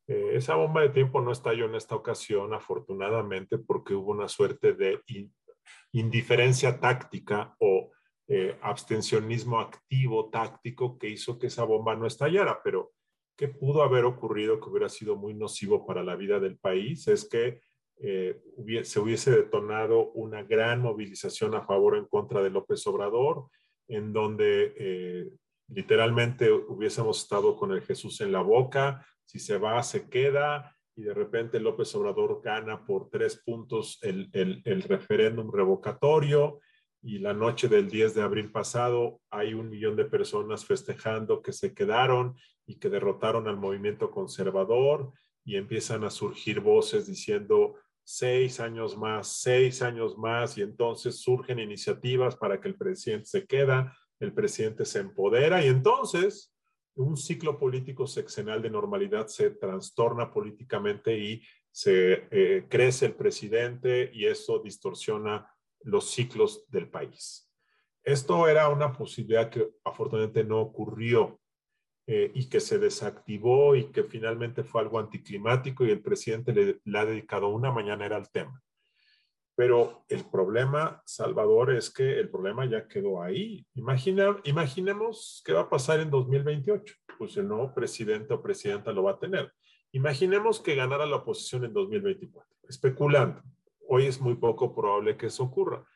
Eh, 0.06 0.32
esa 0.34 0.54
bomba 0.54 0.82
de 0.82 0.90
tiempo 0.90 1.22
no 1.22 1.32
estalló 1.32 1.64
en 1.64 1.76
esta 1.76 1.94
ocasión, 1.94 2.52
afortunadamente, 2.52 3.56
porque 3.56 3.94
hubo 3.94 4.12
una 4.12 4.28
suerte 4.28 4.74
de 4.74 5.00
indiferencia 5.92 6.78
táctica 6.78 7.56
o 7.58 7.90
eh, 8.28 8.58
abstencionismo 8.60 9.60
activo 9.60 10.28
táctico 10.28 10.98
que 10.98 11.08
hizo 11.08 11.38
que 11.38 11.46
esa 11.46 11.64
bomba 11.64 11.96
no 11.96 12.06
estallara. 12.06 12.60
Pero, 12.62 12.92
¿qué 13.34 13.48
pudo 13.48 13.82
haber 13.82 14.04
ocurrido 14.04 14.60
que 14.60 14.68
hubiera 14.68 14.90
sido 14.90 15.16
muy 15.16 15.32
nocivo 15.32 15.86
para 15.86 16.02
la 16.02 16.16
vida 16.16 16.38
del 16.38 16.58
país? 16.58 17.08
Es 17.08 17.26
que 17.26 17.60
eh, 17.98 18.40
se 18.82 19.00
hubiese 19.00 19.30
detonado 19.30 20.10
una 20.12 20.42
gran 20.42 20.80
movilización 20.80 21.54
a 21.54 21.62
favor 21.62 21.94
o 21.94 21.98
en 21.98 22.06
contra 22.06 22.42
de 22.42 22.50
López 22.50 22.86
Obrador, 22.86 23.48
en 23.88 24.12
donde 24.12 24.74
eh, 24.76 25.30
literalmente 25.68 26.50
hubiésemos 26.52 27.22
estado 27.22 27.56
con 27.56 27.72
el 27.72 27.82
Jesús 27.82 28.20
en 28.20 28.32
la 28.32 28.40
boca, 28.40 29.06
si 29.24 29.38
se 29.38 29.58
va, 29.58 29.82
se 29.82 30.08
queda, 30.08 30.76
y 30.96 31.02
de 31.02 31.14
repente 31.14 31.60
López 31.60 31.94
Obrador 31.94 32.40
gana 32.42 32.84
por 32.84 33.10
tres 33.10 33.42
puntos 33.44 33.98
el, 34.02 34.28
el, 34.32 34.62
el 34.64 34.82
referéndum 34.82 35.50
revocatorio, 35.52 36.60
y 37.04 37.18
la 37.18 37.34
noche 37.34 37.68
del 37.68 37.90
10 37.90 38.14
de 38.14 38.22
abril 38.22 38.50
pasado 38.50 39.20
hay 39.30 39.52
un 39.52 39.68
millón 39.68 39.94
de 39.94 40.06
personas 40.06 40.64
festejando 40.64 41.42
que 41.42 41.52
se 41.52 41.74
quedaron 41.74 42.34
y 42.66 42.78
que 42.78 42.88
derrotaron 42.88 43.46
al 43.46 43.58
movimiento 43.58 44.10
conservador 44.10 45.12
y 45.44 45.56
empiezan 45.56 46.04
a 46.04 46.10
surgir 46.10 46.60
voces 46.60 47.06
diciendo 47.06 47.74
seis 48.04 48.60
años 48.60 48.96
más, 48.96 49.40
seis 49.40 49.82
años 49.82 50.16
más, 50.16 50.56
y 50.58 50.62
entonces 50.62 51.20
surgen 51.20 51.58
iniciativas 51.58 52.36
para 52.36 52.60
que 52.60 52.68
el 52.68 52.76
presidente 52.76 53.26
se 53.26 53.46
queda, 53.46 53.96
el 54.20 54.32
presidente 54.32 54.84
se 54.84 55.00
empodera, 55.00 55.64
y 55.64 55.68
entonces 55.68 56.54
un 56.96 57.16
ciclo 57.16 57.58
político 57.58 58.06
sexenal 58.06 58.62
de 58.62 58.70
normalidad 58.70 59.26
se 59.26 59.50
trastorna 59.50 60.30
políticamente 60.30 61.18
y 61.18 61.42
se 61.70 62.28
eh, 62.30 62.66
crece 62.68 63.06
el 63.06 63.14
presidente 63.14 64.10
y 64.12 64.26
eso 64.26 64.60
distorsiona 64.60 65.50
los 65.80 66.10
ciclos 66.10 66.64
del 66.68 66.88
país. 66.88 67.50
Esto 68.04 68.46
era 68.48 68.68
una 68.68 68.92
posibilidad 68.92 69.50
que 69.50 69.70
afortunadamente 69.82 70.44
no 70.44 70.60
ocurrió 70.60 71.40
eh, 72.06 72.30
y 72.34 72.50
que 72.50 72.60
se 72.60 72.78
desactivó 72.78 73.74
y 73.74 73.84
que 73.90 74.04
finalmente 74.04 74.62
fue 74.62 74.82
algo 74.82 74.98
anticlimático 74.98 75.86
y 75.86 75.90
el 75.90 76.02
presidente 76.02 76.52
le, 76.52 76.98
ha 76.98 77.06
dedicado 77.06 77.48
una 77.48 77.72
mañanera 77.72 78.16
al 78.16 78.30
tema. 78.30 78.60
Pero 79.56 80.04
el 80.08 80.24
problema, 80.28 81.00
Salvador, 81.06 81.72
es 81.72 81.90
que 81.90 82.20
el 82.20 82.28
problema 82.28 82.66
ya 82.66 82.86
quedó 82.88 83.22
ahí. 83.22 83.64
Imagina, 83.74 84.36
imaginemos 84.44 85.42
qué 85.46 85.54
va 85.54 85.62
a 85.62 85.70
pasar 85.70 86.00
en 86.00 86.10
2028. 86.10 86.94
pues 87.16 87.36
el 87.38 87.48
nuevo 87.48 87.72
presidente 87.72 88.34
o 88.34 88.42
presidenta 88.42 88.92
lo 88.92 89.04
va 89.04 89.12
a 89.12 89.18
tener. 89.18 89.52
Imaginemos 89.92 90.60
que 90.60 90.74
ganara 90.74 91.06
la 91.06 91.16
oposición 91.16 91.64
en 91.64 91.72
2024, 91.72 92.50
especulando. 92.68 93.42
Hoy 93.88 94.06
es 94.06 94.20
muy 94.20 94.34
poco 94.34 94.74
probable 94.74 95.16
que 95.16 95.26
eso 95.26 95.44
ocurra. 95.44 95.86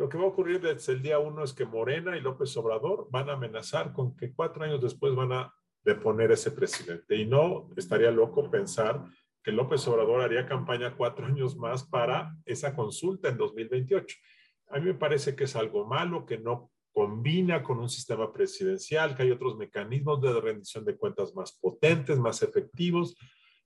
Lo 0.00 0.08
que 0.08 0.16
va 0.16 0.24
a 0.24 0.28
ocurrir 0.28 0.62
desde 0.62 0.94
el 0.94 1.02
día 1.02 1.18
uno 1.18 1.44
es 1.44 1.52
que 1.52 1.66
Morena 1.66 2.16
y 2.16 2.22
López 2.22 2.56
Obrador 2.56 3.08
van 3.10 3.28
a 3.28 3.34
amenazar 3.34 3.92
con 3.92 4.16
que 4.16 4.32
cuatro 4.32 4.64
años 4.64 4.80
después 4.80 5.14
van 5.14 5.30
a 5.30 5.54
deponer 5.84 6.32
ese 6.32 6.52
presidente. 6.52 7.16
Y 7.16 7.26
no 7.26 7.68
estaría 7.76 8.10
loco 8.10 8.50
pensar 8.50 9.04
que 9.44 9.52
López 9.52 9.86
Obrador 9.88 10.22
haría 10.22 10.46
campaña 10.46 10.96
cuatro 10.96 11.26
años 11.26 11.54
más 11.54 11.84
para 11.84 12.34
esa 12.46 12.74
consulta 12.74 13.28
en 13.28 13.36
2028. 13.36 14.16
A 14.68 14.78
mí 14.78 14.86
me 14.86 14.94
parece 14.94 15.36
que 15.36 15.44
es 15.44 15.54
algo 15.54 15.84
malo, 15.84 16.24
que 16.24 16.38
no 16.38 16.70
combina 16.94 17.62
con 17.62 17.78
un 17.78 17.90
sistema 17.90 18.32
presidencial, 18.32 19.14
que 19.14 19.24
hay 19.24 19.30
otros 19.32 19.58
mecanismos 19.58 20.22
de 20.22 20.40
rendición 20.40 20.82
de 20.86 20.96
cuentas 20.96 21.34
más 21.34 21.52
potentes, 21.60 22.18
más 22.18 22.42
efectivos, 22.42 23.18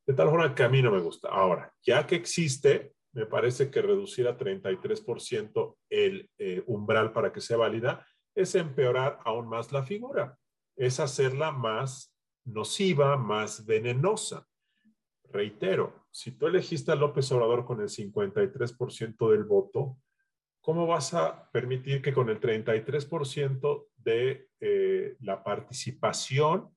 de 0.04 0.14
tal 0.14 0.30
forma 0.30 0.52
que 0.52 0.64
a 0.64 0.68
mí 0.68 0.82
no 0.82 0.90
me 0.90 0.98
gusta. 0.98 1.28
Ahora, 1.28 1.72
ya 1.80 2.04
que 2.04 2.16
existe, 2.16 2.92
me 3.14 3.26
parece 3.26 3.70
que 3.70 3.80
reducir 3.80 4.26
a 4.26 4.36
33% 4.36 5.76
el 5.88 6.30
eh, 6.36 6.62
umbral 6.66 7.12
para 7.12 7.32
que 7.32 7.40
sea 7.40 7.56
válida 7.56 8.06
es 8.34 8.54
empeorar 8.56 9.20
aún 9.24 9.48
más 9.48 9.70
la 9.72 9.84
figura, 9.84 10.36
es 10.76 10.98
hacerla 10.98 11.52
más 11.52 12.12
nociva, 12.44 13.16
más 13.16 13.64
venenosa. 13.64 14.46
Reitero, 15.30 16.06
si 16.10 16.32
tú 16.32 16.48
elegiste 16.48 16.92
a 16.92 16.96
López 16.96 17.30
Obrador 17.32 17.64
con 17.64 17.80
el 17.80 17.88
53% 17.88 19.30
del 19.30 19.44
voto, 19.44 19.96
¿cómo 20.60 20.86
vas 20.86 21.14
a 21.14 21.50
permitir 21.50 22.02
que 22.02 22.12
con 22.12 22.28
el 22.28 22.40
33% 22.40 23.86
de 23.96 24.48
eh, 24.60 25.16
la 25.20 25.42
participación 25.42 26.68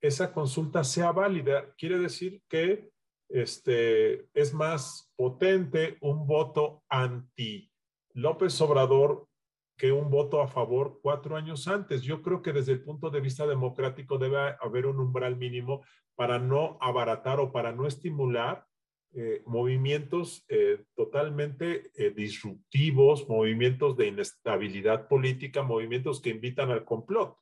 esa 0.00 0.32
consulta 0.32 0.84
sea 0.84 1.10
válida? 1.10 1.74
Quiere 1.76 1.98
decir 1.98 2.42
que 2.48 2.90
este, 3.28 4.28
es 4.34 4.54
más 4.54 5.12
potente 5.16 5.98
un 6.00 6.26
voto 6.26 6.82
anti 6.88 7.70
López 8.14 8.60
Obrador 8.60 9.28
que 9.76 9.92
un 9.92 10.10
voto 10.10 10.42
a 10.42 10.48
favor 10.48 10.98
cuatro 11.02 11.36
años 11.36 11.68
antes. 11.68 12.02
Yo 12.02 12.20
creo 12.20 12.42
que 12.42 12.52
desde 12.52 12.72
el 12.72 12.82
punto 12.82 13.10
de 13.10 13.20
vista 13.20 13.46
democrático 13.46 14.18
debe 14.18 14.56
haber 14.60 14.86
un 14.86 14.98
umbral 14.98 15.36
mínimo 15.36 15.84
para 16.16 16.38
no 16.40 16.78
abaratar 16.80 17.38
o 17.38 17.52
para 17.52 17.72
no 17.72 17.86
estimular 17.86 18.66
eh, 19.14 19.42
movimientos 19.46 20.44
eh, 20.48 20.84
totalmente 20.94 21.90
eh, 21.94 22.10
disruptivos, 22.10 23.26
movimientos 23.28 23.96
de 23.96 24.08
inestabilidad 24.08 25.08
política, 25.08 25.62
movimientos 25.62 26.20
que 26.20 26.30
invitan 26.30 26.70
al 26.70 26.84
complot. 26.84 27.38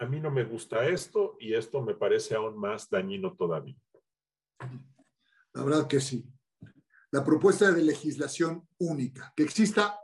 A 0.00 0.06
mí 0.06 0.18
no 0.20 0.30
me 0.30 0.42
gusta 0.42 0.88
esto 0.88 1.36
y 1.38 1.54
esto 1.54 1.82
me 1.82 1.94
parece 1.94 2.34
aún 2.34 2.58
más 2.58 2.90
dañino 2.90 3.36
todavía. 3.36 3.76
La 5.54 5.62
verdad 5.62 5.86
que 5.86 6.00
sí. 6.00 6.26
La 7.12 7.24
propuesta 7.24 7.70
de 7.70 7.82
legislación 7.82 8.68
única, 8.78 9.32
que 9.36 9.44
exista, 9.44 10.00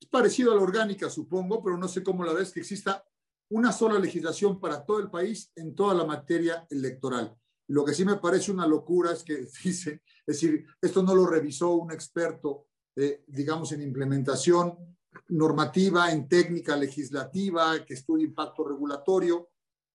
es 0.00 0.08
parecido 0.08 0.52
a 0.52 0.54
la 0.54 0.62
orgánica, 0.62 1.10
supongo, 1.10 1.62
pero 1.62 1.76
no 1.76 1.86
sé 1.86 2.02
cómo 2.02 2.24
la 2.24 2.32
ves, 2.32 2.50
que 2.50 2.60
exista 2.60 3.04
una 3.50 3.72
sola 3.72 3.98
legislación 3.98 4.58
para 4.58 4.84
todo 4.84 4.98
el 4.98 5.10
país 5.10 5.52
en 5.54 5.74
toda 5.74 5.94
la 5.94 6.04
materia 6.04 6.66
electoral. 6.70 7.36
Lo 7.68 7.84
que 7.84 7.92
sí 7.92 8.04
me 8.04 8.16
parece 8.16 8.50
una 8.50 8.66
locura 8.66 9.12
es 9.12 9.22
que 9.22 9.36
dice, 9.64 10.02
es 10.26 10.40
decir, 10.40 10.66
esto 10.80 11.02
no 11.02 11.14
lo 11.14 11.26
revisó 11.26 11.74
un 11.74 11.92
experto, 11.92 12.68
eh, 12.96 13.22
digamos, 13.26 13.72
en 13.72 13.82
implementación 13.82 14.96
normativa, 15.28 16.10
en 16.10 16.26
técnica 16.26 16.74
legislativa, 16.74 17.84
que 17.84 17.94
estudie 17.94 18.24
impacto 18.24 18.64
regulatorio, 18.64 19.50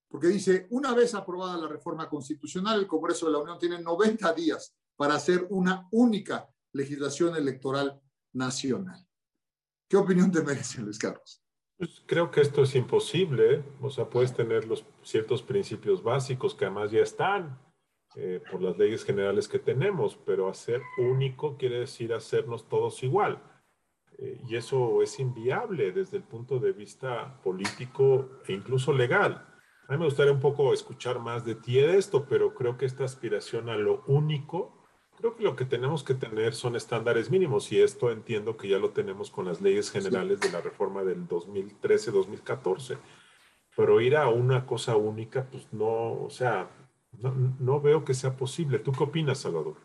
porque 0.08 0.28
dice, 0.28 0.68
una 0.70 0.94
vez 0.94 1.16
aprobada 1.16 1.58
la 1.58 1.68
reforma 1.68 2.08
constitucional, 2.08 2.82
el 2.82 2.88
Congreso 2.88 3.26
de 3.26 3.32
la 3.32 3.38
Unión 3.40 3.58
tiene 3.58 3.82
90 3.82 4.34
días 4.34 4.76
para 5.02 5.16
hacer 5.16 5.48
una 5.50 5.88
única 5.90 6.48
legislación 6.74 7.36
electoral 7.36 8.00
nacional. 8.34 9.04
¿Qué 9.90 9.98
opinión 9.98 10.32
te 10.32 10.44
merece, 10.44 10.80
Luis 10.80 11.00
Carlos? 11.00 11.44
Pues 11.76 12.04
creo 12.06 12.30
que 12.30 12.42
esto 12.42 12.62
es 12.62 12.76
imposible. 12.76 13.64
O 13.82 13.90
sea, 13.90 14.08
puedes 14.08 14.32
tener 14.32 14.66
los 14.66 14.86
ciertos 15.02 15.42
principios 15.42 16.04
básicos 16.04 16.54
que 16.54 16.66
además 16.66 16.92
ya 16.92 17.00
están 17.00 17.60
eh, 18.16 18.44
por 18.52 18.62
las 18.62 18.78
leyes 18.78 19.04
generales 19.04 19.48
que 19.48 19.58
tenemos, 19.58 20.20
pero 20.24 20.48
hacer 20.48 20.84
único 21.00 21.58
quiere 21.58 21.80
decir 21.80 22.14
hacernos 22.14 22.70
todos 22.70 23.02
igual. 23.02 23.42
Eh, 24.20 24.40
y 24.48 24.56
eso 24.56 25.02
es 25.02 25.20
inviable 25.20 25.94
desde 25.94 26.18
el 26.18 26.24
punto 26.24 26.60
de 26.60 26.74
vista 26.74 27.42
político 27.42 28.30
e 28.48 28.54
incluso 28.54 28.94
legal. 28.94 29.48
A 29.88 29.94
mí 29.94 29.98
me 29.98 30.06
gustaría 30.06 30.32
un 30.32 30.40
poco 30.40 30.74
escuchar 30.74 31.18
más 31.18 31.44
de 31.44 31.56
ti 31.56 31.74
de 31.74 31.98
esto, 31.98 32.28
pero 32.30 32.54
creo 32.54 32.78
que 32.78 32.86
esta 32.86 33.04
aspiración 33.04 33.68
a 33.68 33.76
lo 33.76 34.04
único 34.06 34.78
Creo 35.18 35.36
que 35.36 35.44
lo 35.44 35.56
que 35.56 35.66
tenemos 35.66 36.04
que 36.04 36.16
tener 36.16 36.56
son 36.56 36.76
estándares 36.76 37.30
mínimos 37.30 37.72
y 37.72 37.82
esto 37.82 38.12
entiendo 38.12 38.58
que 38.58 38.68
ya 38.68 38.80
lo 38.80 38.92
tenemos 38.92 39.30
con 39.30 39.46
las 39.46 39.62
leyes 39.62 39.92
generales 39.92 40.40
de 40.40 40.52
la 40.52 40.62
reforma 40.62 41.04
del 41.04 41.28
2013-2014. 41.28 42.98
Pero 43.76 44.02
ir 44.02 44.18
a 44.18 44.30
una 44.30 44.66
cosa 44.66 44.96
única, 44.96 45.46
pues 45.50 45.68
no, 45.72 46.24
o 46.24 46.30
sea, 46.30 46.70
no, 47.20 47.34
no, 47.60 47.80
veo 47.80 48.04
que 48.04 48.14
sea 48.14 48.36
posible. 48.36 48.80
¿Tú 48.80 48.92
qué 48.92 49.04
opinas, 49.04 49.40
Salvador? 49.40 49.78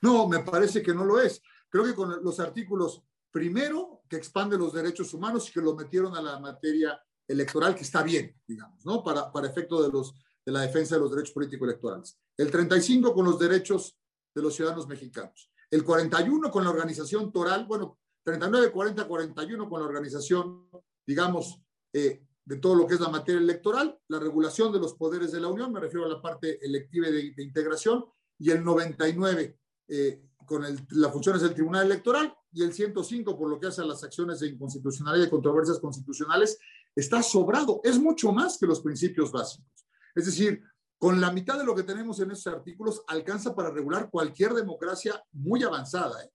No, 0.00 0.26
me 0.28 0.40
parece 0.40 0.82
que 0.82 0.94
no 0.94 1.04
lo 1.04 1.20
es. 1.20 1.42
Creo 1.68 1.84
que 1.84 1.94
con 1.94 2.22
los 2.22 2.40
artículos, 2.40 3.02
primero, 3.30 4.02
que 4.08 4.16
expande 4.16 4.56
los 4.56 4.72
derechos 4.72 5.12
humanos 5.12 5.48
y 5.48 5.52
que 5.52 5.60
lo 5.60 5.74
metieron 5.74 6.16
a 6.16 6.22
la 6.22 6.38
materia 6.38 7.00
electoral, 7.26 7.74
que 7.74 7.82
está 7.82 8.02
bien, 8.02 8.34
digamos, 8.46 8.84
¿no? 8.86 9.04
Para, 9.04 9.30
para 9.30 9.48
efecto 9.48 9.82
de, 9.82 9.92
los, 9.92 10.14
de 10.44 10.52
la 10.52 10.62
defensa 10.62 10.94
de 10.94 11.02
los 11.02 11.10
derechos 11.10 11.32
políticos 11.32 11.68
electorales. 11.68 12.18
El 12.36 12.50
35 12.50 13.12
con 13.12 13.26
los 13.26 13.38
derechos 13.38 13.98
de 14.34 14.42
los 14.42 14.54
ciudadanos 14.54 14.86
mexicanos. 14.86 15.50
El 15.70 15.84
41 15.84 16.50
con 16.50 16.64
la 16.64 16.70
organización 16.70 17.32
Toral, 17.32 17.66
bueno, 17.66 17.98
39, 18.24 18.70
40, 18.72 19.06
41 19.06 19.68
con 19.68 19.80
la 19.80 19.86
organización, 19.86 20.68
digamos, 21.06 21.60
eh, 21.92 22.22
de 22.44 22.56
todo 22.56 22.74
lo 22.74 22.86
que 22.86 22.94
es 22.94 23.00
la 23.00 23.10
materia 23.10 23.40
electoral, 23.40 23.98
la 24.08 24.18
regulación 24.18 24.72
de 24.72 24.78
los 24.78 24.94
poderes 24.94 25.32
de 25.32 25.40
la 25.40 25.48
Unión, 25.48 25.72
me 25.72 25.80
refiero 25.80 26.06
a 26.06 26.08
la 26.08 26.22
parte 26.22 26.64
electiva 26.64 27.08
de, 27.08 27.34
integración, 27.38 28.04
y 28.38 28.50
el 28.50 28.64
99 28.64 29.58
eh, 29.88 30.22
con 30.46 30.64
el, 30.64 30.78
las 30.90 31.12
funciones 31.12 31.42
del 31.42 31.52
Tribunal 31.54 31.86
Electoral, 31.86 32.34
y 32.52 32.62
el 32.62 32.72
105 32.72 33.38
por 33.38 33.50
lo 33.50 33.60
que 33.60 33.66
hace 33.66 33.82
a 33.82 33.84
las 33.84 34.02
acciones 34.02 34.40
de 34.40 34.48
inconstitucionalidad 34.48 35.26
y 35.26 35.30
controversias 35.30 35.78
constitucionales, 35.78 36.58
está 36.94 37.22
sobrado, 37.22 37.80
es 37.84 37.98
mucho 37.98 38.32
más 38.32 38.58
que 38.58 38.66
los 38.66 38.80
principios 38.80 39.30
básicos. 39.30 39.86
Es 40.14 40.26
decir, 40.26 40.62
con 40.98 41.20
la 41.20 41.30
mitad 41.30 41.56
de 41.56 41.64
lo 41.64 41.74
que 41.74 41.84
tenemos 41.84 42.18
en 42.20 42.32
estos 42.32 42.52
artículos 42.52 43.02
alcanza 43.06 43.54
para 43.54 43.70
regular 43.70 44.10
cualquier 44.10 44.52
democracia 44.52 45.22
muy 45.32 45.62
avanzada. 45.62 46.24
¿eh? 46.24 46.30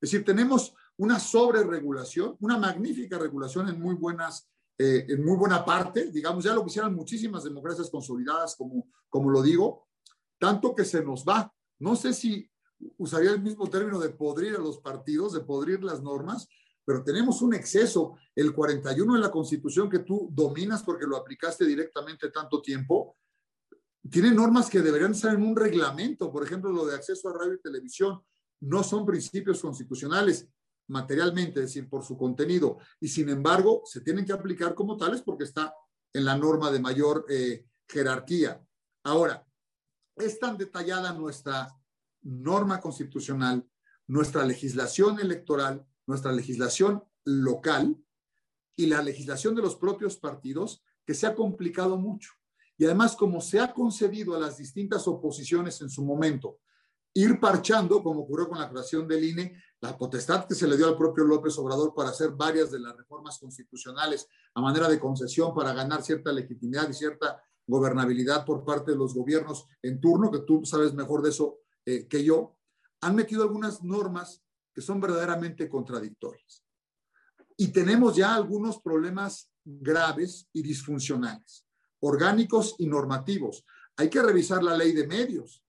Es 0.00 0.10
decir, 0.10 0.24
tenemos 0.24 0.74
una 0.98 1.18
sobreregulación, 1.18 2.36
una 2.40 2.58
magnífica 2.58 3.18
regulación 3.18 3.70
en 3.70 3.80
muy 3.80 3.94
buenas, 3.94 4.50
eh, 4.78 5.06
en 5.08 5.24
muy 5.24 5.36
buena 5.36 5.64
parte, 5.64 6.10
digamos, 6.10 6.44
ya 6.44 6.54
lo 6.54 6.64
quisieran 6.64 6.94
muchísimas 6.94 7.44
democracias 7.44 7.88
consolidadas, 7.88 8.54
como, 8.54 8.86
como 9.08 9.30
lo 9.30 9.40
digo, 9.40 9.88
tanto 10.38 10.74
que 10.74 10.84
se 10.84 11.02
nos 11.02 11.24
va. 11.24 11.50
No 11.78 11.96
sé 11.96 12.12
si 12.12 12.50
usaría 12.98 13.30
el 13.30 13.40
mismo 13.40 13.68
término 13.70 13.98
de 13.98 14.10
podrir 14.10 14.56
a 14.56 14.58
los 14.58 14.78
partidos, 14.78 15.32
de 15.32 15.40
podrir 15.40 15.82
las 15.82 16.02
normas, 16.02 16.48
pero 16.84 17.02
tenemos 17.02 17.40
un 17.40 17.54
exceso. 17.54 18.16
El 18.34 18.54
41 18.54 19.14
en 19.14 19.20
la 19.20 19.30
Constitución 19.30 19.88
que 19.88 20.00
tú 20.00 20.28
dominas 20.32 20.82
porque 20.82 21.06
lo 21.06 21.16
aplicaste 21.16 21.64
directamente 21.64 22.30
tanto 22.30 22.60
tiempo, 22.60 23.16
tiene 24.10 24.32
normas 24.32 24.68
que 24.68 24.80
deberían 24.80 25.12
estar 25.12 25.34
en 25.34 25.42
un 25.42 25.56
reglamento, 25.56 26.32
por 26.32 26.44
ejemplo, 26.44 26.70
lo 26.72 26.86
de 26.86 26.94
acceso 26.94 27.28
a 27.28 27.38
radio 27.38 27.54
y 27.54 27.60
televisión, 27.60 28.20
no 28.60 28.82
son 28.82 29.06
principios 29.06 29.60
constitucionales 29.60 30.48
materialmente, 30.88 31.60
es 31.60 31.66
decir, 31.66 31.88
por 31.88 32.04
su 32.04 32.16
contenido, 32.16 32.78
y 33.00 33.08
sin 33.08 33.28
embargo 33.28 33.82
se 33.84 34.00
tienen 34.00 34.24
que 34.24 34.32
aplicar 34.32 34.74
como 34.74 34.96
tales 34.96 35.22
porque 35.22 35.44
está 35.44 35.74
en 36.12 36.24
la 36.24 36.36
norma 36.36 36.70
de 36.70 36.80
mayor 36.80 37.24
eh, 37.28 37.66
jerarquía. 37.88 38.62
Ahora, 39.04 39.46
es 40.16 40.38
tan 40.38 40.58
detallada 40.58 41.12
nuestra 41.12 41.68
norma 42.22 42.80
constitucional, 42.80 43.66
nuestra 44.06 44.44
legislación 44.44 45.18
electoral, 45.20 45.86
nuestra 46.06 46.32
legislación 46.32 47.02
local 47.24 47.96
y 48.76 48.86
la 48.86 49.02
legislación 49.02 49.54
de 49.54 49.62
los 49.62 49.76
propios 49.76 50.16
partidos 50.16 50.84
que 51.06 51.14
se 51.14 51.26
ha 51.26 51.34
complicado 51.34 51.96
mucho. 51.96 52.32
Y 52.82 52.84
además, 52.84 53.14
como 53.14 53.40
se 53.40 53.60
ha 53.60 53.72
concedido 53.72 54.34
a 54.34 54.40
las 54.40 54.58
distintas 54.58 55.06
oposiciones 55.06 55.80
en 55.82 55.88
su 55.88 56.04
momento 56.04 56.58
ir 57.14 57.38
parchando, 57.38 58.02
como 58.02 58.22
ocurrió 58.22 58.48
con 58.48 58.58
la 58.58 58.68
creación 58.68 59.06
del 59.06 59.22
INE, 59.22 59.54
la 59.80 59.96
potestad 59.96 60.48
que 60.48 60.56
se 60.56 60.66
le 60.66 60.76
dio 60.76 60.88
al 60.88 60.96
propio 60.96 61.22
López 61.22 61.56
Obrador 61.58 61.94
para 61.94 62.08
hacer 62.08 62.30
varias 62.30 62.72
de 62.72 62.80
las 62.80 62.96
reformas 62.96 63.38
constitucionales 63.38 64.26
a 64.52 64.60
manera 64.60 64.88
de 64.88 64.98
concesión 64.98 65.54
para 65.54 65.72
ganar 65.72 66.02
cierta 66.02 66.32
legitimidad 66.32 66.88
y 66.90 66.94
cierta 66.94 67.40
gobernabilidad 67.68 68.44
por 68.44 68.64
parte 68.64 68.90
de 68.90 68.96
los 68.96 69.14
gobiernos 69.14 69.68
en 69.80 70.00
turno, 70.00 70.32
que 70.32 70.40
tú 70.40 70.64
sabes 70.64 70.92
mejor 70.92 71.22
de 71.22 71.30
eso 71.30 71.60
eh, 71.86 72.08
que 72.08 72.24
yo, 72.24 72.56
han 73.00 73.14
metido 73.14 73.44
algunas 73.44 73.84
normas 73.84 74.42
que 74.74 74.80
son 74.80 75.00
verdaderamente 75.00 75.68
contradictorias. 75.68 76.64
Y 77.56 77.68
tenemos 77.68 78.16
ya 78.16 78.34
algunos 78.34 78.80
problemas 78.80 79.52
graves 79.64 80.48
y 80.52 80.62
disfuncionales. 80.62 81.64
Orgánicos 82.02 82.74
y 82.78 82.86
normativos. 82.86 83.64
Hay 83.96 84.10
que 84.10 84.22
revisar 84.22 84.62
la 84.62 84.76
ley 84.76 84.92
de 84.92 85.06
medios. 85.06 85.64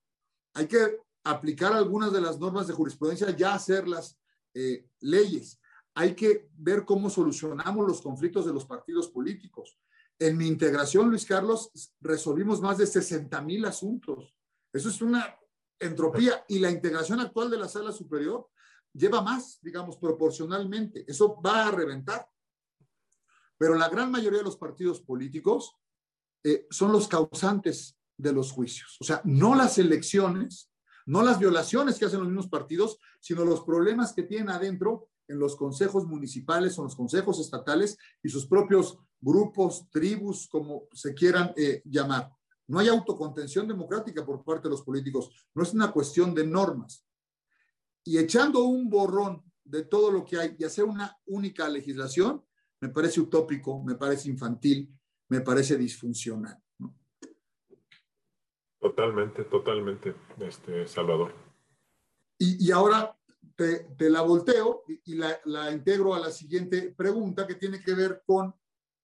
Hay 0.53 0.67
que 0.67 0.99
aplicar 1.23 1.73
algunas 1.73 2.11
de 2.11 2.21
las 2.21 2.39
normas 2.39 2.67
de 2.67 2.73
jurisprudencia, 2.73 3.29
ya 3.35 3.53
hacerlas 3.53 4.17
eh, 4.53 4.87
leyes. 4.99 5.59
Hay 5.95 6.15
que 6.15 6.49
ver 6.57 6.85
cómo 6.85 7.09
solucionamos 7.09 7.87
los 7.87 8.01
conflictos 8.01 8.45
de 8.45 8.53
los 8.53 8.65
partidos 8.65 9.09
políticos. 9.09 9.77
En 10.17 10.37
mi 10.37 10.47
integración, 10.47 11.09
Luis 11.09 11.25
Carlos, 11.25 11.71
resolvimos 12.01 12.61
más 12.61 12.77
de 12.77 12.87
60 12.87 13.41
mil 13.41 13.65
asuntos. 13.65 14.35
Eso 14.71 14.89
es 14.89 15.01
una 15.01 15.37
entropía. 15.79 16.43
Y 16.47 16.59
la 16.59 16.71
integración 16.71 17.19
actual 17.19 17.51
de 17.51 17.57
la 17.57 17.67
sala 17.67 17.91
superior 17.91 18.49
lleva 18.91 19.21
más, 19.21 19.59
digamos, 19.61 19.97
proporcionalmente. 19.97 21.05
Eso 21.07 21.39
va 21.41 21.67
a 21.67 21.71
reventar. 21.71 22.27
Pero 23.57 23.75
la 23.75 23.89
gran 23.89 24.09
mayoría 24.11 24.39
de 24.39 24.45
los 24.45 24.57
partidos 24.57 24.99
políticos 25.01 25.77
eh, 26.43 26.67
son 26.69 26.91
los 26.91 27.07
causantes 27.07 27.97
de 28.17 28.33
los 28.33 28.51
juicios. 28.51 28.97
O 28.99 29.03
sea, 29.03 29.21
no 29.23 29.55
las 29.55 29.77
elecciones, 29.77 30.71
no 31.05 31.23
las 31.23 31.39
violaciones 31.39 31.97
que 31.97 32.05
hacen 32.05 32.19
los 32.19 32.27
mismos 32.27 32.49
partidos, 32.49 32.99
sino 33.19 33.45
los 33.45 33.63
problemas 33.63 34.13
que 34.13 34.23
tienen 34.23 34.49
adentro 34.49 35.09
en 35.27 35.39
los 35.39 35.55
consejos 35.55 36.05
municipales 36.05 36.77
o 36.77 36.83
los 36.83 36.95
consejos 36.95 37.39
estatales 37.39 37.97
y 38.21 38.29
sus 38.29 38.45
propios 38.45 38.97
grupos, 39.21 39.89
tribus, 39.89 40.47
como 40.49 40.87
se 40.93 41.13
quieran 41.13 41.53
eh, 41.55 41.81
llamar. 41.85 42.31
No 42.67 42.79
hay 42.79 42.89
autocontención 42.89 43.67
democrática 43.67 44.25
por 44.25 44.43
parte 44.43 44.67
de 44.67 44.71
los 44.71 44.83
políticos, 44.83 45.29
no 45.53 45.63
es 45.63 45.73
una 45.73 45.91
cuestión 45.91 46.33
de 46.33 46.45
normas. 46.45 47.05
Y 48.03 48.17
echando 48.17 48.63
un 48.63 48.89
borrón 48.89 49.43
de 49.63 49.83
todo 49.83 50.11
lo 50.11 50.25
que 50.25 50.37
hay 50.37 50.55
y 50.57 50.65
hacer 50.65 50.83
una 50.83 51.17
única 51.25 51.69
legislación, 51.69 52.43
me 52.81 52.89
parece 52.89 53.21
utópico, 53.21 53.81
me 53.81 53.95
parece 53.95 54.29
infantil, 54.29 54.93
me 55.33 55.41
parece 55.41 55.75
disfuncional. 55.77 56.61
Totalmente, 58.79 59.45
totalmente, 59.45 60.13
este, 60.39 60.85
Salvador. 60.85 61.33
Y, 62.37 62.67
y 62.67 62.71
ahora 62.71 63.17
te, 63.55 63.79
te, 63.97 64.11
la 64.11 64.21
volteo 64.21 64.83
y, 64.87 65.15
la, 65.15 65.39
la, 65.45 65.71
integro 65.71 66.13
a 66.13 66.19
la 66.19 66.29
siguiente 66.29 66.93
pregunta 66.95 67.47
que 67.47 67.55
tiene 67.55 67.81
que 67.81 67.95
ver 67.95 68.21
con 68.27 68.53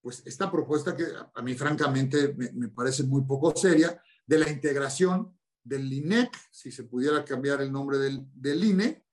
pues, 0.02 0.22
esta 0.28 0.52
propuesta 0.52 0.96
que 0.96 1.06
a 1.34 1.42
mí 1.42 1.56
francamente 1.56 2.36
me, 2.38 2.52
me 2.52 2.68
parece 2.68 3.04
muy 3.04 3.24
poco 3.24 3.56
seria, 3.56 4.00
de 4.28 4.38
la 4.38 4.50
integración 4.52 5.36
del 5.64 5.92
INEC, 5.92 6.30
si 6.52 6.72
se 6.72 6.84
pudiera 6.84 7.26
cambiar 7.26 7.60
el 7.62 7.72
nombre 7.72 7.98
del, 7.98 8.24
del 8.36 8.64
INE, 8.64 9.04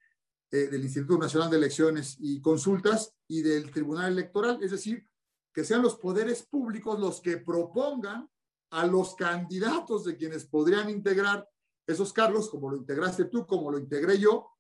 eh, 0.51 0.69
del 0.69 0.83
Instituto 0.83 1.19
Nacional 1.19 1.49
de 1.49 1.57
Elecciones 1.57 2.19
y 2.21 2.43
Consultas 2.43 3.17
y 3.27 3.41
del 3.41 3.71
Tribunal 3.71 4.13
Electoral, 4.13 4.59
es 4.63 4.73
decir, 4.73 5.09
que 5.57 5.65
sean 5.65 5.81
los 5.81 5.97
poderes 5.97 6.43
públicos 6.43 7.01
los 7.01 7.19
que 7.23 7.39
propongan 7.39 8.29
a 8.73 8.85
los 8.85 9.15
candidatos 9.15 10.05
de 10.05 10.15
quienes 10.15 10.45
podrían 10.45 10.91
integrar 10.91 11.49
esos 11.87 12.13
cargos, 12.13 12.51
como 12.51 12.69
lo 12.69 12.77
integraste 12.77 13.25
tú, 13.25 13.47
como 13.47 13.71
lo 13.71 13.79
integré 13.79 14.19
yo, 14.19 14.51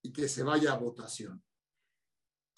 y 0.00 0.12
que 0.12 0.28
se 0.28 0.44
vaya 0.44 0.72
a 0.72 0.78
votación. 0.78 1.42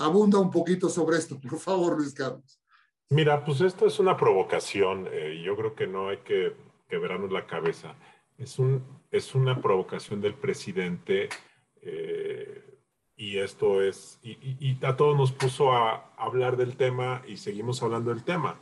Abunda 0.00 0.38
un 0.38 0.50
poquito 0.50 0.90
sobre 0.90 1.16
esto, 1.16 1.40
por 1.40 1.58
favor, 1.58 1.96
Luis 1.96 2.12
Carlos. 2.12 2.60
Mira, 3.08 3.42
pues 3.42 3.62
esto 3.62 3.86
es 3.86 3.98
una 3.98 4.18
provocación. 4.18 5.08
Eh, 5.10 5.42
yo 5.42 5.56
creo 5.56 5.74
que 5.74 5.86
no 5.86 6.10
hay 6.10 6.18
que 6.18 6.54
quebrarnos 6.90 7.32
la 7.32 7.46
cabeza. 7.46 7.96
Es, 8.36 8.58
un, 8.58 8.84
es 9.10 9.34
una 9.34 9.62
provocación 9.62 10.20
del 10.20 10.34
presidente 10.34 11.30
eh, 11.80 12.57
y 13.18 13.38
esto 13.38 13.82
es, 13.82 14.18
y, 14.22 14.30
y, 14.60 14.78
a 14.82 14.96
todos 14.96 15.16
nos 15.16 15.32
puso 15.32 15.72
a 15.72 16.14
hablar 16.16 16.56
del 16.56 16.76
tema 16.76 17.22
y 17.28 17.36
seguimos 17.36 17.82
hablando 17.82 18.14
del 18.14 18.24
tema. 18.24 18.58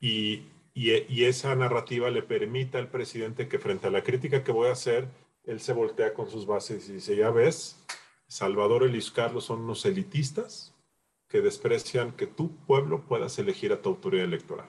Y 0.00 0.42
y, 0.74 1.24
esa 1.24 1.54
narrativa 1.54 2.10
le 2.10 2.22
permite 2.22 2.78
al 2.78 2.88
presidente 2.88 3.48
que 3.48 3.60
frente 3.60 3.86
a 3.86 3.90
la 3.90 4.02
crítica 4.02 4.42
que 4.42 4.50
voy 4.50 4.68
a 4.68 4.72
hacer, 4.72 5.08
él 5.44 5.60
se 5.60 5.72
voltea 5.72 6.14
con 6.14 6.28
sus 6.28 6.46
bases 6.46 6.88
y 6.88 6.94
dice, 6.94 7.16
ya 7.16 7.30
ves, 7.30 7.84
Salvador 8.26 8.90
y 8.92 9.00
Carlos 9.12 9.44
son 9.44 9.60
unos 9.60 9.86
elitistas 9.86 10.74
que 11.28 11.40
desprecian 11.40 12.12
que 12.12 12.26
tu 12.26 12.56
pueblo 12.66 13.02
puedas 13.02 13.38
elegir 13.38 13.72
a 13.72 13.80
tu 13.80 13.90
autoridad 13.90 14.24
electoral. 14.24 14.66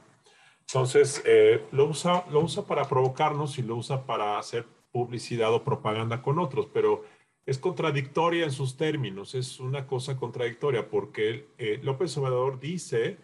Entonces, 0.67 1.23
eh, 1.25 1.65
lo, 1.71 1.85
usa, 1.85 2.25
lo 2.29 2.41
usa 2.41 2.63
para 2.65 2.88
provocarnos 2.88 3.57
y 3.57 3.63
lo 3.63 3.75
usa 3.75 4.05
para 4.05 4.38
hacer 4.38 4.65
publicidad 4.91 5.53
o 5.53 5.63
propaganda 5.63 6.21
con 6.21 6.38
otros, 6.38 6.67
pero 6.71 7.03
es 7.45 7.58
contradictoria 7.58 8.45
en 8.45 8.51
sus 8.51 8.77
términos, 8.77 9.36
es 9.36 9.60
una 9.60 9.88
cosa 9.88 10.17
contradictoria 10.17 10.89
porque 10.89 11.47
eh, 11.58 11.79
López 11.84 12.15
Obrador 12.17 12.60
dice 12.60 13.17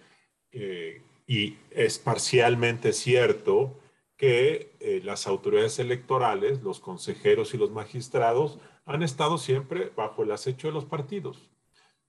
eh, 0.51 1.01
y 1.27 1.57
es 1.71 1.97
parcialmente 1.97 2.93
cierto 2.93 3.79
que 4.17 4.75
eh, 4.79 5.01
las 5.03 5.25
autoridades 5.25 5.79
electorales, 5.79 6.61
los 6.61 6.79
consejeros 6.79 7.53
y 7.53 7.57
los 7.57 7.71
magistrados 7.71 8.59
han 8.85 9.01
estado 9.01 9.37
siempre 9.37 9.91
bajo 9.95 10.23
el 10.23 10.31
acecho 10.31 10.67
de 10.67 10.73
los 10.73 10.85
partidos. 10.85 11.49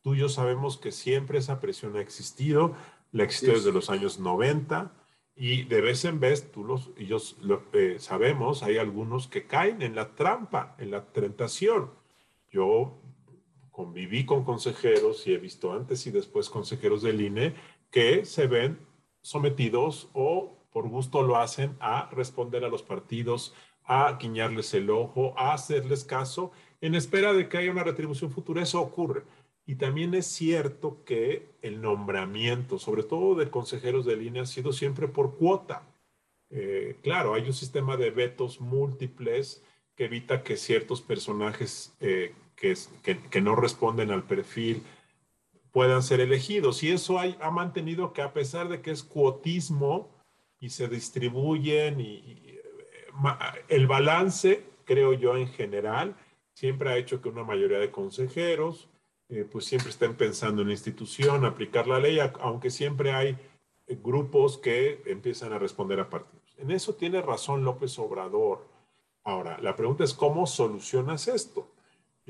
Tú 0.02 0.14
y 0.14 0.18
yo 0.18 0.28
sabemos 0.28 0.76
que 0.76 0.92
siempre 0.92 1.38
esa 1.38 1.60
presión 1.60 1.96
ha 1.96 2.00
existido, 2.00 2.74
la 3.12 3.24
existido 3.24 3.54
desde 3.54 3.72
los 3.72 3.88
años 3.88 4.18
90 4.18 4.92
y 5.34 5.62
de 5.64 5.80
vez 5.80 6.04
en 6.04 6.20
vez, 6.20 6.50
tú 6.52 6.64
los, 6.64 6.94
yo 6.96 7.16
lo, 7.40 7.62
eh, 7.72 7.96
sabemos, 7.98 8.62
hay 8.62 8.76
algunos 8.76 9.28
que 9.28 9.46
caen 9.46 9.80
en 9.80 9.94
la 9.94 10.14
trampa, 10.14 10.74
en 10.78 10.90
la 10.90 11.06
tentación. 11.06 11.90
Yo 12.52 13.00
conviví 13.70 14.26
con 14.26 14.44
consejeros 14.44 15.26
y 15.26 15.32
he 15.32 15.38
visto 15.38 15.72
antes 15.72 16.06
y 16.06 16.10
después 16.10 16.50
consejeros 16.50 17.02
del 17.02 17.20
INE 17.20 17.54
que 17.90 18.24
se 18.24 18.46
ven 18.46 18.78
sometidos 19.22 20.10
o 20.12 20.58
por 20.70 20.88
gusto 20.88 21.22
lo 21.22 21.36
hacen 21.36 21.76
a 21.80 22.08
responder 22.12 22.64
a 22.64 22.68
los 22.68 22.82
partidos, 22.82 23.54
a 23.84 24.16
guiñarles 24.20 24.72
el 24.74 24.90
ojo, 24.90 25.34
a 25.38 25.54
hacerles 25.54 26.04
caso 26.04 26.52
en 26.80 26.94
espera 26.94 27.32
de 27.32 27.48
que 27.48 27.58
haya 27.58 27.70
una 27.70 27.84
retribución 27.84 28.30
futura. 28.30 28.62
Eso 28.62 28.80
ocurre. 28.80 29.24
Y 29.64 29.76
también 29.76 30.14
es 30.14 30.26
cierto 30.26 31.04
que 31.04 31.50
el 31.62 31.80
nombramiento, 31.80 32.78
sobre 32.78 33.04
todo 33.04 33.34
de 33.34 33.50
consejeros 33.50 34.04
de 34.04 34.16
línea, 34.16 34.42
ha 34.42 34.46
sido 34.46 34.72
siempre 34.72 35.08
por 35.08 35.36
cuota. 35.36 35.86
Eh, 36.50 36.96
claro, 37.02 37.34
hay 37.34 37.46
un 37.46 37.52
sistema 37.52 37.96
de 37.96 38.10
vetos 38.10 38.60
múltiples 38.60 39.62
que 39.94 40.06
evita 40.06 40.42
que 40.42 40.56
ciertos 40.56 41.00
personajes 41.00 41.94
eh, 42.00 42.34
que, 42.62 43.40
no 43.40 43.56
responden 43.56 44.10
al 44.10 44.22
perfil 44.22 44.82
puedan 45.72 46.02
ser 46.02 46.20
elegidos. 46.20 46.82
Y 46.82 46.92
eso 46.92 47.18
ha 47.18 47.50
mantenido 47.50 48.12
que 48.12 48.22
a 48.22 48.32
pesar 48.32 48.68
de 48.68 48.80
que 48.80 48.92
es 48.92 49.02
cuotismo 49.02 50.10
y 50.60 50.70
se 50.70 50.88
distribuyen 50.88 52.00
y, 52.00 52.38
el 53.68 53.86
balance, 53.86 54.64
creo 54.84 55.12
yo 55.12 55.36
en 55.36 55.48
general, 55.48 56.16
siempre 56.54 56.90
ha 56.90 56.96
hecho 56.96 57.20
que 57.20 57.28
una 57.28 57.44
mayoría 57.44 57.78
de 57.78 57.90
consejeros 57.90 58.88
eh, 59.28 59.46
pues 59.50 59.64
siempre 59.64 59.90
estén 59.90 60.14
pensando 60.14 60.62
en 60.62 60.68
la 60.68 60.74
institución, 60.74 61.44
aplicar 61.44 61.86
la 61.86 61.98
ley, 61.98 62.18
aunque 62.40 62.70
siempre 62.70 63.12
hay 63.12 63.38
grupos 64.02 64.58
que 64.58 65.02
empiezan 65.06 65.52
a 65.52 65.58
responder 65.58 66.00
a 66.00 66.10
partidos. 66.10 66.54
En 66.58 66.70
eso 66.70 66.94
tiene 66.94 67.20
razón 67.22 67.64
López 67.64 67.98
Obrador. 67.98 68.66
Ahora, 69.24 69.58
la 69.60 69.74
pregunta 69.74 70.04
es, 70.04 70.12
¿cómo 70.12 70.46
solucionas 70.46 71.28
esto? 71.28 71.71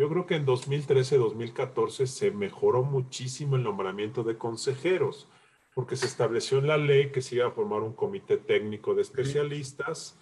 Yo 0.02 0.08
creo 0.08 0.26
que 0.26 0.34
en 0.34 0.44
2013-2014 0.44 2.06
se 2.06 2.32
mejoró 2.32 2.82
muchísimo 2.82 3.54
el 3.54 3.62
nombramiento 3.62 4.24
de 4.24 4.36
consejeros, 4.36 5.28
porque 5.76 5.94
se 5.94 6.06
estableció 6.06 6.58
en 6.58 6.66
la 6.66 6.76
ley 6.76 7.12
que 7.12 7.22
se 7.22 7.36
iba 7.36 7.46
a 7.46 7.52
formar 7.52 7.82
un 7.82 7.92
comité 7.92 8.36
técnico 8.36 8.96
de 8.96 9.02
especialistas 9.02 10.18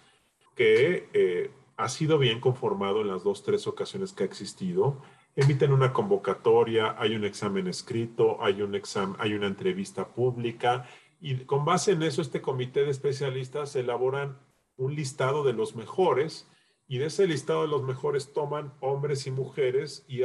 que 0.53 1.09
eh, 1.13 1.49
ha 1.77 1.89
sido 1.89 2.19
bien 2.19 2.39
conformado 2.39 3.01
en 3.01 3.07
las 3.07 3.23
dos, 3.23 3.41
tres 3.41 3.65
ocasiones 3.65 4.13
que 4.13 4.21
ha 4.21 4.27
existido. 4.27 5.01
Emiten 5.35 5.73
una 5.73 5.93
convocatoria, 5.93 6.95
hay 6.99 7.15
un 7.15 7.25
examen 7.25 7.65
escrito, 7.67 8.37
hay, 8.39 8.61
un 8.61 8.75
examen, 8.75 9.15
hay 9.17 9.33
una 9.33 9.47
entrevista 9.47 10.09
pública 10.09 10.87
y 11.19 11.37
con 11.45 11.65
base 11.65 11.93
en 11.93 12.03
eso 12.03 12.21
este 12.21 12.39
comité 12.39 12.83
de 12.83 12.91
especialistas 12.91 13.75
elaboran 13.75 14.37
un 14.77 14.93
listado 14.93 15.43
de 15.43 15.53
los 15.53 15.75
mejores 15.75 16.47
y 16.91 16.97
de 16.97 17.05
ese 17.05 17.25
listado 17.25 17.61
de 17.61 17.69
los 17.69 17.83
mejores 17.83 18.33
toman 18.33 18.73
hombres 18.81 19.25
y 19.25 19.31
mujeres 19.31 20.03
y 20.09 20.23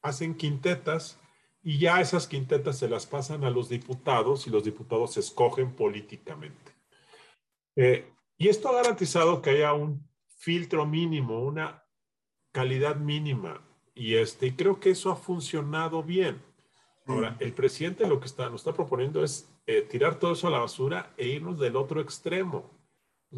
hacen 0.00 0.34
quintetas 0.34 1.20
y 1.62 1.76
ya 1.76 2.00
esas 2.00 2.26
quintetas 2.26 2.78
se 2.78 2.88
las 2.88 3.04
pasan 3.04 3.44
a 3.44 3.50
los 3.50 3.68
diputados 3.68 4.46
y 4.46 4.50
los 4.50 4.64
diputados 4.64 5.12
se 5.12 5.20
escogen 5.20 5.76
políticamente. 5.76 6.74
Eh, 7.76 8.10
y 8.38 8.48
esto 8.48 8.70
ha 8.70 8.76
garantizado 8.76 9.42
que 9.42 9.50
haya 9.50 9.74
un 9.74 10.08
filtro 10.38 10.86
mínimo, 10.86 11.38
una 11.42 11.84
calidad 12.50 12.96
mínima. 12.96 13.60
Y 13.94 14.14
este, 14.14 14.56
creo 14.56 14.80
que 14.80 14.92
eso 14.92 15.10
ha 15.10 15.16
funcionado 15.16 16.02
bien. 16.02 16.42
Ahora, 17.04 17.36
el 17.40 17.52
presidente 17.52 18.08
lo 18.08 18.20
que 18.20 18.26
está, 18.26 18.48
nos 18.48 18.62
está 18.62 18.72
proponiendo 18.72 19.22
es 19.22 19.50
eh, 19.66 19.82
tirar 19.82 20.18
todo 20.18 20.32
eso 20.32 20.48
a 20.48 20.50
la 20.50 20.60
basura 20.60 21.12
e 21.18 21.28
irnos 21.28 21.58
del 21.58 21.76
otro 21.76 22.00
extremo. 22.00 22.70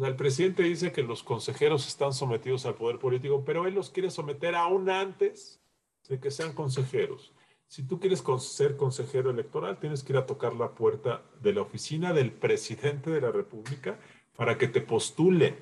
El 0.01 0.15
presidente 0.15 0.63
dice 0.63 0.91
que 0.91 1.03
los 1.03 1.23
consejeros 1.23 1.87
están 1.87 2.13
sometidos 2.13 2.65
al 2.65 2.75
poder 2.75 2.99
político, 2.99 3.43
pero 3.45 3.67
él 3.67 3.73
los 3.73 3.89
quiere 3.89 4.09
someter 4.09 4.55
aún 4.55 4.89
antes 4.89 5.61
de 6.07 6.19
que 6.19 6.31
sean 6.31 6.53
consejeros. 6.53 7.33
Si 7.67 7.83
tú 7.83 7.99
quieres 7.99 8.23
ser 8.39 8.77
consejero 8.77 9.29
electoral, 9.29 9.79
tienes 9.79 10.03
que 10.03 10.13
ir 10.13 10.17
a 10.17 10.25
tocar 10.25 10.53
la 10.53 10.73
puerta 10.73 11.23
de 11.41 11.53
la 11.53 11.61
oficina 11.61 12.13
del 12.13 12.31
presidente 12.31 13.11
de 13.11 13.21
la 13.21 13.31
República 13.31 13.99
para 14.35 14.57
que 14.57 14.67
te 14.67 14.81
postule. 14.81 15.57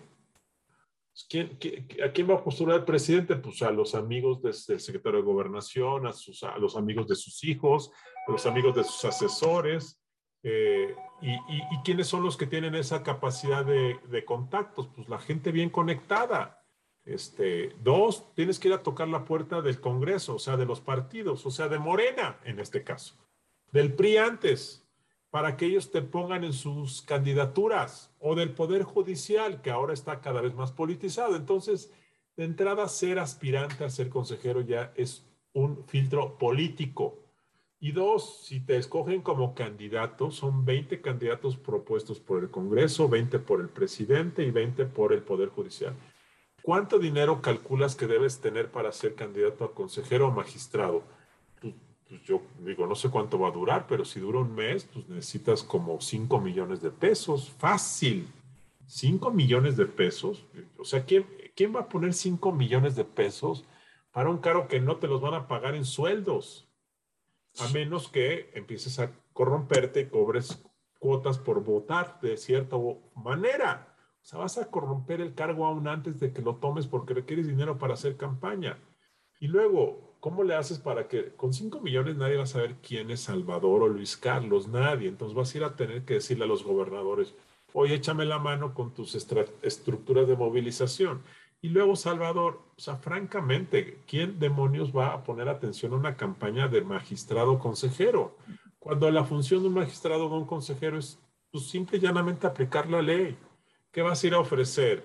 ¿Quién, 1.28 1.58
a 2.06 2.12
quién 2.12 2.30
va 2.30 2.36
a 2.36 2.44
postular 2.44 2.78
el 2.78 2.86
presidente? 2.86 3.36
Pues 3.36 3.62
a 3.64 3.72
los 3.72 3.96
amigos 3.96 4.42
del 4.42 4.80
secretario 4.80 5.20
de 5.20 5.26
Gobernación, 5.26 6.06
a, 6.06 6.12
a 6.12 6.58
los 6.60 6.78
amigos 6.78 7.08
de 7.08 7.16
sus 7.16 7.44
hijos, 7.44 7.92
a 8.28 8.32
los 8.32 8.46
amigos 8.46 8.76
de 8.76 8.84
sus 8.84 9.04
asesores. 9.04 10.00
Eh, 10.44 10.96
y, 11.22 11.40
quiénes 11.84 12.08
son 12.08 12.24
los 12.24 12.38
que 12.38 12.48
tienen 12.48 12.76
esa 12.76 13.04
capacidad 13.04 13.66
de, 13.66 14.00
de 14.10 14.26
contactos? 14.26 14.88
Pues 14.96 15.10
la 15.10 15.20
gente 15.20 15.52
bien 15.52 15.70
conectada. 15.70 16.64
Este, 17.06 17.74
dos, 17.82 18.34
tienes 18.36 18.60
que 18.60 18.68
ir 18.68 18.74
a 18.74 18.84
tocar 18.84 19.08
la 19.08 19.24
puerta 19.24 19.62
del 19.62 19.80
Congreso, 19.80 20.36
o 20.36 20.40
sea, 20.40 20.58
de 20.58 20.66
los 20.66 20.82
partidos, 20.82 21.46
o 21.46 21.52
sea, 21.52 21.70
de 21.70 21.80
Morena 21.80 22.38
en 22.44 22.60
este 22.60 22.84
caso, 22.84 23.16
del 23.72 23.94
PRI 23.94 24.18
antes, 24.18 24.86
para 25.30 25.56
que 25.56 25.68
ellos 25.68 25.90
te 25.90 26.02
pongan 26.02 26.44
en 26.44 26.52
sus 26.52 27.02
candidaturas, 27.02 28.14
o 28.20 28.36
del 28.36 28.54
Poder 28.54 28.84
Judicial, 28.84 29.62
que 29.62 29.72
ahora 29.72 29.94
está 29.94 30.20
cada 30.20 30.42
vez 30.42 30.54
más 30.54 30.74
politizado. 30.74 31.38
Entonces, 31.38 31.94
de 32.36 32.44
entrada, 32.44 32.88
ser 32.90 33.20
aspirante 33.20 33.86
a 33.86 33.90
ser 33.90 34.10
consejero 34.10 34.62
ya 34.62 34.92
es 34.96 35.26
un 35.54 35.86
filtro 35.86 36.38
político. 36.38 37.20
Y 37.80 37.92
dos, 37.92 38.44
si 38.46 38.60
te 38.60 38.78
escogen 38.78 39.22
como 39.22 39.54
candidato, 39.54 40.32
son 40.32 40.66
20 40.66 41.00
candidatos 41.02 41.58
propuestos 41.58 42.20
por 42.20 42.42
el 42.42 42.50
Congreso, 42.50 43.08
20 43.08 43.38
por 43.40 43.62
el 43.62 43.70
presidente 43.70 44.44
y 44.44 44.50
20 44.50 44.86
por 44.86 45.14
el 45.14 45.22
Poder 45.22 45.50
Judicial. 45.50 45.94
¿Cuánto 46.64 46.98
dinero 46.98 47.42
calculas 47.42 47.96
que 47.96 48.08
debes 48.08 48.42
tener 48.42 48.72
para 48.72 48.92
ser 48.92 49.14
candidato 49.14 49.64
a 49.64 49.76
consejero 49.76 50.28
o 50.28 50.32
magistrado? 50.32 51.04
Pues, 51.62 51.76
pues, 52.10 52.24
yo 52.24 52.42
digo, 52.60 52.88
no 52.88 52.96
sé 52.96 53.10
cuánto 53.10 53.38
va 53.38 53.50
a 53.50 53.52
durar, 53.52 53.86
pero 53.88 54.04
si 54.04 54.20
dura 54.20 54.40
un 54.40 54.56
mes, 54.56 54.86
pues 54.92 55.08
necesitas 55.08 55.62
como 55.62 56.02
5 56.02 56.42
millones 56.42 56.82
de 56.82 56.90
pesos. 56.90 57.52
Fácil. 57.60 58.28
5 58.88 59.32
millones 59.32 59.78
de 59.78 59.86
pesos. 59.86 60.46
O 60.80 60.84
sea, 60.84 61.06
¿quién, 61.06 61.28
¿quién 61.56 61.76
va 61.76 61.82
a 61.82 61.90
poner 61.90 62.14
5 62.14 62.52
millones 62.52 62.96
de 62.96 63.06
pesos 63.06 63.66
para 64.12 64.32
un 64.32 64.40
cargo 64.40 64.68
que 64.68 64.80
no 64.80 64.98
te 64.98 65.08
los 65.08 65.22
van 65.22 65.36
a 65.36 65.48
pagar 65.48 65.76
en 65.76 65.86
sueldos? 65.86 66.67
A 67.60 67.68
menos 67.74 68.10
que 68.10 68.52
empieces 68.54 69.00
a 69.00 69.12
corromperte 69.34 70.02
y 70.02 70.06
cobres 70.08 70.64
cuotas 71.00 71.38
por 71.38 71.64
votar 71.64 72.20
de 72.22 72.38
cierta 72.38 72.76
manera. 73.16 73.96
O 74.22 74.26
sea, 74.26 74.40
vas 74.40 74.58
a 74.58 74.70
corromper 74.70 75.22
el 75.22 75.34
cargo 75.34 75.66
aún 75.66 75.88
antes 75.88 76.20
de 76.20 76.34
que 76.34 76.42
lo 76.42 76.56
tomes 76.56 76.88
porque 76.88 77.14
requieres 77.14 77.48
dinero 77.48 77.78
para 77.78 77.94
hacer 77.94 78.18
campaña. 78.18 78.78
Y 79.40 79.48
luego, 79.48 80.18
¿cómo 80.20 80.44
le 80.44 80.56
haces 80.56 80.80
para 80.80 81.08
que 81.08 81.34
con 81.36 81.54
5 81.54 81.80
millones 81.80 82.18
nadie 82.18 82.38
va 82.38 82.44
a 82.44 82.48
saber 82.48 82.76
quién 82.82 83.12
es 83.12 83.22
Salvador 83.22 83.84
o 83.84 83.88
Luis 83.88 84.18
Carlos? 84.18 84.68
Nadie. 84.68 85.08
Entonces 85.08 85.36
vas 85.36 85.54
a 85.54 85.58
ir 85.58 85.64
a 85.64 85.76
tener 85.76 86.04
que 86.04 86.16
decirle 86.16 86.44
a 86.44 86.48
los 86.48 86.64
gobernadores, 86.64 87.36
oye, 87.74 87.96
échame 87.96 88.26
la 88.26 88.40
mano 88.40 88.74
con 88.74 88.94
tus 88.94 89.16
estructuras 89.16 90.28
de 90.28 90.36
movilización. 90.36 91.22
Y 91.62 91.70
luego, 91.70 91.96
Salvador, 91.96 92.62
o 92.78 92.80
sea, 92.80 92.98
francamente, 92.98 94.00
¿quién 94.08 94.40
demonios 94.40 94.96
va 94.96 95.14
a 95.14 95.24
poner 95.24 95.50
atención 95.50 95.94
a 95.94 95.98
una 95.98 96.16
campaña 96.16 96.68
de 96.68 96.82
magistrado 96.82 97.58
consejero? 97.58 98.38
Cuando 98.80 99.10
la 99.10 99.24
función 99.24 99.62
de 99.62 99.70
un 99.70 99.74
magistrado 99.74 100.28
o 100.28 100.30
de 100.30 100.36
un 100.36 100.46
consejero 100.46 101.00
es 101.00 101.20
pues, 101.52 101.68
simple 101.68 101.98
y 101.98 102.02
llanamente 102.02 102.46
aplicar 102.46 102.90
la 102.90 103.02
ley. 103.02 103.38
¿Qué 103.92 104.02
vas 104.02 104.24
a 104.24 104.28
ir 104.28 104.34
a 104.34 104.40
ofrecer? 104.40 105.04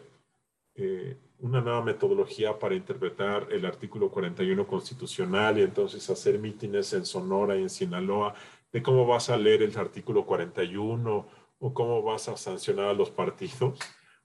Eh, 0.74 1.16
una 1.38 1.60
nueva 1.60 1.82
metodología 1.82 2.56
para 2.58 2.74
interpretar 2.74 3.48
el 3.50 3.66
artículo 3.66 4.10
41 4.10 4.64
constitucional 4.66 5.58
y 5.58 5.62
entonces 5.62 6.08
hacer 6.08 6.38
mítines 6.38 6.92
en 6.92 7.04
Sonora 7.04 7.56
y 7.56 7.62
en 7.62 7.70
Sinaloa 7.70 8.34
de 8.72 8.82
cómo 8.82 9.06
vas 9.06 9.28
a 9.28 9.36
leer 9.36 9.62
el 9.62 9.76
artículo 9.76 10.24
41 10.24 11.26
o 11.58 11.74
cómo 11.74 12.02
vas 12.02 12.28
a 12.28 12.36
sancionar 12.36 12.86
a 12.86 12.94
los 12.94 13.10
partidos. 13.10 13.78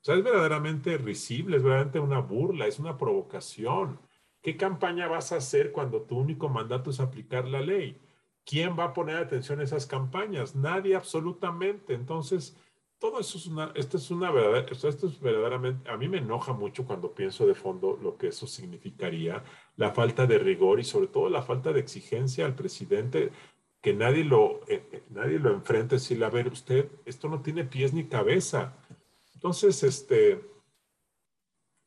Sea, 0.07 0.15
es 0.15 0.23
verdaderamente 0.23 0.97
risible, 0.97 1.57
es 1.57 1.63
verdaderamente 1.63 1.99
una 1.99 2.19
burla, 2.19 2.65
es 2.65 2.79
una 2.79 2.97
provocación. 2.97 3.99
¿Qué 4.41 4.55
campaña 4.55 5.09
vas 5.09 5.33
a 5.33 5.35
hacer 5.35 5.73
cuando 5.73 6.03
tu 6.03 6.17
único 6.17 6.47
mandato 6.47 6.91
es 6.91 7.01
aplicar 7.01 7.45
la 7.45 7.59
ley? 7.59 7.99
¿Quién 8.45 8.79
va 8.79 8.85
a 8.85 8.93
poner 8.93 9.17
atención 9.17 9.59
a 9.59 9.63
esas 9.63 9.85
campañas? 9.85 10.55
Nadie 10.55 10.95
absolutamente. 10.95 11.93
Entonces, 11.93 12.55
todo 12.99 13.19
eso 13.19 13.37
es 13.37 13.47
una, 13.47 13.73
esto 13.75 13.97
es 13.97 14.09
una 14.09 14.31
verdad, 14.31 14.65
esto 14.71 15.07
es 15.07 15.19
verdaderamente, 15.19 15.89
a 15.89 15.97
mí 15.97 16.07
me 16.07 16.19
enoja 16.19 16.53
mucho 16.53 16.85
cuando 16.85 17.13
pienso 17.13 17.45
de 17.45 17.53
fondo 17.53 17.99
lo 18.01 18.15
que 18.15 18.27
eso 18.27 18.47
significaría, 18.47 19.43
la 19.75 19.91
falta 19.91 20.25
de 20.25 20.37
rigor 20.37 20.79
y 20.79 20.85
sobre 20.85 21.07
todo 21.07 21.27
la 21.27 21.41
falta 21.41 21.73
de 21.73 21.81
exigencia 21.81 22.45
al 22.45 22.55
presidente, 22.55 23.29
que 23.81 23.93
nadie 23.93 24.23
lo, 24.23 24.61
eh, 24.69 24.87
eh, 24.89 25.03
nadie 25.09 25.37
lo 25.37 25.51
enfrente 25.51 25.95
decirle, 25.95 26.23
a 26.23 26.29
ver, 26.29 26.47
usted, 26.47 26.89
esto 27.03 27.27
no 27.27 27.41
tiene 27.41 27.65
pies 27.65 27.93
ni 27.93 28.05
cabeza. 28.05 28.73
Entonces, 29.37 29.83
este, 29.83 30.43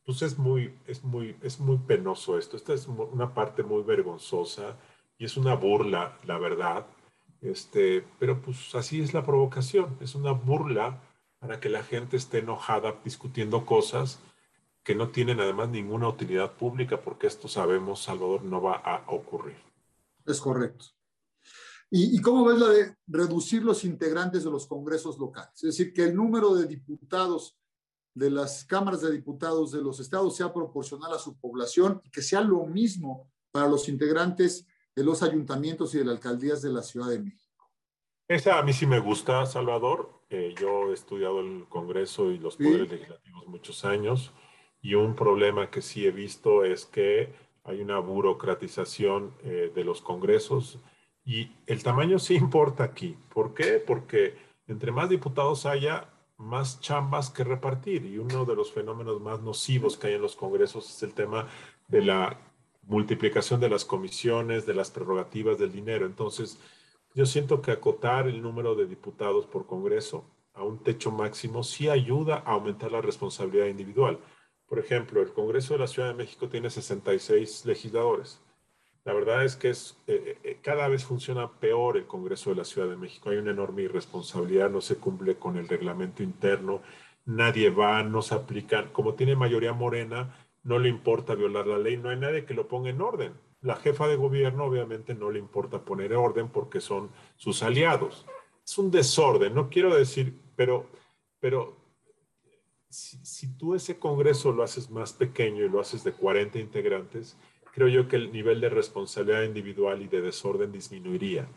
pues 0.04 0.22
es 0.22 0.38
muy, 0.38 0.78
es 0.86 1.02
muy, 1.02 1.36
es 1.42 1.58
muy 1.58 1.78
penoso 1.78 2.38
esto, 2.38 2.56
esta 2.56 2.72
es 2.72 2.86
una 2.86 3.34
parte 3.34 3.64
muy 3.64 3.82
vergonzosa 3.82 4.78
y 5.18 5.24
es 5.24 5.36
una 5.36 5.54
burla, 5.54 6.16
la 6.24 6.38
verdad 6.38 6.86
este, 7.40 8.04
pero 8.18 8.40
pues 8.40 8.74
así 8.74 9.00
es 9.00 9.14
la 9.14 9.24
provocación, 9.24 9.96
es 10.00 10.14
una 10.14 10.32
burla 10.32 11.00
para 11.38 11.58
que 11.58 11.70
la 11.70 11.82
gente 11.82 12.16
esté 12.16 12.38
enojada 12.38 12.96
discutiendo 13.02 13.64
cosas 13.64 14.20
que 14.82 14.94
no 14.94 15.08
tienen 15.08 15.40
además 15.40 15.70
ninguna 15.70 16.08
utilidad 16.08 16.52
pública, 16.52 17.00
porque 17.00 17.26
esto 17.26 17.48
sabemos, 17.48 18.02
Salvador, 18.02 18.42
no 18.42 18.60
va 18.60 18.74
a 18.74 19.04
ocurrir. 19.08 19.56
Es 20.26 20.40
correcto. 20.40 20.86
¿Y, 21.90 22.16
¿Y, 22.16 22.20
cómo 22.20 22.44
ves 22.44 22.58
la 22.58 22.68
de 22.68 22.96
reducir 23.08 23.62
los 23.64 23.84
integrantes 23.84 24.44
de 24.44 24.50
los 24.50 24.66
congresos 24.66 25.18
locales? 25.18 25.54
Es 25.56 25.76
decir, 25.76 25.92
que 25.92 26.04
el 26.04 26.14
número 26.14 26.54
de 26.54 26.66
diputados 26.66 27.58
de 28.14 28.30
las 28.30 28.64
cámaras 28.64 29.02
de 29.02 29.12
diputados 29.12 29.72
de 29.72 29.82
los 29.82 30.00
estados 30.00 30.36
sea 30.36 30.52
proporcional 30.52 31.12
a 31.12 31.18
su 31.18 31.38
población 31.38 32.00
y 32.04 32.10
que 32.10 32.22
sea 32.22 32.40
lo 32.40 32.66
mismo 32.66 33.30
para 33.50 33.68
los 33.68 33.88
integrantes 33.88 34.66
de 34.94 35.04
los 35.04 35.22
ayuntamientos 35.22 35.94
y 35.94 35.98
de 35.98 36.04
las 36.04 36.16
alcaldías 36.16 36.62
de 36.62 36.70
la 36.70 36.82
Ciudad 36.82 37.08
de 37.08 37.20
México. 37.20 37.70
Esa 38.28 38.58
a 38.58 38.62
mí 38.62 38.72
sí 38.72 38.86
me 38.86 39.00
gusta, 39.00 39.46
Salvador. 39.46 40.22
Eh, 40.28 40.54
yo 40.60 40.90
he 40.90 40.94
estudiado 40.94 41.40
el 41.40 41.66
Congreso 41.68 42.30
y 42.30 42.38
los 42.38 42.56
poderes 42.56 42.90
legislativos 42.90 43.46
muchos 43.48 43.84
años 43.84 44.32
y 44.80 44.94
un 44.94 45.14
problema 45.14 45.70
que 45.70 45.82
sí 45.82 46.06
he 46.06 46.12
visto 46.12 46.64
es 46.64 46.86
que 46.86 47.32
hay 47.64 47.80
una 47.80 47.98
burocratización 47.98 49.34
eh, 49.42 49.72
de 49.74 49.84
los 49.84 50.00
congresos 50.00 50.78
y 51.24 51.52
el 51.66 51.82
tamaño 51.82 52.18
sí 52.18 52.34
importa 52.34 52.84
aquí. 52.84 53.16
¿Por 53.32 53.54
qué? 53.54 53.82
Porque 53.84 54.36
entre 54.66 54.92
más 54.92 55.08
diputados 55.08 55.66
haya, 55.66 56.08
más 56.36 56.80
chambas 56.80 57.30
que 57.30 57.44
repartir 57.44 58.06
y 58.06 58.18
uno 58.18 58.46
de 58.46 58.56
los 58.56 58.72
fenómenos 58.72 59.20
más 59.20 59.42
nocivos 59.42 59.98
que 59.98 60.06
hay 60.06 60.14
en 60.14 60.22
los 60.22 60.36
congresos 60.36 60.88
es 60.88 61.02
el 61.02 61.12
tema 61.12 61.48
de 61.86 62.02
la 62.02 62.38
multiplicación 62.82 63.60
de 63.60 63.68
las 63.68 63.84
comisiones, 63.84 64.64
de 64.64 64.74
las 64.74 64.90
prerrogativas 64.90 65.58
del 65.58 65.70
dinero. 65.70 66.06
Entonces, 66.06 66.58
yo 67.14 67.26
siento 67.26 67.60
que 67.60 67.72
acotar 67.72 68.26
el 68.26 68.40
número 68.40 68.74
de 68.74 68.86
diputados 68.86 69.46
por 69.46 69.66
Congreso 69.66 70.24
a 70.54 70.62
un 70.62 70.82
techo 70.82 71.10
máximo 71.10 71.62
sí 71.62 71.88
ayuda 71.88 72.42
a 72.46 72.52
aumentar 72.52 72.92
la 72.92 73.00
responsabilidad 73.00 73.66
individual. 73.66 74.18
Por 74.66 74.78
ejemplo, 74.78 75.20
el 75.20 75.32
Congreso 75.32 75.74
de 75.74 75.80
la 75.80 75.86
Ciudad 75.86 76.08
de 76.08 76.14
México 76.14 76.48
tiene 76.48 76.70
66 76.70 77.66
legisladores. 77.66 78.40
La 79.04 79.12
verdad 79.14 79.44
es 79.44 79.56
que 79.56 79.70
es, 79.70 79.96
eh, 80.06 80.38
eh, 80.44 80.58
cada 80.62 80.86
vez 80.88 81.04
funciona 81.04 81.50
peor 81.50 81.96
el 81.96 82.06
Congreso 82.06 82.50
de 82.50 82.56
la 82.56 82.64
Ciudad 82.64 82.88
de 82.88 82.96
México. 82.96 83.30
Hay 83.30 83.38
una 83.38 83.50
enorme 83.50 83.82
irresponsabilidad, 83.82 84.70
no 84.70 84.80
se 84.80 84.96
cumple 84.96 85.36
con 85.36 85.56
el 85.56 85.68
reglamento 85.68 86.22
interno, 86.22 86.82
nadie 87.24 87.70
va, 87.70 88.02
no 88.02 88.22
se 88.22 88.34
aplican. 88.34 88.90
Como 88.92 89.14
tiene 89.14 89.36
mayoría 89.36 89.72
morena, 89.72 90.34
no 90.62 90.78
le 90.78 90.88
importa 90.88 91.34
violar 91.34 91.66
la 91.66 91.78
ley, 91.78 91.96
no 91.96 92.10
hay 92.10 92.18
nadie 92.18 92.44
que 92.44 92.54
lo 92.54 92.68
ponga 92.68 92.90
en 92.90 93.00
orden. 93.00 93.32
La 93.62 93.76
jefa 93.76 94.06
de 94.06 94.16
gobierno 94.16 94.64
obviamente 94.64 95.14
no 95.14 95.30
le 95.30 95.38
importa 95.38 95.84
poner 95.84 96.14
orden 96.14 96.48
porque 96.48 96.80
son 96.80 97.10
sus 97.36 97.62
aliados. 97.62 98.26
Es 98.64 98.78
un 98.78 98.90
desorden, 98.90 99.54
no 99.54 99.68
quiero 99.70 99.94
decir, 99.94 100.34
pero, 100.56 100.86
pero 101.40 101.76
si, 102.90 103.48
tú 103.56 103.74
ese 103.74 103.98
Congreso 103.98 104.52
lo 104.52 104.62
haces 104.62 104.90
más 104.90 105.12
pequeño 105.12 105.64
y 105.64 105.68
lo 105.68 105.80
haces 105.80 106.04
de 106.04 106.12
40 106.12 106.58
integrantes, 106.58 107.36
creo 107.72 107.88
yo 107.88 108.08
que 108.08 108.16
el 108.16 108.32
nivel 108.32 108.60
de 108.60 108.68
responsabilidad 108.68 109.42
individual 109.42 110.02
y 110.02 110.08
de 110.08 110.20
desorden 110.20 110.72
disminuiría. 110.72 111.48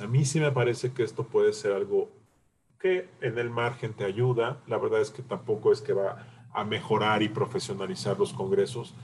a 0.00 0.06
mí 0.06 0.24
sí 0.24 0.40
me 0.40 0.52
parece 0.52 0.92
que 0.92 1.02
esto 1.02 1.24
puede 1.24 1.52
ser 1.52 1.72
algo 1.72 2.10
que 2.80 3.08
en 3.20 3.38
el 3.38 3.48
margen 3.48 3.94
te 3.94 4.04
ayuda. 4.04 4.60
La 4.66 4.76
verdad 4.76 5.00
es 5.00 5.10
que 5.10 5.22
tampoco 5.22 5.72
es 5.72 5.80
que 5.80 5.92
va 5.92 6.26
a 6.52 6.64
mejorar 6.64 7.22
y 7.22 7.28
profesionalizar 7.28 8.18
los 8.18 8.32
congresos, 8.32 8.94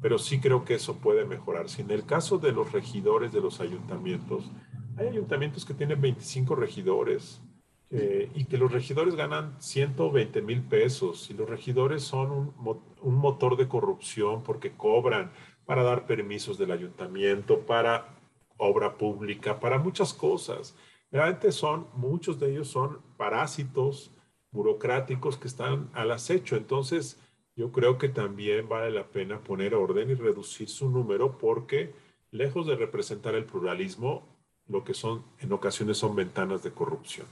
pero 0.00 0.18
sí 0.18 0.40
creo 0.40 0.64
que 0.64 0.74
eso 0.74 0.96
puede 0.96 1.24
mejorar. 1.24 1.68
Si 1.68 1.82
en 1.82 1.90
el 1.90 2.06
caso 2.06 2.38
de 2.38 2.52
los 2.52 2.72
regidores 2.72 3.32
de 3.32 3.40
los 3.40 3.60
ayuntamientos, 3.60 4.50
hay 4.96 5.08
ayuntamientos 5.08 5.64
que 5.64 5.74
tienen 5.74 6.00
25 6.00 6.54
regidores 6.54 7.42
eh, 7.90 8.30
y 8.34 8.46
que 8.46 8.58
los 8.58 8.72
regidores 8.72 9.14
ganan 9.14 9.54
120 9.60 10.42
mil 10.42 10.62
pesos 10.62 11.30
y 11.30 11.34
los 11.34 11.48
regidores 11.48 12.02
son 12.02 12.32
un, 12.32 12.82
un 13.02 13.14
motor 13.14 13.56
de 13.56 13.68
corrupción 13.68 14.42
porque 14.42 14.72
cobran 14.72 15.30
para 15.66 15.82
dar 15.82 16.06
permisos 16.06 16.56
del 16.56 16.70
ayuntamiento, 16.70 17.60
para 17.60 18.14
obra 18.56 18.96
pública, 18.96 19.60
para 19.60 19.78
muchas 19.78 20.14
cosas. 20.14 20.74
Realmente 21.10 21.52
son, 21.52 21.88
muchos 21.94 22.40
de 22.40 22.52
ellos 22.52 22.68
son 22.68 23.00
parásitos 23.16 24.10
burocráticos 24.50 25.36
que 25.36 25.48
están 25.48 25.90
al 25.92 26.10
acecho. 26.12 26.56
Entonces, 26.56 27.18
yo 27.56 27.72
creo 27.72 27.98
que 27.98 28.08
también 28.08 28.68
vale 28.68 28.90
la 28.90 29.06
pena 29.08 29.42
poner 29.42 29.74
orden 29.74 30.10
y 30.10 30.14
reducir 30.14 30.68
su 30.68 30.88
número 30.88 31.36
porque, 31.36 31.94
lejos 32.30 32.66
de 32.66 32.76
representar 32.76 33.34
el 33.34 33.44
pluralismo, 33.44 34.26
lo 34.68 34.84
que 34.84 34.94
son 34.94 35.24
en 35.38 35.52
ocasiones 35.52 35.98
son 35.98 36.14
ventanas 36.16 36.62
de 36.62 36.72
corrupción. 36.72 37.26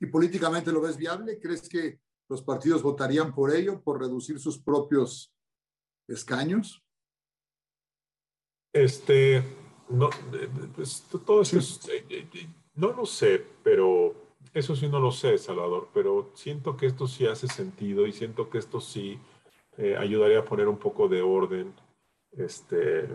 ¿Y 0.00 0.06
políticamente 0.06 0.72
lo 0.72 0.80
ves 0.80 0.96
viable? 0.96 1.38
¿Crees 1.40 1.68
que 1.68 2.00
los 2.28 2.42
partidos 2.42 2.82
votarían 2.82 3.34
por 3.34 3.54
ello, 3.54 3.82
por 3.82 4.00
reducir 4.00 4.38
sus 4.38 4.58
propios 4.58 5.34
escaños? 6.06 6.84
Este, 8.72 9.42
no, 9.88 10.10
pues, 10.74 11.06
todo 11.24 11.42
eso 11.42 11.58
eh, 11.90 12.04
eh, 12.10 12.48
no 12.74 12.92
lo 12.92 13.06
sé, 13.06 13.44
pero 13.62 14.14
eso 14.54 14.76
sí 14.76 14.88
no 14.88 15.00
lo 15.00 15.10
sé, 15.10 15.38
Salvador, 15.38 15.88
pero 15.92 16.30
siento 16.34 16.76
que 16.76 16.86
esto 16.86 17.06
sí 17.06 17.26
hace 17.26 17.48
sentido 17.48 18.06
y 18.06 18.12
siento 18.12 18.50
que 18.50 18.58
esto 18.58 18.80
sí 18.80 19.18
eh, 19.76 19.96
ayudaría 19.96 20.40
a 20.40 20.44
poner 20.44 20.68
un 20.68 20.78
poco 20.78 21.08
de 21.08 21.22
orden. 21.22 21.74
Este, 22.32 23.08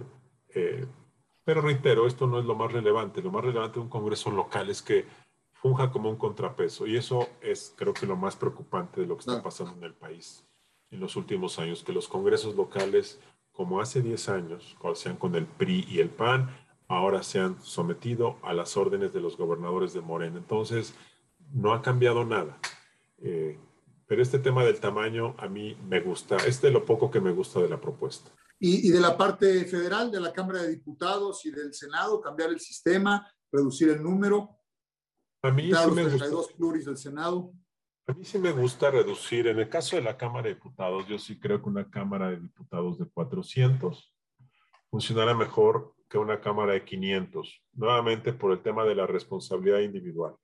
pero 1.43 1.61
reitero, 1.61 2.07
esto 2.07 2.27
no 2.27 2.39
es 2.39 2.45
lo 2.45 2.55
más 2.55 2.71
relevante. 2.71 3.21
Lo 3.21 3.31
más 3.31 3.43
relevante 3.43 3.75
de 3.75 3.81
un 3.81 3.89
congreso 3.89 4.31
local 4.31 4.69
es 4.69 4.81
que 4.81 5.05
funja 5.53 5.91
como 5.91 6.09
un 6.09 6.17
contrapeso 6.17 6.85
y 6.85 6.97
eso 6.97 7.29
es 7.41 7.73
creo 7.77 7.93
que 7.93 8.05
lo 8.05 8.17
más 8.17 8.35
preocupante 8.35 9.01
de 9.01 9.07
lo 9.07 9.15
que 9.15 9.21
está 9.21 9.41
pasando 9.41 9.73
en 9.77 9.83
el 9.83 9.93
país 9.93 10.45
en 10.93 10.99
los 10.99 11.15
últimos 11.15 11.57
años, 11.57 11.83
que 11.83 11.91
los 11.91 12.07
congresos 12.07 12.55
locales, 12.55 13.19
como 13.53 13.79
hace 13.79 14.01
10 14.01 14.29
años, 14.29 14.75
sean 14.95 15.15
con 15.15 15.35
el 15.35 15.45
PRI 15.45 15.85
y 15.87 15.99
el 15.99 16.09
PAN, 16.09 16.49
ahora 16.87 17.23
se 17.23 17.39
han 17.39 17.61
sometido 17.61 18.37
a 18.43 18.53
las 18.53 18.75
órdenes 18.75 19.13
de 19.13 19.21
los 19.21 19.37
gobernadores 19.37 19.93
de 19.93 20.01
Morena. 20.01 20.37
Entonces, 20.37 20.93
no 21.53 21.73
ha 21.73 21.81
cambiado 21.81 22.25
nada. 22.25 22.57
Eh, 23.19 23.57
pero 24.07 24.21
este 24.21 24.39
tema 24.39 24.63
del 24.63 24.79
tamaño 24.79 25.35
a 25.37 25.47
mí 25.47 25.77
me 25.87 26.01
gusta, 26.01 26.37
es 26.37 26.61
de 26.61 26.71
lo 26.71 26.85
poco 26.85 27.09
que 27.09 27.21
me 27.21 27.31
gusta 27.31 27.61
de 27.61 27.69
la 27.69 27.79
propuesta. 27.79 28.31
Y, 28.59 28.89
de 28.91 29.01
la 29.01 29.17
parte 29.17 29.65
federal, 29.65 30.09
de 30.09 30.21
la 30.21 30.31
Cámara 30.31 30.61
de 30.61 30.69
Diputados 30.69 31.45
y 31.45 31.51
del 31.51 31.73
Senado, 31.73 32.21
cambiar 32.21 32.49
el 32.49 32.61
sistema, 32.61 33.27
reducir 33.51 33.89
el 33.89 34.01
número. 34.01 34.57
A 35.41 35.51
mí 35.51 35.63
sí 35.63 35.91
me 35.91 36.05
gusta. 36.05 36.55
pluris 36.55 36.85
del 36.85 36.97
Senado. 36.97 37.51
A 38.05 38.13
mí 38.13 38.25
sí 38.25 38.37
me 38.37 38.51
gusta 38.51 38.91
reducir. 38.91 39.47
En 39.47 39.59
el 39.59 39.69
caso 39.69 39.95
de 39.95 40.01
la 40.01 40.17
Cámara 40.17 40.49
de 40.49 40.55
Diputados, 40.55 41.07
yo 41.07 41.17
sí 41.17 41.39
creo 41.39 41.61
que 41.61 41.69
una 41.69 41.89
Cámara 41.89 42.29
de 42.29 42.39
Diputados 42.41 42.99
de 42.99 43.05
400 43.05 44.13
funcionará 44.89 45.33
mejor 45.33 45.95
que 46.09 46.17
una 46.17 46.41
Cámara 46.41 46.73
de 46.73 46.83
500, 46.83 47.63
nuevamente 47.71 48.33
por 48.33 48.51
el 48.51 48.61
tema 48.61 48.83
de 48.83 48.95
la 48.95 49.07
responsabilidad 49.07 49.79
individual 49.79 50.35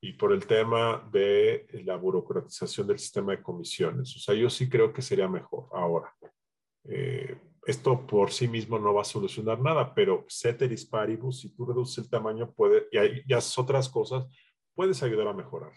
y 0.00 0.14
por 0.14 0.32
el 0.32 0.44
tema 0.44 1.08
de 1.12 1.68
la 1.84 1.94
burocratización 1.94 2.88
del 2.88 2.98
sistema 2.98 3.30
de 3.30 3.42
comisiones. 3.42 4.16
O 4.16 4.18
sea, 4.18 4.34
yo 4.34 4.50
sí 4.50 4.68
creo 4.68 4.92
que 4.92 5.02
sería 5.02 5.28
mejor 5.28 5.68
ahora. 5.72 6.12
Eh, 6.84 7.38
esto 7.64 8.04
por 8.04 8.32
sí 8.32 8.48
mismo 8.48 8.80
no 8.80 8.92
va 8.92 9.02
a 9.02 9.04
solucionar 9.04 9.60
nada, 9.60 9.94
pero 9.94 10.26
ceteris 10.28 10.84
paribus, 10.84 11.42
si 11.42 11.54
tú 11.54 11.64
reduces 11.64 11.98
el 11.98 12.10
tamaño 12.10 12.52
puede, 12.52 12.88
y, 12.90 13.22
y 13.24 13.32
haces 13.32 13.56
otras 13.56 13.88
cosas, 13.88 14.26
puedes 14.74 15.00
ayudar 15.04 15.28
a 15.28 15.32
mejorar 15.32 15.72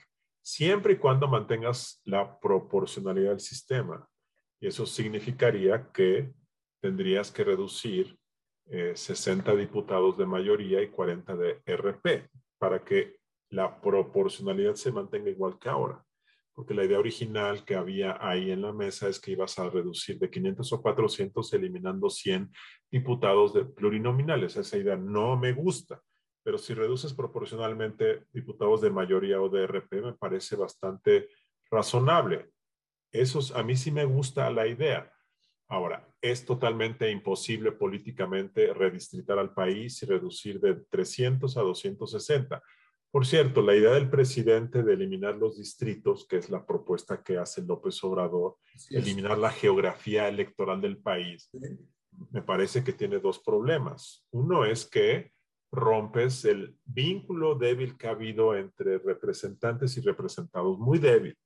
siempre 0.45 0.93
y 0.93 0.97
cuando 0.97 1.27
mantengas 1.27 2.01
la 2.05 2.39
proporcionalidad 2.39 3.31
del 3.31 3.39
sistema. 3.39 4.07
Y 4.61 4.67
eso 4.67 4.85
significaría 4.85 5.89
que 5.91 6.31
tendrías 6.79 7.31
que 7.31 7.43
reducir 7.43 8.15
60 8.67 9.51
eh, 9.51 9.57
diputados 9.57 10.15
de 10.19 10.27
mayoría 10.27 10.83
y 10.83 10.89
40 10.89 11.35
de 11.35 11.61
RP 11.65 12.29
para 12.59 12.83
que 12.83 13.17
la 13.49 13.81
proporcionalidad 13.81 14.75
se 14.75 14.91
mantenga 14.91 15.31
igual 15.31 15.57
que 15.57 15.69
ahora. 15.69 16.05
Porque 16.53 16.75
la 16.75 16.85
idea 16.85 16.99
original 16.99 17.65
que 17.65 17.75
había 17.75 18.17
ahí 18.21 18.51
en 18.51 18.61
la 18.61 18.71
mesa 18.71 19.09
es 19.09 19.19
que 19.19 19.31
ibas 19.31 19.57
a 19.57 19.69
reducir 19.69 20.19
de 20.19 20.29
500 20.29 20.73
o 20.73 20.81
400 20.81 21.53
eliminando 21.53 22.07
100 22.07 22.51
diputados 22.91 23.51
de 23.55 23.65
plurinominales. 23.65 24.55
Esa 24.57 24.77
idea 24.77 24.95
no 24.95 25.37
me 25.37 25.53
gusta 25.53 25.99
pero 26.45 26.59
si 26.59 26.75
reduces 26.75 27.11
proporcionalmente 27.11 28.27
diputados 28.31 28.79
de 28.79 28.91
mayoría 28.91 29.41
o 29.41 29.49
de 29.49 29.65
RP, 29.65 29.93
me 29.93 30.13
parece 30.13 30.55
bastante 30.55 31.27
razonable. 31.71 32.51
Eso 33.11 33.39
a 33.55 33.63
mí 33.63 33.75
sí 33.75 33.91
me 33.91 34.05
gusta 34.05 34.51
la 34.51 34.67
idea. 34.67 35.11
Ahora, 35.67 36.07
es 36.21 36.45
totalmente 36.45 37.09
imposible 37.09 37.71
políticamente 37.71 38.71
redistritar 38.75 39.39
al 39.39 39.55
país 39.55 40.03
y 40.03 40.05
reducir 40.05 40.59
de 40.59 40.75
300 40.75 41.57
a 41.57 41.61
260. 41.61 42.61
Por 43.09 43.25
cierto, 43.25 43.63
la 43.63 43.75
idea 43.75 43.93
del 43.93 44.11
presidente 44.11 44.83
de 44.83 44.93
eliminar 44.93 45.35
los 45.37 45.57
distritos, 45.57 46.27
que 46.27 46.37
es 46.37 46.51
la 46.51 46.63
propuesta 46.63 47.23
que 47.23 47.39
hace 47.39 47.63
López 47.63 48.03
Obrador, 48.03 48.57
eliminar 48.91 49.39
la 49.39 49.49
geografía 49.49 50.27
electoral 50.27 50.79
del 50.79 50.97
país, 50.97 51.49
me 52.29 52.43
parece 52.43 52.83
que 52.83 52.93
tiene 52.93 53.17
dos 53.17 53.39
problemas. 53.39 54.27
Uno 54.29 54.63
es 54.63 54.85
que 54.85 55.33
rompes 55.76 56.45
el 56.45 56.78
vínculo 56.86 57.55
débil 57.55 57.97
que 57.97 58.07
ha 58.07 58.11
habido 58.11 58.55
entre 58.55 58.97
representantes 58.99 59.97
y 59.97 60.01
representados, 60.01 60.78
muy 60.80 60.99
débil, 60.99 61.38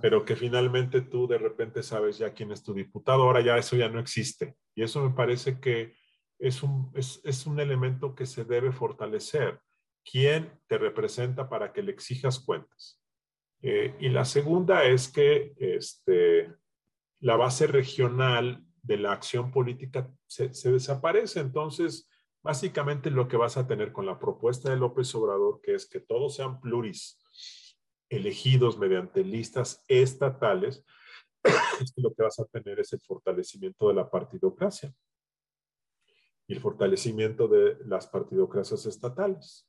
pero 0.00 0.24
que 0.24 0.36
finalmente 0.36 1.02
tú 1.02 1.26
de 1.26 1.38
repente 1.38 1.82
sabes 1.82 2.18
ya 2.18 2.32
quién 2.32 2.52
es 2.52 2.62
tu 2.62 2.72
diputado, 2.72 3.24
ahora 3.24 3.40
ya 3.40 3.56
eso 3.56 3.76
ya 3.76 3.88
no 3.88 3.98
existe. 3.98 4.56
Y 4.74 4.82
eso 4.82 5.02
me 5.02 5.14
parece 5.14 5.60
que 5.60 5.94
es 6.38 6.62
un, 6.62 6.90
es, 6.94 7.46
un 7.46 7.60
elemento 7.60 8.14
que 8.14 8.26
se 8.26 8.44
debe 8.44 8.72
fortalecer. 8.72 9.60
¿Quién 10.04 10.52
te 10.66 10.78
representa 10.78 11.48
para 11.48 11.72
que 11.72 11.82
le 11.82 11.92
exijas 11.92 12.40
cuentas? 12.40 13.00
Eh, 13.60 13.94
y 14.00 14.08
la 14.08 14.24
segunda 14.24 14.84
es 14.84 15.08
que 15.08 15.52
este, 15.56 16.52
la 17.20 17.36
base 17.36 17.66
regional 17.68 18.64
de 18.82 18.96
la 18.96 19.12
acción 19.12 19.52
política 19.52 20.10
se, 20.26 20.52
se 20.52 20.72
desaparece. 20.72 21.40
Entonces, 21.40 22.08
Básicamente 22.42 23.10
lo 23.10 23.28
que 23.28 23.36
vas 23.36 23.56
a 23.56 23.66
tener 23.66 23.92
con 23.92 24.04
la 24.04 24.18
propuesta 24.18 24.70
de 24.70 24.76
López 24.76 25.14
Obrador, 25.14 25.60
que 25.62 25.74
es 25.74 25.86
que 25.86 26.00
todos 26.00 26.34
sean 26.34 26.60
pluris 26.60 27.22
elegidos 28.08 28.78
mediante 28.78 29.24
listas 29.24 29.84
estatales, 29.88 30.84
es 31.80 31.92
lo 31.96 32.12
que 32.12 32.22
vas 32.22 32.38
a 32.40 32.44
tener 32.46 32.80
es 32.80 32.92
el 32.92 33.00
fortalecimiento 33.00 33.88
de 33.88 33.94
la 33.94 34.10
partidocracia 34.10 34.92
y 36.46 36.54
el 36.54 36.60
fortalecimiento 36.60 37.48
de 37.48 37.78
las 37.84 38.06
partidocracias 38.06 38.86
estatales. 38.86 39.68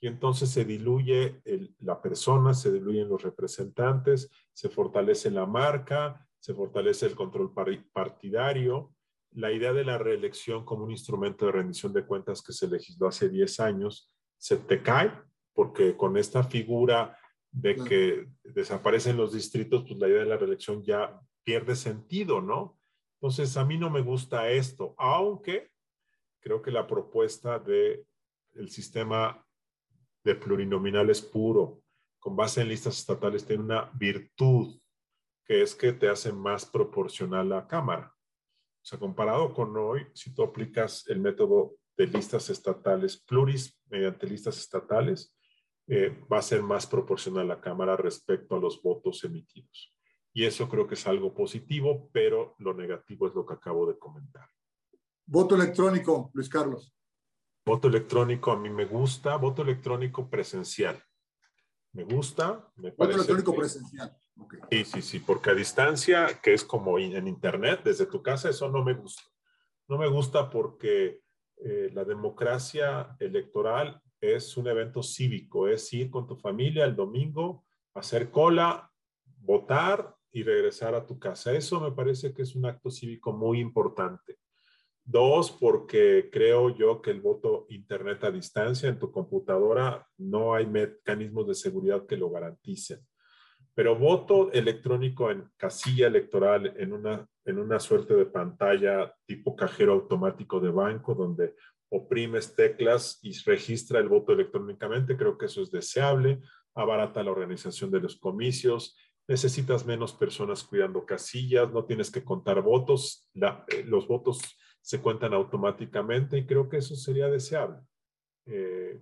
Y 0.00 0.08
entonces 0.08 0.50
se 0.50 0.64
diluye 0.64 1.42
la 1.78 2.00
persona, 2.02 2.54
se 2.54 2.72
diluyen 2.72 3.08
los 3.08 3.22
representantes, 3.22 4.30
se 4.52 4.68
fortalece 4.68 5.30
la 5.30 5.46
marca, 5.46 6.28
se 6.40 6.54
fortalece 6.54 7.06
el 7.06 7.14
control 7.14 7.52
partidario, 7.92 8.92
la 9.34 9.52
idea 9.52 9.72
de 9.72 9.84
la 9.84 9.98
reelección 9.98 10.64
como 10.64 10.84
un 10.84 10.90
instrumento 10.90 11.46
de 11.46 11.52
rendición 11.52 11.92
de 11.92 12.04
cuentas 12.04 12.42
que 12.42 12.52
se 12.52 12.68
legisló 12.68 13.08
hace 13.08 13.28
10 13.28 13.60
años 13.60 14.14
se 14.36 14.56
te 14.56 14.82
cae, 14.82 15.12
porque 15.52 15.96
con 15.96 16.16
esta 16.16 16.42
figura 16.42 17.16
de 17.50 17.76
que 17.76 18.28
desaparecen 18.44 19.16
los 19.16 19.32
distritos, 19.32 19.84
pues 19.86 19.98
la 19.98 20.08
idea 20.08 20.20
de 20.20 20.28
la 20.28 20.36
reelección 20.36 20.82
ya 20.82 21.20
pierde 21.44 21.76
sentido, 21.76 22.40
¿no? 22.40 22.78
Entonces, 23.20 23.56
a 23.56 23.64
mí 23.64 23.78
no 23.78 23.90
me 23.90 24.00
gusta 24.00 24.50
esto, 24.50 24.94
aunque 24.98 25.70
creo 26.40 26.60
que 26.60 26.72
la 26.72 26.86
propuesta 26.86 27.58
de 27.58 28.04
el 28.54 28.70
sistema 28.70 29.46
de 30.24 30.34
plurinominales 30.34 31.22
puro, 31.22 31.82
con 32.18 32.36
base 32.36 32.62
en 32.62 32.68
listas 32.68 32.98
estatales, 32.98 33.46
tiene 33.46 33.62
una 33.62 33.90
virtud, 33.94 34.78
que 35.44 35.62
es 35.62 35.74
que 35.74 35.92
te 35.92 36.08
hace 36.08 36.32
más 36.32 36.66
proporcional 36.66 37.48
la 37.48 37.66
Cámara. 37.66 38.14
O 38.82 38.84
sea, 38.84 38.98
comparado 38.98 39.54
con 39.54 39.76
hoy, 39.76 40.06
si 40.12 40.34
tú 40.34 40.42
aplicas 40.42 41.06
el 41.06 41.20
método 41.20 41.76
de 41.96 42.06
listas 42.08 42.50
estatales, 42.50 43.22
pluris 43.22 43.80
mediante 43.88 44.26
listas 44.26 44.58
estatales, 44.58 45.36
eh, 45.86 46.24
va 46.30 46.38
a 46.38 46.42
ser 46.42 46.62
más 46.62 46.86
proporcional 46.86 47.46
la 47.46 47.60
Cámara 47.60 47.96
respecto 47.96 48.56
a 48.56 48.58
los 48.58 48.82
votos 48.82 49.22
emitidos. 49.22 49.94
Y 50.32 50.44
eso 50.44 50.68
creo 50.68 50.88
que 50.88 50.94
es 50.94 51.06
algo 51.06 51.32
positivo, 51.32 52.10
pero 52.12 52.56
lo 52.58 52.74
negativo 52.74 53.28
es 53.28 53.34
lo 53.34 53.46
que 53.46 53.54
acabo 53.54 53.86
de 53.86 53.98
comentar. 53.98 54.48
Voto 55.26 55.54
electrónico, 55.54 56.30
Luis 56.34 56.48
Carlos. 56.48 56.92
Voto 57.64 57.86
electrónico 57.86 58.50
a 58.50 58.56
mí 58.56 58.68
me 58.68 58.86
gusta, 58.86 59.36
voto 59.36 59.62
electrónico 59.62 60.28
presencial. 60.28 61.00
Me 61.92 62.02
gusta, 62.02 62.68
me 62.76 62.90
Voto 62.90 63.12
electrónico 63.12 63.54
presencial. 63.54 64.16
Sí, 64.70 64.84
sí, 64.84 65.02
sí, 65.02 65.18
porque 65.20 65.50
a 65.50 65.54
distancia, 65.54 66.40
que 66.42 66.54
es 66.54 66.64
como 66.64 66.98
en 66.98 67.28
Internet, 67.28 67.80
desde 67.84 68.06
tu 68.06 68.22
casa, 68.22 68.48
eso 68.48 68.68
no 68.68 68.82
me 68.82 68.94
gusta. 68.94 69.22
No 69.88 69.98
me 69.98 70.08
gusta 70.08 70.48
porque 70.48 71.20
eh, 71.56 71.90
la 71.92 72.04
democracia 72.04 73.14
electoral 73.20 74.00
es 74.20 74.56
un 74.56 74.68
evento 74.68 75.02
cívico, 75.02 75.68
es 75.68 75.92
ir 75.92 76.10
con 76.10 76.26
tu 76.26 76.36
familia 76.36 76.84
el 76.84 76.96
domingo, 76.96 77.64
hacer 77.94 78.30
cola, 78.30 78.90
votar 79.24 80.14
y 80.30 80.42
regresar 80.42 80.94
a 80.94 81.04
tu 81.04 81.18
casa. 81.18 81.52
Eso 81.52 81.80
me 81.80 81.92
parece 81.92 82.32
que 82.32 82.42
es 82.42 82.54
un 82.54 82.64
acto 82.64 82.90
cívico 82.90 83.32
muy 83.32 83.60
importante. 83.60 84.38
Dos, 85.04 85.50
porque 85.50 86.30
creo 86.32 86.70
yo 86.70 87.02
que 87.02 87.10
el 87.10 87.20
voto 87.20 87.66
Internet 87.68 88.22
a 88.24 88.30
distancia 88.30 88.88
en 88.88 88.98
tu 88.98 89.10
computadora 89.10 90.06
no 90.16 90.54
hay 90.54 90.66
mecanismos 90.66 91.48
de 91.48 91.54
seguridad 91.54 92.06
que 92.06 92.16
lo 92.16 92.30
garanticen. 92.30 93.00
Pero 93.74 93.96
voto 93.96 94.52
electrónico 94.52 95.30
en 95.30 95.48
casilla 95.56 96.06
electoral, 96.06 96.74
en 96.76 96.92
una, 96.92 97.26
en 97.44 97.58
una 97.58 97.80
suerte 97.80 98.14
de 98.14 98.26
pantalla 98.26 99.14
tipo 99.26 99.56
cajero 99.56 99.92
automático 99.92 100.60
de 100.60 100.70
banco, 100.70 101.14
donde 101.14 101.54
oprimes 101.90 102.54
teclas 102.54 103.18
y 103.22 103.32
registra 103.44 103.98
el 103.98 104.08
voto 104.08 104.32
electrónicamente, 104.32 105.16
creo 105.16 105.36
que 105.36 105.46
eso 105.46 105.62
es 105.62 105.70
deseable, 105.70 106.40
abarata 106.74 107.22
la 107.22 107.32
organización 107.32 107.90
de 107.90 108.00
los 108.00 108.16
comicios, 108.16 108.96
necesitas 109.28 109.86
menos 109.86 110.12
personas 110.12 110.64
cuidando 110.64 111.04
casillas, 111.04 111.70
no 111.72 111.84
tienes 111.84 112.10
que 112.10 112.24
contar 112.24 112.62
votos, 112.62 113.30
eh, 113.34 113.84
los 113.86 114.06
votos 114.06 114.40
se 114.80 115.00
cuentan 115.00 115.32
automáticamente. 115.32 116.38
Y 116.38 116.46
creo 116.46 116.68
que 116.68 116.78
eso 116.78 116.94
sería 116.96 117.28
deseable. 117.28 117.78
Eh, 118.46 119.00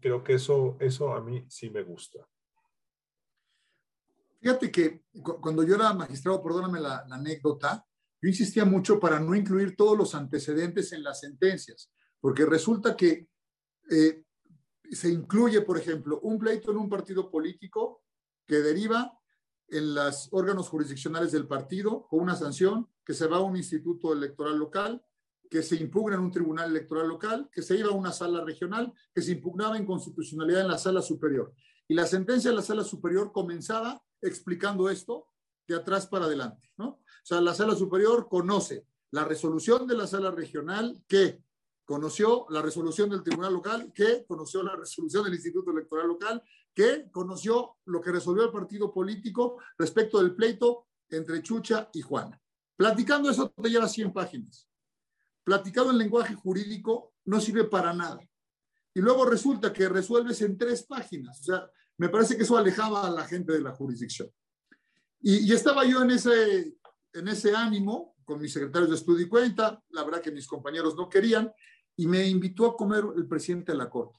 creo 0.00 0.22
que 0.22 0.34
eso, 0.34 0.76
eso 0.80 1.14
a 1.14 1.22
mí 1.22 1.44
sí 1.48 1.70
me 1.70 1.82
gusta. 1.82 2.26
Fíjate 4.42 4.72
que 4.72 5.04
cuando 5.22 5.62
yo 5.62 5.76
era 5.76 5.94
magistrado, 5.94 6.42
perdóname 6.42 6.80
la, 6.80 7.06
anécdota, 7.08 7.86
yo 8.20 8.28
insistía 8.28 8.64
mucho 8.64 8.98
para 8.98 9.20
no 9.20 9.36
incluir 9.36 9.76
todos 9.76 9.96
los 9.96 10.16
antecedentes 10.16 10.92
en 10.92 11.04
las 11.04 11.20
sentencias, 11.20 11.92
porque 12.20 12.44
resulta 12.44 12.96
que 12.96 13.28
eh, 13.88 14.24
se 14.90 15.10
incluye, 15.10 15.60
por 15.60 15.78
ejemplo, 15.78 16.18
un 16.22 16.40
pleito 16.40 16.72
en 16.72 16.78
un 16.78 16.88
partido 16.88 17.30
político 17.30 18.02
que 18.44 18.56
deriva 18.56 19.16
en 19.68 19.94
los 19.94 20.28
órganos 20.32 20.68
jurisdiccionales 20.68 21.30
del 21.30 21.46
partido 21.46 22.08
con 22.08 22.18
una 22.18 22.34
sanción 22.34 22.88
que 23.06 23.14
se 23.14 23.28
va 23.28 23.36
a 23.36 23.42
un 23.42 23.56
instituto 23.56 24.12
electoral 24.12 24.58
local 24.58 25.04
que 25.48 25.62
se 25.62 25.76
impugna 25.76 26.16
en 26.16 26.22
un 26.22 26.32
tribunal 26.32 26.70
electoral 26.70 27.06
local, 27.06 27.50
que 27.52 27.60
se 27.60 27.76
iba 27.76 27.90
a 27.90 27.94
una 27.94 28.10
sala 28.10 28.42
regional, 28.42 28.90
que 29.14 29.20
se 29.20 29.32
impugnaba 29.32 29.76
en 29.76 29.84
constitucionalidad 29.84 30.62
en 30.62 30.68
la 30.68 30.78
sala 30.78 31.02
superior. 31.02 31.52
Y 31.86 31.92
la 31.92 32.06
sentencia 32.06 32.50
de 32.50 32.56
la 32.56 32.62
sala 32.62 32.82
superior 32.82 33.32
comenzaba 33.32 34.02
explicando 34.22 34.88
esto 34.88 35.26
de 35.66 35.76
atrás 35.76 36.06
para 36.06 36.24
adelante, 36.24 36.72
¿no? 36.78 36.86
O 36.88 37.24
sea, 37.24 37.40
la 37.40 37.54
sala 37.54 37.74
superior 37.74 38.28
conoce 38.28 38.86
la 39.10 39.24
resolución 39.24 39.86
de 39.86 39.96
la 39.96 40.06
sala 40.06 40.30
regional 40.30 41.02
que 41.06 41.42
conoció 41.84 42.46
la 42.48 42.62
resolución 42.62 43.10
del 43.10 43.22
tribunal 43.22 43.52
local, 43.52 43.92
que 43.94 44.24
conoció 44.26 44.62
la 44.62 44.76
resolución 44.76 45.24
del 45.24 45.34
instituto 45.34 45.70
electoral 45.70 46.08
local, 46.08 46.42
que 46.74 47.10
conoció 47.10 47.76
lo 47.84 48.00
que 48.00 48.12
resolvió 48.12 48.44
el 48.44 48.52
partido 48.52 48.92
político 48.92 49.58
respecto 49.76 50.18
del 50.18 50.34
pleito 50.34 50.86
entre 51.10 51.42
Chucha 51.42 51.90
y 51.92 52.00
Juana. 52.00 52.40
Platicando 52.76 53.28
eso 53.28 53.50
te 53.50 53.68
lleva 53.68 53.86
100 53.86 54.12
páginas 54.12 54.66
platicado 55.44 55.90
en 55.90 55.98
lenguaje 55.98 56.34
jurídico 56.34 57.14
no 57.24 57.40
sirve 57.40 57.64
para 57.64 57.92
nada. 57.92 58.20
Y 58.94 59.00
luego 59.00 59.24
resulta 59.24 59.72
que 59.72 59.88
resuelves 59.88 60.42
en 60.42 60.58
tres 60.58 60.84
páginas. 60.84 61.40
O 61.40 61.44
sea, 61.44 61.70
me 62.02 62.08
parece 62.08 62.36
que 62.36 62.42
eso 62.42 62.56
alejaba 62.56 63.06
a 63.06 63.10
la 63.10 63.24
gente 63.28 63.52
de 63.52 63.60
la 63.60 63.70
jurisdicción. 63.70 64.28
Y, 65.20 65.52
estaba 65.52 65.84
yo 65.84 66.02
en 66.02 66.10
ese, 66.10 66.76
en 67.12 67.28
ese 67.28 67.54
ánimo 67.54 68.16
con 68.24 68.40
mis 68.40 68.52
secretarios 68.52 68.90
de 68.90 68.96
estudio 68.96 69.24
y 69.24 69.28
cuenta. 69.28 69.80
La 69.90 70.02
verdad 70.02 70.20
que 70.20 70.32
mis 70.32 70.48
compañeros 70.48 70.96
no 70.96 71.08
querían. 71.08 71.52
Y 71.94 72.08
me 72.08 72.26
invitó 72.26 72.66
a 72.66 72.76
comer 72.76 73.04
el 73.16 73.28
presidente 73.28 73.70
de 73.70 73.78
la 73.78 73.88
Corte. 73.88 74.18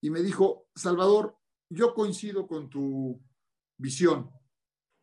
Y 0.00 0.10
me 0.10 0.22
dijo, 0.22 0.68
Salvador, 0.76 1.36
yo 1.68 1.92
coincido 1.92 2.46
con 2.46 2.70
tu 2.70 3.20
visión. 3.76 4.30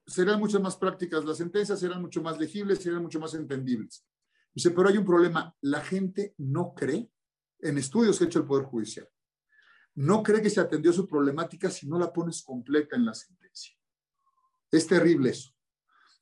Serán 0.07 0.39
muchas 0.39 0.61
más 0.61 0.77
prácticas 0.77 1.25
las 1.25 1.35
sentencias, 1.35 1.81
serán 1.81 2.01
mucho 2.01 2.21
más 2.21 2.39
legibles, 2.39 2.81
serán 2.81 3.01
mucho 3.01 3.19
más 3.19 3.33
entendibles. 3.33 4.05
Dice, 4.53 4.71
pero 4.71 4.87
hay 4.87 4.97
un 4.97 5.05
problema. 5.05 5.53
La 5.59 5.81
gente 5.81 6.33
no 6.37 6.73
cree 6.73 7.11
en 7.59 7.77
estudios 7.77 8.17
que 8.17 8.23
ha 8.23 8.27
hecho 8.27 8.39
el 8.39 8.45
Poder 8.45 8.63
Judicial. 8.63 9.09
No 9.95 10.23
cree 10.23 10.41
que 10.41 10.49
se 10.49 10.61
atendió 10.61 10.93
su 10.93 11.07
problemática 11.07 11.69
si 11.69 11.87
no 11.87 11.99
la 11.99 12.11
pones 12.11 12.43
completa 12.43 12.95
en 12.95 13.05
la 13.05 13.13
sentencia. 13.13 13.75
Es 14.71 14.87
terrible 14.87 15.31
eso. 15.31 15.51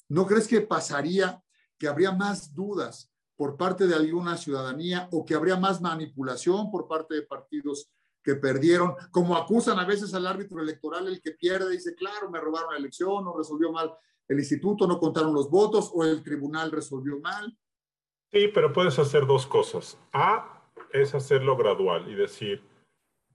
¿No 0.07 0.25
crees 0.25 0.47
que 0.47 0.61
pasaría 0.61 1.43
que 1.77 1.87
habría 1.87 2.11
más 2.11 2.53
dudas 2.53 3.11
por 3.35 3.55
parte 3.55 3.87
de 3.87 3.95
alguna 3.95 4.35
ciudadanía 4.37 5.07
o 5.11 5.23
que 5.23 5.35
habría 5.35 5.55
más 5.55 5.81
manipulación 5.81 6.69
por 6.71 6.87
parte 6.87 7.15
de 7.15 7.21
partidos 7.21 7.89
que 8.21 8.35
perdieron, 8.35 8.95
como 9.11 9.37
acusan 9.37 9.79
a 9.79 9.85
veces 9.85 10.13
al 10.13 10.27
árbitro 10.27 10.61
electoral, 10.61 11.07
el 11.07 11.21
que 11.21 11.31
pierde, 11.31 11.71
dice, 11.71 11.95
claro, 11.95 12.29
me 12.29 12.39
robaron 12.39 12.73
la 12.73 12.79
elección, 12.79 13.23
no 13.23 13.37
resolvió 13.37 13.71
mal 13.71 13.93
el 14.27 14.39
instituto, 14.39 14.85
no 14.85 14.99
contaron 14.99 15.33
los 15.33 15.49
votos 15.49 15.89
o 15.93 16.03
el 16.03 16.21
tribunal 16.21 16.71
resolvió 16.71 17.19
mal. 17.19 17.57
Sí, 18.31 18.49
pero 18.53 18.71
puedes 18.71 18.99
hacer 18.99 19.25
dos 19.25 19.47
cosas. 19.47 19.97
A 20.13 20.69
es 20.91 21.15
hacerlo 21.15 21.57
gradual 21.57 22.09
y 22.09 22.15
decir, 22.15 22.61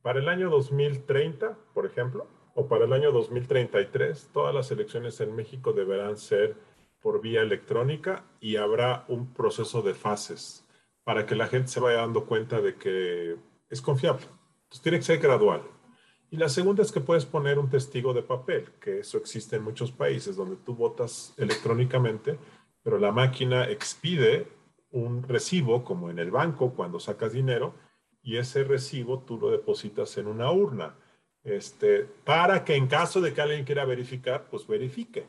para 0.04 0.20
el 0.20 0.28
año 0.28 0.50
2030, 0.50 1.56
por 1.72 1.86
ejemplo, 1.86 2.26
o 2.54 2.68
para 2.68 2.84
el 2.84 2.92
año 2.92 3.10
2033, 3.10 4.28
todas 4.34 4.54
las 4.54 4.70
elecciones 4.70 5.18
en 5.22 5.34
México 5.34 5.72
deberán 5.72 6.18
ser 6.18 6.56
por 7.00 7.22
vía 7.22 7.40
electrónica 7.40 8.22
y 8.38 8.56
habrá 8.56 9.06
un 9.08 9.32
proceso 9.32 9.80
de 9.80 9.94
fases 9.94 10.68
para 11.04 11.24
que 11.24 11.34
la 11.34 11.46
gente 11.46 11.68
se 11.68 11.80
vaya 11.80 12.00
dando 12.00 12.26
cuenta 12.26 12.60
de 12.60 12.74
que 12.74 13.36
es 13.70 13.80
confiable. 13.80 14.26
Entonces 14.64 14.82
tiene 14.82 14.98
que 14.98 15.04
ser 15.04 15.20
gradual. 15.20 15.62
Y 16.30 16.36
la 16.36 16.50
segunda 16.50 16.82
es 16.82 16.92
que 16.92 17.00
puedes 17.00 17.24
poner 17.24 17.58
un 17.58 17.70
testigo 17.70 18.12
de 18.12 18.22
papel, 18.22 18.72
que 18.82 18.98
eso 18.98 19.16
existe 19.16 19.56
en 19.56 19.62
muchos 19.62 19.90
países 19.90 20.36
donde 20.36 20.56
tú 20.56 20.74
votas 20.74 21.32
electrónicamente, 21.38 22.38
pero 22.82 22.98
la 22.98 23.10
máquina 23.10 23.70
expide 23.70 24.48
un 24.90 25.22
recibo, 25.22 25.82
como 25.82 26.10
en 26.10 26.18
el 26.18 26.30
banco 26.30 26.74
cuando 26.74 27.00
sacas 27.00 27.32
dinero, 27.32 27.72
y 28.24 28.38
ese 28.38 28.64
recibo 28.64 29.20
tú 29.20 29.38
lo 29.38 29.50
depositas 29.50 30.16
en 30.18 30.26
una 30.26 30.50
urna, 30.50 30.96
este, 31.44 32.04
para 32.24 32.64
que 32.64 32.74
en 32.74 32.88
caso 32.88 33.20
de 33.20 33.32
que 33.32 33.40
alguien 33.40 33.64
quiera 33.64 33.84
verificar, 33.84 34.48
pues 34.50 34.66
verifique. 34.66 35.28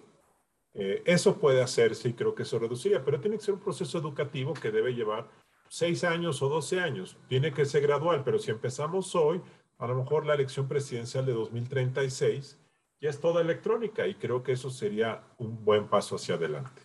Eh, 0.73 1.03
eso 1.05 1.37
puede 1.37 1.61
hacerse 1.61 2.09
y 2.09 2.13
creo 2.13 2.33
que 2.33 2.43
eso 2.43 2.57
reduciría, 2.57 3.03
pero 3.03 3.19
tiene 3.19 3.37
que 3.37 3.43
ser 3.43 3.53
un 3.53 3.59
proceso 3.59 3.97
educativo 3.97 4.53
que 4.53 4.71
debe 4.71 4.93
llevar 4.93 5.29
seis 5.69 6.03
años 6.03 6.41
o 6.41 6.49
doce 6.49 6.79
años. 6.79 7.17
Tiene 7.27 7.53
que 7.53 7.65
ser 7.65 7.83
gradual, 7.83 8.23
pero 8.23 8.39
si 8.39 8.51
empezamos 8.51 9.13
hoy, 9.15 9.41
a 9.77 9.87
lo 9.87 9.95
mejor 9.95 10.25
la 10.25 10.33
elección 10.33 10.67
presidencial 10.67 11.25
de 11.25 11.33
2036 11.33 12.59
ya 13.01 13.09
es 13.09 13.19
toda 13.19 13.41
electrónica 13.41 14.07
y 14.07 14.15
creo 14.15 14.41
que 14.41 14.53
eso 14.53 14.69
sería 14.69 15.23
un 15.37 15.63
buen 15.63 15.87
paso 15.87 16.15
hacia 16.15 16.35
adelante 16.35 16.81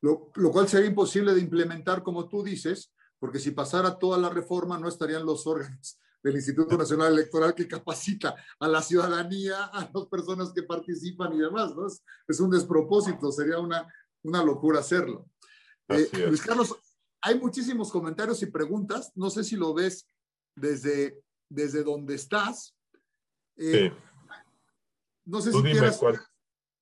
lo, 0.00 0.50
cual 0.50 0.68
sería 0.68 0.88
imposible 0.88 1.34
de 1.34 1.40
implementar, 1.40 2.02
como 2.02 2.28
tú 2.28 2.42
dices, 2.42 2.92
porque 3.20 3.38
si 3.38 3.52
pasara 3.52 3.98
toda 3.98 4.18
la 4.18 4.30
reforma 4.30 4.78
no 4.78 4.88
estarían 4.88 5.24
los 5.24 5.46
órganos 5.46 6.00
del 6.22 6.34
Instituto 6.34 6.76
Nacional 6.76 7.12
Electoral 7.12 7.54
que 7.54 7.68
capacita 7.68 8.34
a 8.58 8.66
la 8.68 8.82
ciudadanía, 8.82 9.64
a 9.66 9.88
las 9.94 10.06
personas 10.06 10.52
que 10.52 10.64
participan 10.64 11.32
y 11.34 11.38
demás, 11.38 11.74
¿no? 11.76 11.86
Es, 11.86 12.40
un 12.40 12.50
despropósito, 12.50 13.30
sería 13.30 13.58
una, 13.58 13.86
una 14.22 14.42
locura 14.42 14.80
hacerlo. 14.80 15.30
Eh, 15.88 16.08
Luis 16.28 16.42
Carlos, 16.42 16.76
hay 17.22 17.38
muchísimos 17.38 17.90
comentarios 17.90 18.42
y 18.42 18.46
preguntas, 18.46 19.12
no 19.14 19.30
sé 19.30 19.44
si 19.44 19.56
lo 19.56 19.72
ves 19.72 20.06
desde, 20.54 21.22
desde 21.48 21.82
donde 21.82 22.16
estás. 22.16 22.76
Eh, 23.56 23.92
no 25.24 25.40
sé 25.40 25.52
si 25.52 25.62
quieras... 25.62 26.00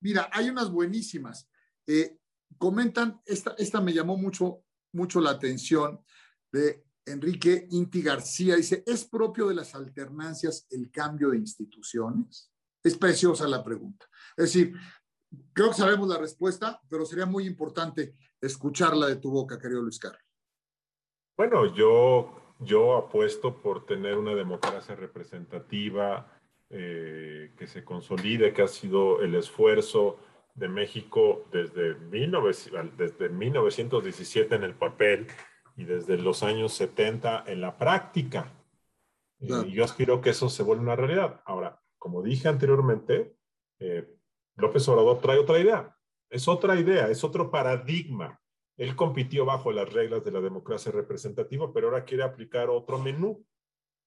Mira, 0.01 0.29
hay 0.31 0.49
unas 0.49 0.69
buenísimas. 0.71 1.49
Eh, 1.87 2.17
comentan, 2.57 3.21
esta, 3.25 3.53
esta 3.57 3.81
me 3.81 3.93
llamó 3.93 4.17
mucho, 4.17 4.63
mucho 4.93 5.19
la 5.19 5.31
atención 5.31 6.03
de 6.51 6.83
Enrique 7.05 7.67
Inti 7.71 8.01
García. 8.01 8.55
Dice, 8.55 8.83
¿es 8.85 9.05
propio 9.05 9.47
de 9.47 9.55
las 9.55 9.75
alternancias 9.75 10.67
el 10.69 10.91
cambio 10.91 11.29
de 11.29 11.37
instituciones? 11.37 12.51
Es 12.83 12.97
preciosa 12.97 13.47
la 13.47 13.63
pregunta. 13.63 14.05
Es 14.37 14.45
decir, 14.45 14.73
creo 15.53 15.69
que 15.69 15.75
sabemos 15.75 16.07
la 16.07 16.17
respuesta, 16.17 16.81
pero 16.89 17.05
sería 17.05 17.25
muy 17.25 17.45
importante 17.45 18.15
escucharla 18.41 19.07
de 19.07 19.17
tu 19.17 19.31
boca, 19.31 19.59
querido 19.59 19.81
Luis 19.81 19.99
Carlos. 19.99 20.21
Bueno, 21.35 21.73
yo, 21.73 22.55
yo 22.59 22.97
apuesto 22.97 23.61
por 23.61 23.85
tener 23.85 24.17
una 24.17 24.35
democracia 24.35 24.95
representativa 24.95 26.39
eh, 26.69 27.53
que 27.57 27.67
se 27.67 27.83
consolide, 27.83 28.53
que 28.53 28.61
ha 28.61 28.67
sido 28.67 29.21
el 29.21 29.35
esfuerzo 29.35 30.19
de 30.53 30.67
México 30.67 31.45
desde, 31.51 31.95
desde 31.95 33.29
1917 33.29 34.55
en 34.55 34.63
el 34.63 34.75
papel 34.75 35.27
y 35.79 35.85
desde 35.85 36.17
los 36.17 36.43
años 36.43 36.73
70 36.73 37.45
en 37.47 37.61
la 37.61 37.77
práctica. 37.77 38.51
Y 39.39 39.71
yo 39.71 39.85
aspiro 39.85 40.19
que 40.19 40.31
eso 40.31 40.49
se 40.49 40.61
vuelva 40.61 40.83
una 40.83 40.95
realidad. 40.97 41.41
Ahora, 41.45 41.81
como 41.97 42.21
dije 42.21 42.49
anteriormente, 42.49 43.37
eh, 43.79 44.05
López 44.57 44.85
Obrador 44.89 45.21
trae 45.21 45.39
otra 45.39 45.57
idea. 45.57 45.95
Es 46.29 46.49
otra 46.49 46.77
idea, 46.77 47.07
es 47.07 47.23
otro 47.23 47.49
paradigma. 47.49 48.41
Él 48.75 48.93
compitió 48.97 49.45
bajo 49.45 49.71
las 49.71 49.91
reglas 49.93 50.21
de 50.25 50.31
la 50.31 50.41
democracia 50.41 50.91
representativa, 50.91 51.71
pero 51.71 51.87
ahora 51.87 52.03
quiere 52.03 52.23
aplicar 52.23 52.69
otro 52.69 52.99
menú, 52.99 53.41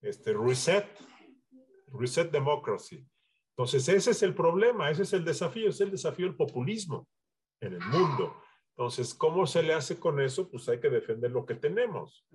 este 0.03 0.35
reset, 0.35 0.87
reset 1.99 2.31
democracy. 2.31 3.03
Entonces, 3.57 3.89
ese 3.89 4.11
es 4.11 4.23
el 4.23 4.35
problema, 4.35 4.91
ese 4.91 5.05
es 5.05 5.15
el 5.15 5.25
desafío, 5.25 5.71
es 5.71 5.81
el 5.81 5.91
desafío 5.91 6.27
del 6.27 6.37
populismo 6.37 7.09
en 7.63 7.73
el 7.73 7.81
mundo. 7.81 8.37
Entonces, 8.77 9.15
¿cómo 9.15 9.47
se 9.47 9.63
le 9.63 9.75
hace 9.75 9.99
con 9.99 10.21
eso? 10.21 10.51
Pues 10.51 10.69
hay 10.69 10.81
que 10.81 10.91
defender 10.91 11.31
lo 11.31 11.45
que 11.45 11.55
tenemos. 11.55 12.27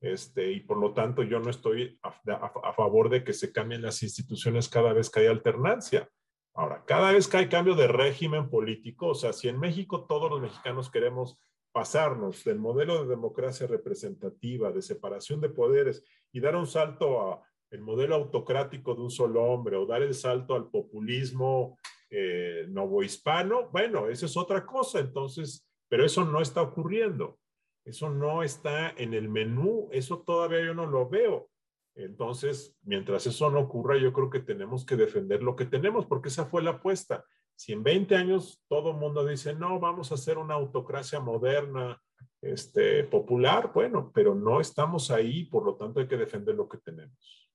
Este, 0.00 0.52
y 0.52 0.60
por 0.60 0.78
lo 0.78 0.92
tanto, 0.92 1.22
yo 1.22 1.40
no 1.40 1.50
estoy 1.50 1.98
a, 2.02 2.10
a, 2.34 2.72
favor 2.74 3.08
de 3.08 3.24
que 3.24 3.32
se 3.32 3.50
cambien 3.50 3.82
las 3.82 4.02
instituciones 4.02 4.68
cada 4.68 4.92
vez 4.92 5.10
que 5.10 5.20
hay 5.20 5.26
alternancia. 5.26 6.08
Ahora, 6.54 6.84
cada 6.86 7.12
vez 7.12 7.28
que 7.28 7.38
hay 7.38 7.48
cambio 7.48 7.74
de 7.74 7.88
régimen 7.88 8.50
político, 8.50 9.08
o 9.08 9.14
sea, 9.14 9.32
si 9.32 9.48
en 9.48 9.58
México 9.58 10.06
todos 10.06 10.30
los 10.30 10.40
mexicanos 10.40 10.90
queremos 10.90 11.38
pasarnos 11.72 12.44
del 12.44 12.58
modelo 12.58 13.02
de 13.02 13.08
democracia 13.08 13.66
representativa, 13.66 14.72
de 14.72 14.80
separación 14.80 15.40
de 15.40 15.50
poderes 15.50 16.02
y 16.32 16.40
dar 16.40 16.56
un 16.56 16.66
salto 16.66 17.20
a 17.20 17.42
el 17.70 17.80
modelo 17.82 18.14
autocrático 18.14 18.94
de 18.94 19.02
un 19.02 19.10
solo 19.10 19.44
hombre 19.44 19.76
o 19.76 19.86
dar 19.86 20.02
el 20.02 20.14
salto 20.14 20.54
al 20.54 20.70
populismo 20.70 21.78
eh, 22.08 22.64
novohispano, 22.68 23.68
bueno, 23.70 24.08
eso 24.08 24.26
es 24.26 24.36
otra 24.36 24.64
cosa, 24.64 25.00
entonces, 25.00 25.68
pero 25.88 26.04
eso 26.04 26.24
no 26.24 26.40
está 26.40 26.62
ocurriendo, 26.62 27.38
eso 27.84 28.10
no 28.10 28.42
está 28.42 28.90
en 28.90 29.14
el 29.14 29.28
menú, 29.28 29.88
eso 29.92 30.20
todavía 30.20 30.64
yo 30.64 30.74
no 30.74 30.86
lo 30.86 31.08
veo. 31.08 31.48
Entonces, 31.94 32.76
mientras 32.82 33.26
eso 33.26 33.50
no 33.50 33.60
ocurra, 33.60 33.96
yo 33.96 34.12
creo 34.12 34.28
que 34.28 34.40
tenemos 34.40 34.84
que 34.84 34.96
defender 34.96 35.42
lo 35.42 35.56
que 35.56 35.64
tenemos, 35.64 36.04
porque 36.04 36.28
esa 36.28 36.44
fue 36.44 36.62
la 36.62 36.72
apuesta. 36.72 37.24
Si 37.54 37.72
en 37.72 37.82
20 37.82 38.14
años 38.16 38.62
todo 38.68 38.90
el 38.90 38.98
mundo 38.98 39.24
dice, 39.24 39.54
no, 39.54 39.80
vamos 39.80 40.10
a 40.10 40.16
hacer 40.16 40.36
una 40.36 40.54
autocracia 40.54 41.20
moderna, 41.20 42.00
este, 42.42 43.04
popular, 43.04 43.72
bueno, 43.72 44.12
pero 44.14 44.34
no 44.34 44.60
estamos 44.60 45.10
ahí, 45.10 45.44
por 45.44 45.64
lo 45.64 45.76
tanto 45.76 46.00
hay 46.00 46.06
que 46.06 46.18
defender 46.18 46.54
lo 46.54 46.68
que 46.68 46.78
tenemos. 46.78 47.50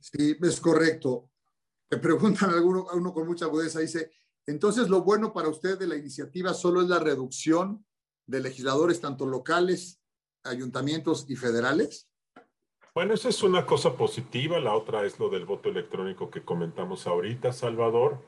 Sí, 0.00 0.36
es 0.42 0.60
correcto. 0.60 1.30
Me 1.90 1.98
preguntan 1.98 2.50
alguno, 2.50 2.86
uno 2.92 3.12
con 3.14 3.26
mucha 3.26 3.44
agudeza, 3.44 3.80
dice, 3.80 4.10
entonces 4.46 4.88
lo 4.88 5.02
bueno 5.02 5.32
para 5.32 5.48
usted 5.48 5.78
de 5.78 5.86
la 5.86 5.96
iniciativa 5.96 6.54
solo 6.54 6.82
es 6.82 6.88
la 6.88 6.98
reducción 6.98 7.84
de 8.26 8.40
legisladores 8.40 9.00
tanto 9.00 9.26
locales, 9.26 10.00
ayuntamientos 10.42 11.26
y 11.28 11.36
federales. 11.36 12.08
Bueno, 12.94 13.14
esa 13.14 13.28
es 13.28 13.42
una 13.42 13.66
cosa 13.66 13.96
positiva. 13.96 14.60
La 14.60 14.74
otra 14.74 15.04
es 15.04 15.18
lo 15.18 15.28
del 15.28 15.46
voto 15.46 15.68
electrónico 15.68 16.30
que 16.30 16.42
comentamos 16.42 17.06
ahorita, 17.06 17.52
Salvador. 17.52 18.22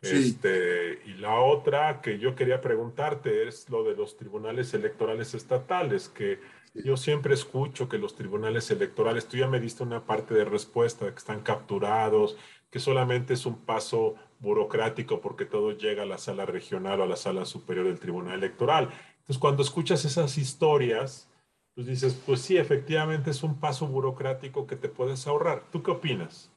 Este, 0.00 1.00
y 1.06 1.14
la 1.14 1.40
otra 1.40 2.00
que 2.00 2.18
yo 2.18 2.34
quería 2.34 2.60
preguntarte 2.60 3.46
es 3.46 3.70
lo 3.70 3.84
de 3.84 3.94
los 3.94 4.16
tribunales 4.16 4.74
electorales 4.74 5.32
estatales, 5.34 6.08
que 6.08 6.40
yo 6.74 6.96
siempre 6.96 7.34
escucho 7.34 7.88
que 7.88 7.98
los 7.98 8.16
tribunales 8.16 8.70
electorales, 8.72 9.28
tú 9.28 9.36
ya 9.36 9.46
me 9.46 9.60
diste 9.60 9.84
una 9.84 10.04
parte 10.04 10.34
de 10.34 10.44
respuesta, 10.44 11.08
que 11.08 11.18
están 11.18 11.42
capturados, 11.42 12.36
que 12.68 12.80
solamente 12.80 13.34
es 13.34 13.46
un 13.46 13.64
paso 13.64 14.16
burocrático 14.42 15.20
porque 15.20 15.46
todo 15.46 15.72
llega 15.72 16.02
a 16.02 16.06
la 16.06 16.18
sala 16.18 16.44
regional 16.44 17.00
o 17.00 17.04
a 17.04 17.06
la 17.06 17.16
sala 17.16 17.46
superior 17.46 17.86
del 17.86 18.00
tribunal 18.00 18.34
electoral. 18.34 18.90
Entonces, 19.20 19.38
cuando 19.38 19.62
escuchas 19.62 20.04
esas 20.04 20.36
historias, 20.36 21.28
pues 21.74 21.86
dices, 21.86 22.14
pues 22.26 22.42
sí, 22.42 22.56
efectivamente 22.56 23.30
es 23.30 23.42
un 23.44 23.58
paso 23.58 23.86
burocrático 23.86 24.66
que 24.66 24.76
te 24.76 24.88
puedes 24.88 25.26
ahorrar. 25.26 25.70
¿Tú 25.70 25.82
qué 25.82 25.92
opinas? 25.92 26.50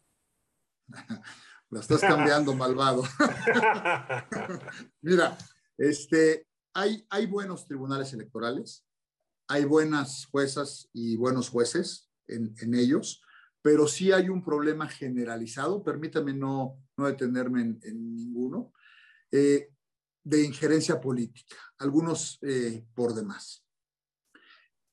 La 1.69 1.79
estás 1.79 2.01
cambiando, 2.01 2.53
malvado. 2.55 3.03
Mira, 5.01 5.37
este, 5.77 6.47
hay, 6.73 7.05
hay 7.09 7.25
buenos 7.27 7.65
tribunales 7.65 8.13
electorales, 8.13 8.85
hay 9.47 9.65
buenas 9.65 10.25
juezas 10.25 10.89
y 10.93 11.17
buenos 11.17 11.49
jueces 11.49 12.09
en, 12.27 12.55
en 12.61 12.75
ellos, 12.75 13.21
pero 13.61 13.87
sí 13.87 14.11
hay 14.11 14.29
un 14.29 14.43
problema 14.43 14.87
generalizado, 14.87 15.83
permítame 15.83 16.33
no, 16.33 16.77
no 16.97 17.07
detenerme 17.07 17.61
en, 17.61 17.79
en 17.83 18.15
ninguno, 18.15 18.73
eh, 19.31 19.69
de 20.23 20.43
injerencia 20.43 20.99
política, 20.99 21.55
algunos 21.77 22.39
eh, 22.41 22.85
por 22.95 23.13
demás 23.13 23.65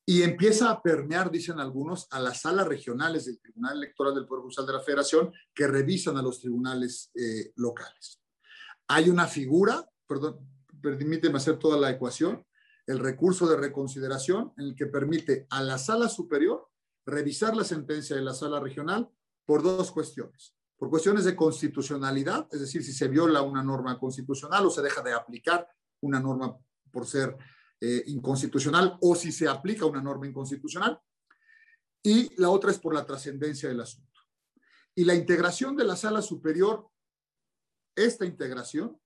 y 0.05 0.23
empieza 0.23 0.71
a 0.71 0.83
permear, 0.83 1.31
dicen 1.31 1.61
algunos, 1.61 2.09
a 2.11 2.21
las 2.21 2.41
salas 2.41 2.67
regionales 2.67 3.27
del 3.27 3.41
Tribunal 3.41 3.77
Electoral 3.77 4.15
del 4.15 4.27
Poder 4.27 4.43
Judicial 4.43 4.67
de 4.67 4.73
la 4.73 4.81
Federación 4.81 5.33
que 5.55 5.67
revisan 5.67 6.17
a 6.17 6.23
los 6.23 6.41
tribunales 6.41 7.11
eh, 7.15 7.53
locales. 7.57 8.21
Hay 8.89 9.09
una 9.09 9.29
figura, 9.29 9.89
perdón, 10.07 10.41
permíteme 10.83 11.37
hacer 11.37 11.59
toda 11.59 11.79
la 11.79 11.91
ecuación, 11.91 12.45
el 12.87 12.99
recurso 12.99 13.47
de 13.47 13.57
reconsideración 13.57 14.53
en 14.59 14.67
el 14.67 14.75
que 14.75 14.87
permite 14.87 15.47
a 15.51 15.63
la 15.63 15.79
sala 15.79 16.09
superior 16.09 16.69
revisar 17.07 17.57
la 17.57 17.65
sentencia 17.65 18.17
de 18.17 18.23
la 18.23 18.35
sala 18.35 18.59
regional 18.59 19.09
por 19.47 19.63
dos 19.63 19.93
cuestiones. 19.93 20.57
Por 20.83 20.91
cuestiones 20.91 21.25
de 21.25 21.37
constitucionalidad, 21.37 22.49
es 22.51 22.59
decir, 22.59 22.83
si 22.83 22.93
se 22.93 23.07
viola 23.07 23.41
una 23.41 23.63
norma 23.63 23.97
constitucional 24.01 24.67
o 24.67 24.69
se 24.69 24.83
deja 24.83 25.01
de 25.01 25.13
aplicar 25.13 25.65
una 26.01 26.19
norma 26.19 26.59
por 26.91 27.07
ser 27.07 27.39
eh, 27.81 28.03
inconstitucional 28.09 28.99
o 29.01 29.15
si 29.15 29.31
se 29.31 29.47
aplica 29.47 29.87
una 29.87 30.03
norma 30.03 30.27
inconstitucional. 30.27 31.01
Y 32.03 32.35
la 32.35 32.51
otra 32.51 32.73
es 32.73 32.81
por 32.81 32.95
la 32.95 33.07
trascendencia 33.07 33.69
del 33.69 33.81
asunto. 33.81 34.23
Y 34.97 35.05
la 35.05 35.15
integración 35.15 35.77
de 35.77 35.85
la 35.85 35.95
sala 35.95 36.21
superior, 36.21 36.89
esta 37.95 38.27
integración, 38.27 39.01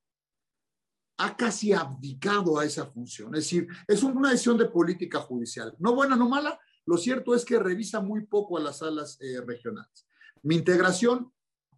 ha 1.18 1.36
casi 1.36 1.74
abdicado 1.74 2.58
a 2.58 2.64
esa 2.64 2.86
función. 2.86 3.34
Es 3.34 3.44
decir, 3.44 3.68
es 3.86 4.02
una 4.02 4.30
decisión 4.30 4.56
de 4.56 4.70
política 4.70 5.20
judicial. 5.20 5.76
No 5.78 5.94
buena, 5.94 6.16
no 6.16 6.26
mala. 6.26 6.58
Lo 6.86 6.96
cierto 6.96 7.34
es 7.34 7.44
que 7.44 7.58
revisa 7.58 8.00
muy 8.00 8.24
poco 8.24 8.56
a 8.56 8.62
las 8.62 8.78
salas 8.78 9.18
eh, 9.20 9.42
regionales. 9.42 10.06
Mi 10.42 10.54
integración, 10.54 11.34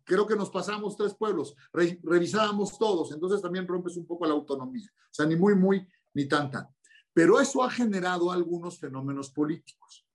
creo 0.09 0.27
que 0.27 0.37
nos 0.37 0.49
pasamos 0.51 0.97
tres 0.97 1.15
pueblos, 1.15 1.55
revisábamos 2.03 2.79
todos, 2.79 3.13
entonces 3.13 3.43
también 3.43 3.69
rompes 3.69 3.97
un 3.97 4.07
poco 4.07 4.25
la 4.25 4.33
autonomía. 4.33 4.91
O 4.97 5.15
sea, 5.15 5.27
ni 5.27 5.37
muy, 5.37 5.55
muy, 5.55 5.87
ni 6.15 6.27
tan, 6.27 6.51
tan. 6.51 6.67
Pero 7.13 7.39
eso 7.39 7.63
ha 7.63 7.71
generado 7.71 8.33
algunos 8.33 8.79
fenómenos 8.79 9.31
políticos. 9.31 10.07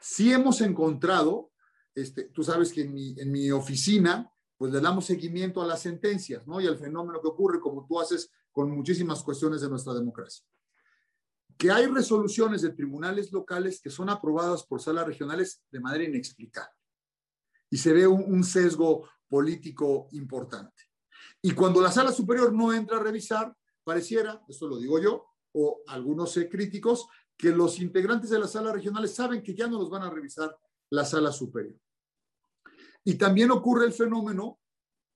Si 0.00 0.32
hemos 0.32 0.60
encontrado, 0.60 1.52
este, 1.94 2.24
tú 2.24 2.42
sabes 2.42 2.72
que 2.72 2.82
en 2.82 2.92
mi, 2.92 3.14
en 3.18 3.30
mi 3.30 3.50
oficina, 3.52 4.28
pues 4.58 4.72
le 4.72 4.80
damos 4.80 5.06
seguimiento 5.06 5.62
a 5.62 5.66
las 5.66 5.80
sentencias, 5.80 6.44
¿no? 6.46 6.60
Y 6.60 6.66
al 6.66 6.76
fenómeno 6.76 7.20
que 7.22 7.28
ocurre, 7.28 7.60
como 7.60 7.86
tú 7.86 8.00
haces 8.00 8.30
con 8.50 8.70
muchísimas 8.70 9.22
cuestiones 9.22 9.60
de 9.60 9.68
nuestra 9.68 9.94
democracia. 9.94 10.44
Que 11.56 11.70
hay 11.70 11.86
resoluciones 11.86 12.62
de 12.62 12.70
tribunales 12.70 13.30
locales 13.30 13.80
que 13.80 13.90
son 13.90 14.10
aprobadas 14.10 14.64
por 14.64 14.82
salas 14.82 15.06
regionales 15.06 15.62
de 15.70 15.80
manera 15.80 16.04
inexplicable. 16.04 16.74
Y 17.70 17.78
se 17.78 17.92
ve 17.92 18.06
un, 18.06 18.24
un 18.26 18.44
sesgo 18.44 19.08
político 19.28 20.08
importante. 20.12 20.84
Y 21.42 21.52
cuando 21.52 21.80
la 21.80 21.92
sala 21.92 22.12
superior 22.12 22.52
no 22.52 22.72
entra 22.72 22.96
a 22.96 23.02
revisar, 23.02 23.54
pareciera, 23.84 24.42
esto 24.48 24.66
lo 24.66 24.78
digo 24.78 24.98
yo, 24.98 25.26
o 25.52 25.82
algunos 25.86 26.36
eh, 26.36 26.48
críticos, 26.48 27.06
que 27.36 27.50
los 27.50 27.80
integrantes 27.80 28.30
de 28.30 28.38
las 28.38 28.52
salas 28.52 28.72
regionales 28.72 29.14
saben 29.14 29.42
que 29.42 29.54
ya 29.54 29.66
no 29.66 29.78
los 29.78 29.90
van 29.90 30.02
a 30.02 30.10
revisar 30.10 30.56
la 30.90 31.04
sala 31.04 31.30
superior. 31.32 31.78
Y 33.04 33.14
también 33.14 33.50
ocurre 33.50 33.84
el 33.84 33.92
fenómeno 33.92 34.58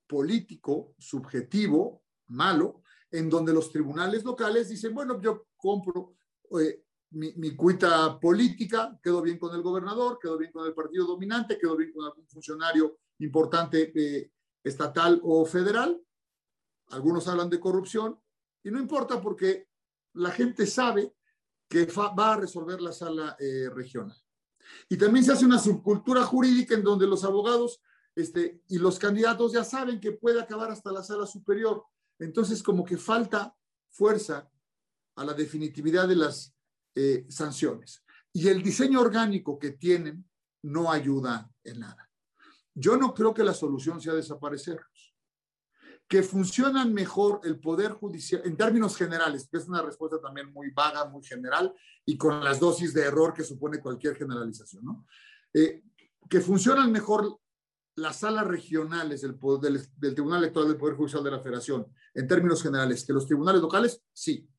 político, 0.07 0.95
subjetivo, 0.99 2.05
malo, 2.29 2.83
en 3.11 3.29
donde 3.29 3.53
los 3.53 3.73
tribunales 3.73 4.23
locales 4.25 4.69
dicen, 4.69 4.95
bueno, 4.95 5.21
yo 5.21 5.47
compro 5.57 6.15
eh, 6.61 6.85
mi, 7.11 7.33
mi, 7.35 7.57
cuita 7.57 8.21
política, 8.21 8.99
quedo 9.03 9.21
bien 9.21 9.39
con 9.39 9.55
el 9.55 9.63
gobernador, 9.63 10.19
quedo 10.21 10.39
bien 10.39 10.53
con 10.53 10.67
el 10.67 10.75
partido 10.75 11.07
dominante, 11.07 11.59
quedo 11.59 11.77
bien 11.77 11.93
con 11.93 12.05
algún 12.05 12.27
funcionario 12.29 12.99
importante 13.21 13.93
eh, 13.95 14.31
estatal 14.63 15.21
o 15.23 15.45
federal. 15.45 16.01
Algunos 16.89 17.29
hablan 17.29 17.51
de 17.51 17.61
corrupción 17.61 18.21
y 18.63 18.71
no 18.71 18.79
importa 18.79 19.21
porque 19.21 19.69
la 20.15 20.31
gente 20.31 20.67
sabe 20.67 21.15
que 21.69 21.87
va 21.87 22.33
a 22.33 22.37
resolver 22.37 22.81
la 22.81 22.93
sala 22.93 23.37
eh, 23.39 23.71
regional. 23.73 24.17
Y 24.89 24.97
también 24.97 25.25
se 25.25 25.33
hace 25.33 25.45
una 25.45 25.59
subcultura 25.59 26.25
jurídica 26.25 26.75
en 26.75 26.83
donde 26.83 27.07
los 27.07 27.25
abogados 27.25 27.81
este, 28.15 28.63
y 28.69 28.79
los 28.79 28.99
candidatos 28.99 29.53
ya 29.53 29.65
saben 29.65 30.01
que 30.01 30.13
puede 30.13 30.41
acabar 30.41 30.71
hasta 30.71 30.93
la 30.93 31.03
sala 31.03 31.27
superior. 31.27 31.85
Entonces, 32.19 32.63
como 32.63 32.85
que 32.85 32.97
falta 32.97 33.55
fuerza 33.89 34.51
a 35.17 35.25
la 35.25 35.33
definitividad 35.33 36.09
de 36.09 36.17
las 36.17 36.55
eh, 36.95 37.25
sanciones. 37.29 38.05
Y 38.33 38.49
el 38.49 38.63
diseño 38.63 39.01
orgánico 39.01 39.59
que 39.59 39.73
tienen 39.73 40.29
no 40.63 40.91
ayuda 40.91 41.51
en 41.65 41.81
nada. 41.81 42.10
Yo 42.81 42.97
no 42.97 43.15
creo 43.15 43.35
que 43.35 43.45
la 43.45 43.55
solución 43.55 44.01
sea 44.01 44.15
desaparecerlos 44.15 45.15
que 46.11 46.25
funcionan 46.25 46.93
mejor 46.93 47.41
el 47.45 47.61
Poder 47.61 47.93
Judicial, 47.93 48.43
en 48.45 48.57
términos 48.57 48.97
generales, 48.97 49.47
que 49.49 49.59
es 49.59 49.69
una 49.69 49.81
respuesta 49.81 50.21
también 50.21 50.53
muy 50.53 50.73
vaga, 50.73 51.05
muy 51.05 51.23
general, 51.23 51.73
y 52.05 52.19
con 52.19 52.43
las 52.43 52.59
dosis 52.59 52.93
de 52.93 53.03
error 53.03 53.33
que 53.33 53.45
supone 53.45 53.79
cualquier 53.79 54.17
generalización, 54.17 54.85
¿no? 54.85 55.07
Eh, 55.55 55.85
que 56.29 56.41
funcionan 56.41 56.91
mejor 56.91 57.39
las 57.95 58.17
salas 58.17 58.45
regionales 58.45 59.21
del, 59.21 59.39
del, 59.61 59.89
del, 59.97 60.15
Tribunal 60.15 60.41
Electoral 60.41 60.71
del 60.71 60.79
Poder 60.79 60.97
Judicial 60.97 61.23
de 61.23 61.31
la 61.31 61.39
Federación, 61.39 61.87
en 62.13 62.27
términos 62.27 62.61
generales, 62.61 63.05
que 63.05 63.13
los 63.13 63.29
tribunales 63.29 63.63
locales, 63.63 64.03
sí. 64.13 64.51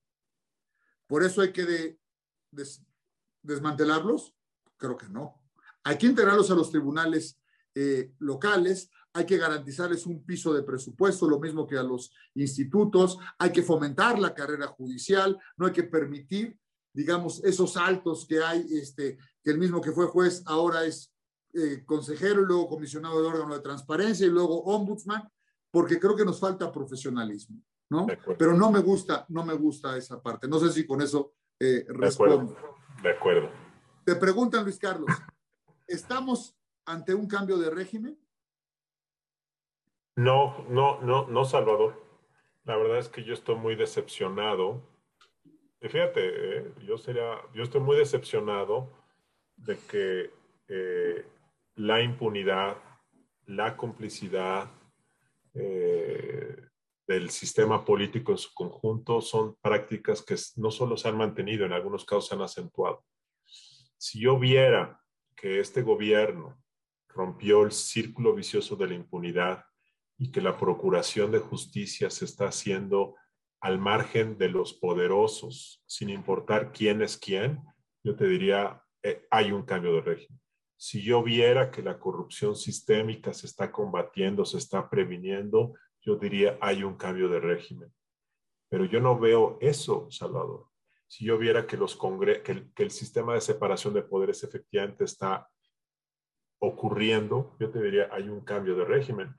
Por 1.06 1.22
eso 1.22 1.42
hay 1.42 1.52
que 1.52 1.66
de, 1.66 2.00
des, 2.52 2.82
desmantelarlos, 3.42 4.34
creo 4.78 4.96
que 4.96 5.10
no. 5.10 5.44
Hay 5.84 5.98
que 5.98 6.08
integrarlos 6.08 6.50
a 6.50 6.56
los 6.56 6.72
tribunales 6.72 7.41
eh, 7.76 8.14
locales, 8.20 8.90
hay 9.14 9.26
que 9.26 9.38
garantizarles 9.38 10.06
un 10.06 10.24
piso 10.24 10.54
de 10.54 10.64
presupuesto, 10.64 11.30
lo 11.30 11.40
mismo 11.40 11.68
que 11.68 11.78
a 11.78 11.84
los 11.84 12.14
institutos, 12.36 13.18
hay 13.38 13.52
que 13.52 13.64
fomentar 13.64 14.20
la 14.20 14.34
carrera 14.34 14.68
judicial, 14.68 15.38
no 15.58 15.66
hay 15.66 15.74
que 15.74 15.84
permitir, 15.84 16.58
digamos, 16.94 17.44
esos 17.44 17.74
saltos 17.74 18.26
que 18.26 18.42
hay, 18.42 18.66
este, 18.72 19.18
que 19.44 19.52
el 19.52 19.58
mismo 19.58 19.82
que 19.82 19.92
fue 19.92 20.06
juez 20.08 20.44
ahora 20.46 20.86
es 20.86 21.14
eh, 21.54 21.84
consejero 21.86 22.42
y 22.42 22.46
luego 22.46 22.70
comisionado 22.70 23.18
del 23.18 23.34
órgano 23.34 23.54
de 23.54 23.62
transparencia 23.62 24.26
y 24.26 24.30
luego 24.30 24.64
ombudsman, 24.64 25.30
porque 25.70 26.00
creo 26.00 26.16
que 26.16 26.26
nos 26.26 26.40
falta 26.40 26.72
profesionalismo, 26.72 27.62
¿no? 27.90 28.08
Pero 28.38 28.54
no 28.54 28.72
me 28.72 28.80
gusta, 28.80 29.26
no 29.30 29.46
me 29.46 29.54
gusta 29.54 29.98
esa 29.98 30.22
parte. 30.22 30.48
No 30.48 30.60
sé 30.60 30.72
si 30.72 30.86
con 30.86 31.02
eso 31.02 31.34
eh, 31.60 31.86
respondo. 31.90 32.56
De 33.04 33.10
acuerdo. 33.12 33.50
Te 34.06 34.16
preguntan, 34.16 34.64
Luis 34.64 34.80
Carlos, 34.80 35.10
¿estamos 35.88 36.56
ante 36.86 37.14
un 37.14 37.28
cambio 37.28 37.58
de 37.58 37.70
régimen? 37.70 38.18
No, 40.16 40.66
no, 40.70 41.02
no, 41.02 41.28
no, 41.28 41.46
Salvador. 41.46 42.02
La 42.64 42.78
verdad 42.78 43.00
es 43.00 43.10
que 43.10 43.24
yo 43.24 43.34
estoy 43.34 43.56
muy 43.56 43.76
decepcionado. 43.76 44.88
fíjate, 45.82 46.58
eh, 46.58 46.74
yo 46.86 46.98
sería, 46.98 47.42
yo 47.54 47.64
estoy 47.64 47.82
muy 47.82 47.98
decepcionado 47.98 48.92
de 49.56 49.78
que 49.90 50.32
eh, 50.68 51.26
la 51.76 52.02
impunidad, 52.02 52.78
la 53.46 53.76
complicidad 53.76 54.70
eh, 55.54 56.56
del 57.08 57.30
sistema 57.30 57.84
político 57.84 58.32
en 58.32 58.38
su 58.38 58.54
conjunto 58.54 59.22
son 59.22 59.56
prácticas 59.62 60.22
que 60.22 60.36
no 60.58 60.72
solo 60.72 60.98
se 60.98 61.10
han 61.10 61.18
mantenido, 61.18 61.66
en 61.66 61.74
algunos 61.74 62.06
casos 62.06 62.28
se 62.28 62.36
han 62.36 62.42
acentuado. 62.42 63.04
Si 63.98 64.20
yo 64.20 64.38
viera 64.38 65.02
que 65.36 65.60
este 65.60 65.82
gobierno 65.82 66.61
rompió 67.14 67.64
el 67.64 67.72
círculo 67.72 68.34
vicioso 68.34 68.76
de 68.76 68.88
la 68.88 68.94
impunidad 68.94 69.64
y 70.18 70.32
que 70.32 70.42
la 70.42 70.58
procuración 70.58 71.32
de 71.32 71.40
justicia 71.40 72.10
se 72.10 72.26
está 72.26 72.48
haciendo 72.48 73.16
al 73.60 73.80
margen 73.80 74.38
de 74.38 74.50
los 74.50 74.74
poderosos, 74.74 75.84
sin 75.86 76.10
importar 76.10 76.72
quién 76.72 77.02
es 77.02 77.18
quién, 77.18 77.60
yo 78.04 78.16
te 78.16 78.28
diría, 78.28 78.84
eh, 79.04 79.26
hay 79.30 79.52
un 79.52 79.64
cambio 79.64 79.94
de 79.94 80.02
régimen 80.02 80.42
si 80.84 81.04
yo 81.04 81.22
viera 81.22 81.70
que 81.70 81.84
la 81.84 82.00
corrupción 82.00 82.56
sistémica 82.56 83.36
se 83.36 83.46
está 83.46 83.72
combatiendo, 83.72 84.46
se 84.46 84.58
está 84.58 84.90
previniendo, 84.90 85.76
yo 86.02 86.16
diría 86.16 86.58
hay 86.60 86.84
un 86.84 86.96
cambio 86.96 87.30
de 87.30 87.40
régimen. 87.40 87.94
Pero 88.68 88.86
yo 88.86 89.00
no 89.00 89.20
veo 89.20 89.60
eso, 89.62 90.10
Salvador. 90.10 90.70
Si 91.08 91.24
yo 91.24 91.38
viera 91.38 91.68
que, 91.68 91.78
los 91.78 92.00
el, 92.48 92.74
que 92.74 92.82
el 92.82 92.90
sistema 92.90 93.36
de 93.36 93.42
separación 93.42 93.94
de 93.94 94.02
poderes 94.02 94.44
efectivamente 94.44 95.04
está 95.04 95.48
ocurriendo, 96.62 97.56
yo 97.60 97.70
te 97.72 97.82
diría 97.82 98.08
hay 98.12 98.30
un 98.30 98.42
cambio 98.42 98.76
de 98.76 98.86
régimen. 98.86 99.36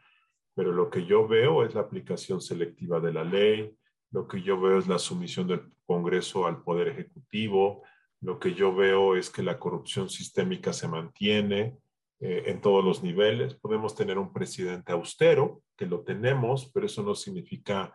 Pero 0.54 0.72
lo 0.72 0.90
que 0.90 1.06
yo 1.06 1.26
veo 1.26 1.64
es 1.64 1.74
la 1.74 1.80
aplicación 1.80 2.42
selectiva 2.42 3.00
de 3.00 3.12
la 3.12 3.24
ley, 3.24 3.74
lo 4.10 4.28
que 4.28 4.42
yo 4.42 4.60
veo 4.60 4.78
es 4.78 4.86
la 4.86 4.98
sumisión 4.98 5.46
del 5.46 5.72
Congreso 5.86 6.46
al 6.46 6.62
Poder 6.62 6.88
Ejecutivo, 6.88 7.82
lo 8.20 8.38
que 8.38 8.54
yo 8.54 8.74
veo 8.74 9.16
es 9.16 9.30
que 9.30 9.42
la 9.42 9.58
corrupción 9.58 10.08
sistémica 10.08 10.72
se 10.72 10.86
mantiene 10.86 11.78
eh, 12.20 12.44
en 12.46 12.60
todos 12.60 12.84
los 12.84 13.02
niveles. 13.02 13.54
Podemos 13.54 13.96
tener 13.96 14.16
un 14.16 14.32
presidente 14.32 14.92
austero, 14.92 15.62
que 15.76 15.86
lo 15.86 16.02
tenemos, 16.02 16.70
pero 16.72 16.86
eso 16.86 17.02
no 17.02 17.16
significa 17.16 17.92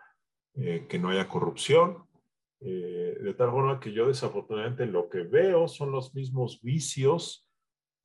eh, 0.55 0.85
que 0.89 0.99
no 0.99 1.09
haya 1.09 1.29
corrupción. 1.29 2.03
Eh, 2.59 3.17
de 3.21 3.33
tal 3.35 3.51
forma 3.51 3.79
que 3.79 3.93
yo 3.93 4.07
desafortunadamente 4.07 4.85
lo 4.85 5.09
que 5.09 5.21
veo 5.21 5.67
son 5.67 5.91
los 5.91 6.13
mismos 6.13 6.59
vicios 6.61 7.46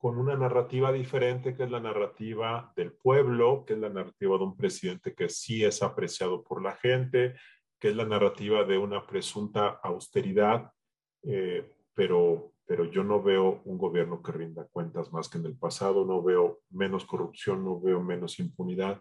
con 0.03 0.18
una 0.18 0.34
narrativa 0.34 0.90
diferente, 0.90 1.55
que 1.55 1.62
es 1.62 1.70
la 1.70 1.78
narrativa 1.78 2.72
del 2.74 2.92
pueblo, 2.92 3.64
que 3.64 3.74
es 3.74 3.78
la 3.78 3.88
narrativa 3.88 4.36
de 4.36 4.44
un 4.44 4.57
presidente 4.57 5.14
que 5.14 5.28
sí 5.28 5.64
es 5.64 5.80
apreciado 5.80 6.42
por 6.42 6.61
la 6.61 6.72
gente, 6.72 7.36
que 7.78 7.90
es 7.90 7.96
la 7.96 8.05
narrativa 8.05 8.64
de 8.64 8.78
una 8.78 9.07
presunta 9.07 9.68
austeridad 9.82 10.72
pero, 11.94 12.53
pero 12.66 12.84
yo 12.84 13.05
no 13.05 13.22
veo 13.22 13.62
un 13.64 13.78
gobierno 13.78 14.22
que 14.22 14.32
rinda 14.32 14.66
cuentas 14.70 15.12
más 15.12 15.28
que 15.28 15.38
en 15.38 15.46
el 15.46 15.57
pasado, 15.57 16.05
no 16.05 16.22
veo 16.22 16.61
menos 16.70 17.05
corrupción, 17.05 17.64
no 17.64 17.80
veo 17.80 18.03
menos 18.03 18.38
impunidad. 18.38 19.00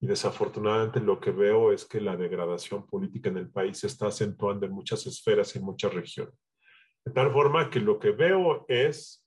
Y 0.00 0.06
desafortunadamente 0.06 1.00
lo 1.00 1.18
que 1.18 1.30
veo 1.30 1.72
es 1.72 1.86
que 1.86 2.00
la 2.00 2.16
degradación 2.16 2.86
política 2.86 3.30
en 3.30 3.38
el 3.38 3.50
país 3.50 3.78
se 3.78 3.86
está 3.86 4.08
acentuando 4.08 4.66
en 4.66 4.72
muchas 4.72 5.06
esferas 5.06 5.54
y 5.54 5.58
en 5.58 5.64
muchas 5.64 5.94
regiones. 5.94 6.34
De 7.04 7.12
tal 7.12 7.32
forma 7.32 7.70
que 7.70 7.80
lo 7.80 7.98
que 7.98 8.10
veo 8.10 8.66
es 8.68 9.25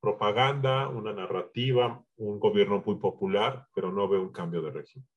propaganda, 0.00 0.88
una 0.88 1.12
narrativa, 1.12 2.04
un 2.16 2.38
gobierno 2.38 2.82
muy 2.84 2.96
popular, 2.96 3.68
pero 3.74 3.92
no 3.92 4.08
veo 4.08 4.22
un 4.22 4.32
cambio 4.32 4.62
de 4.62 4.70
régimen. 4.70 5.08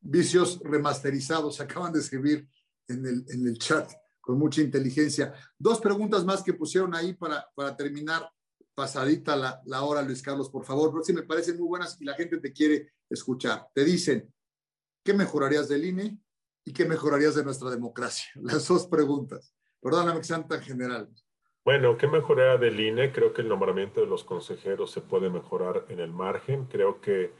Vicios 0.00 0.60
remasterizados, 0.64 1.60
acaban 1.60 1.92
de 1.92 2.00
escribir 2.00 2.48
en 2.88 3.04
el, 3.04 3.24
en 3.28 3.46
el 3.46 3.58
chat 3.58 3.90
con 4.20 4.38
mucha 4.38 4.60
inteligencia. 4.60 5.34
Dos 5.58 5.80
preguntas 5.80 6.24
más 6.24 6.42
que 6.42 6.54
pusieron 6.54 6.94
ahí 6.94 7.14
para, 7.14 7.46
para 7.54 7.76
terminar 7.76 8.30
pasadita 8.74 9.34
la, 9.34 9.60
la 9.66 9.82
hora, 9.82 10.02
Luis 10.02 10.22
Carlos, 10.22 10.50
por 10.50 10.64
favor, 10.64 11.04
sí 11.04 11.12
me 11.12 11.24
parecen 11.24 11.58
muy 11.58 11.66
buenas 11.66 12.00
y 12.00 12.04
la 12.04 12.14
gente 12.14 12.38
te 12.38 12.52
quiere 12.52 12.92
escuchar. 13.10 13.66
Te 13.74 13.84
dicen, 13.84 14.32
¿qué 15.02 15.14
mejorarías 15.14 15.68
del 15.68 15.84
INE 15.84 16.20
y 16.64 16.72
qué 16.72 16.84
mejorarías 16.84 17.34
de 17.34 17.42
nuestra 17.42 17.70
democracia? 17.70 18.26
Las 18.36 18.68
dos 18.68 18.86
preguntas. 18.86 19.52
Perdóname 19.80 20.20
que 20.20 20.26
sean 20.26 20.46
tan 20.46 20.62
generales. 20.62 21.27
Bueno, 21.68 21.98
¿qué 21.98 22.06
mejoraría 22.06 22.56
del 22.56 22.80
INE? 22.80 23.12
Creo 23.12 23.34
que 23.34 23.42
el 23.42 23.48
nombramiento 23.50 24.00
de 24.00 24.06
los 24.06 24.24
consejeros 24.24 24.90
se 24.90 25.02
puede 25.02 25.28
mejorar 25.28 25.84
en 25.90 26.00
el 26.00 26.10
margen. 26.10 26.64
Creo 26.64 27.02
que 27.02 27.30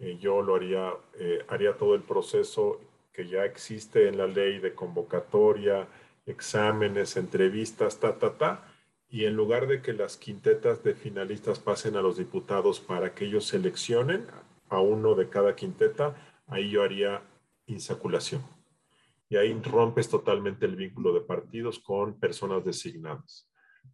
eh, 0.00 0.16
yo 0.18 0.40
lo 0.40 0.54
haría, 0.54 0.94
eh, 1.18 1.44
haría 1.48 1.76
todo 1.76 1.94
el 1.94 2.00
proceso 2.00 2.80
que 3.12 3.28
ya 3.28 3.44
existe 3.44 4.08
en 4.08 4.16
la 4.16 4.26
ley 4.26 4.58
de 4.58 4.72
convocatoria, 4.72 5.86
exámenes, 6.24 7.18
entrevistas, 7.18 8.00
ta, 8.00 8.18
ta, 8.18 8.38
ta, 8.38 8.74
y 9.10 9.26
en 9.26 9.36
lugar 9.36 9.66
de 9.66 9.82
que 9.82 9.92
las 9.92 10.16
quintetas 10.16 10.82
de 10.82 10.94
finalistas 10.94 11.58
pasen 11.58 11.96
a 11.96 12.00
los 12.00 12.16
diputados 12.16 12.80
para 12.80 13.14
que 13.14 13.26
ellos 13.26 13.44
seleccionen 13.44 14.26
a 14.70 14.80
uno 14.80 15.14
de 15.14 15.28
cada 15.28 15.54
quinteta, 15.54 16.16
ahí 16.46 16.70
yo 16.70 16.82
haría 16.82 17.20
insaculación. 17.66 18.40
Y 19.28 19.36
ahí 19.36 19.52
rompes 19.62 20.08
totalmente 20.08 20.64
el 20.64 20.74
vínculo 20.74 21.12
de 21.12 21.20
partidos 21.20 21.78
con 21.80 22.18
personas 22.18 22.64
designadas. 22.64 23.46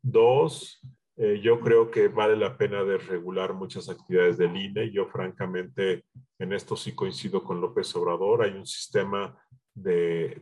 Dos, 0.03 0.81
eh, 1.17 1.39
yo 1.43 1.61
creo 1.61 1.91
que 1.91 2.09
vale 2.09 2.35
la 2.35 2.57
pena 2.57 2.83
desregular 2.83 3.53
muchas 3.53 3.91
actividades 3.91 4.39
del 4.39 4.57
INE. 4.57 4.91
Yo 4.91 5.07
francamente 5.07 6.07
en 6.39 6.53
esto 6.55 6.77
sí 6.77 6.95
coincido 6.95 7.45
con 7.45 7.61
López 7.61 7.95
Obrador. 7.95 8.43
Hay 8.43 8.53
un 8.53 8.67
sistema 8.67 9.39
de, 9.75 10.41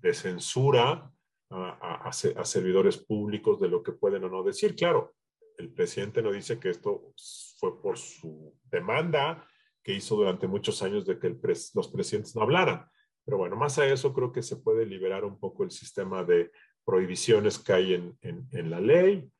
de, 0.00 0.14
censura 0.14 1.10
a, 1.50 2.12
servidores 2.12 2.96
públicos 2.96 3.60
de 3.60 3.68
lo 3.68 3.82
que 3.82 3.92
pueden 3.92 4.24
o 4.24 4.30
no 4.30 4.42
decir. 4.42 4.74
Claro, 4.74 5.14
el 5.58 5.70
presidente 5.72 6.22
no 6.22 6.32
dice 6.32 6.58
que 6.58 6.70
esto 6.70 7.12
fue 7.58 7.80
por 7.82 7.98
su 7.98 8.56
demanda 8.70 9.46
que 9.82 9.92
hizo 9.92 10.16
durante 10.16 10.46
muchos 10.48 10.82
años 10.82 11.04
de 11.04 11.18
que 11.18 11.36
los 11.74 11.88
presidentes 11.88 12.34
no 12.34 12.42
hablaran. 12.42 12.88
Pero 13.26 13.38
bueno, 13.38 13.56
más 13.56 13.78
a 13.78 13.86
eso 13.86 14.12
creo 14.14 14.32
que 14.32 14.42
se 14.42 14.56
puede 14.56 14.86
liberar 14.86 15.24
un 15.24 15.38
poco 15.38 15.64
el 15.64 15.70
sistema 15.70 16.24
de 16.24 16.50
prohibiciones 16.84 17.58
que 17.58 17.72
hay 17.72 17.94
en, 17.94 18.18
en, 18.22 18.70
la 18.70 18.80
ley. 18.80 19.30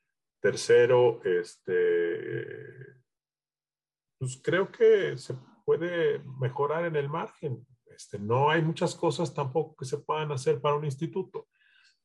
Tercero, 0.40 1.20
este, 1.24 2.57
pues 4.18 4.40
creo 4.42 4.70
que 4.70 5.16
se 5.16 5.34
puede 5.64 6.20
mejorar 6.40 6.84
en 6.84 6.97
el 6.97 7.09
margen. 7.09 7.66
Este, 7.86 8.18
no 8.18 8.51
hay 8.51 8.62
muchas 8.62 8.95
cosas 8.95 9.32
tampoco 9.32 9.76
que 9.76 9.84
se 9.84 9.99
puedan 9.99 10.32
hacer 10.32 10.61
para 10.61 10.76
un 10.76 10.84
instituto 10.84 11.49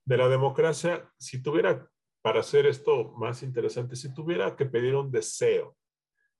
de 0.06 0.18
la 0.18 0.28
democracia, 0.28 1.12
si 1.18 1.42
tuviera, 1.42 1.88
para 2.22 2.40
hacer 2.40 2.66
esto 2.66 3.14
más 3.18 3.44
interesante, 3.44 3.96
si 3.96 4.14
tuviera 4.14 4.56
que 4.56 4.66
pedir 4.66 4.96
un 4.96 5.12
deseo 5.12 5.76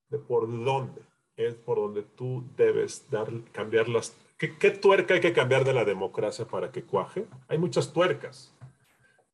de 0.08 0.20
por 0.20 0.48
dónde 0.64 1.02
es 1.40 1.56
por 1.56 1.78
donde 1.78 2.04
tú 2.04 2.44
debes 2.58 3.10
dar, 3.10 3.30
cambiar 3.54 3.88
las... 3.88 4.14
¿qué, 4.38 4.58
¿Qué 4.58 4.72
tuerca 4.72 5.14
hay 5.14 5.22
que 5.22 5.32
cambiar 5.32 5.64
de 5.64 5.72
la 5.72 5.86
democracia 5.86 6.46
para 6.46 6.70
que 6.70 6.84
cuaje? 6.84 7.28
Hay 7.48 7.58
muchas 7.58 7.94
tuercas. 7.94 8.54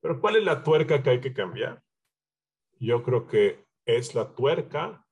Pero 0.06 0.22
¿cuál 0.22 0.36
es 0.36 0.44
la 0.44 0.62
tuerca 0.62 1.02
que 1.02 1.10
hay 1.10 1.20
que 1.20 1.34
cambiar? 1.34 1.82
Yo 2.80 3.02
creo 3.02 3.26
que 3.26 3.66
es 3.88 4.14
la 4.14 4.36
tuerca 4.36 5.04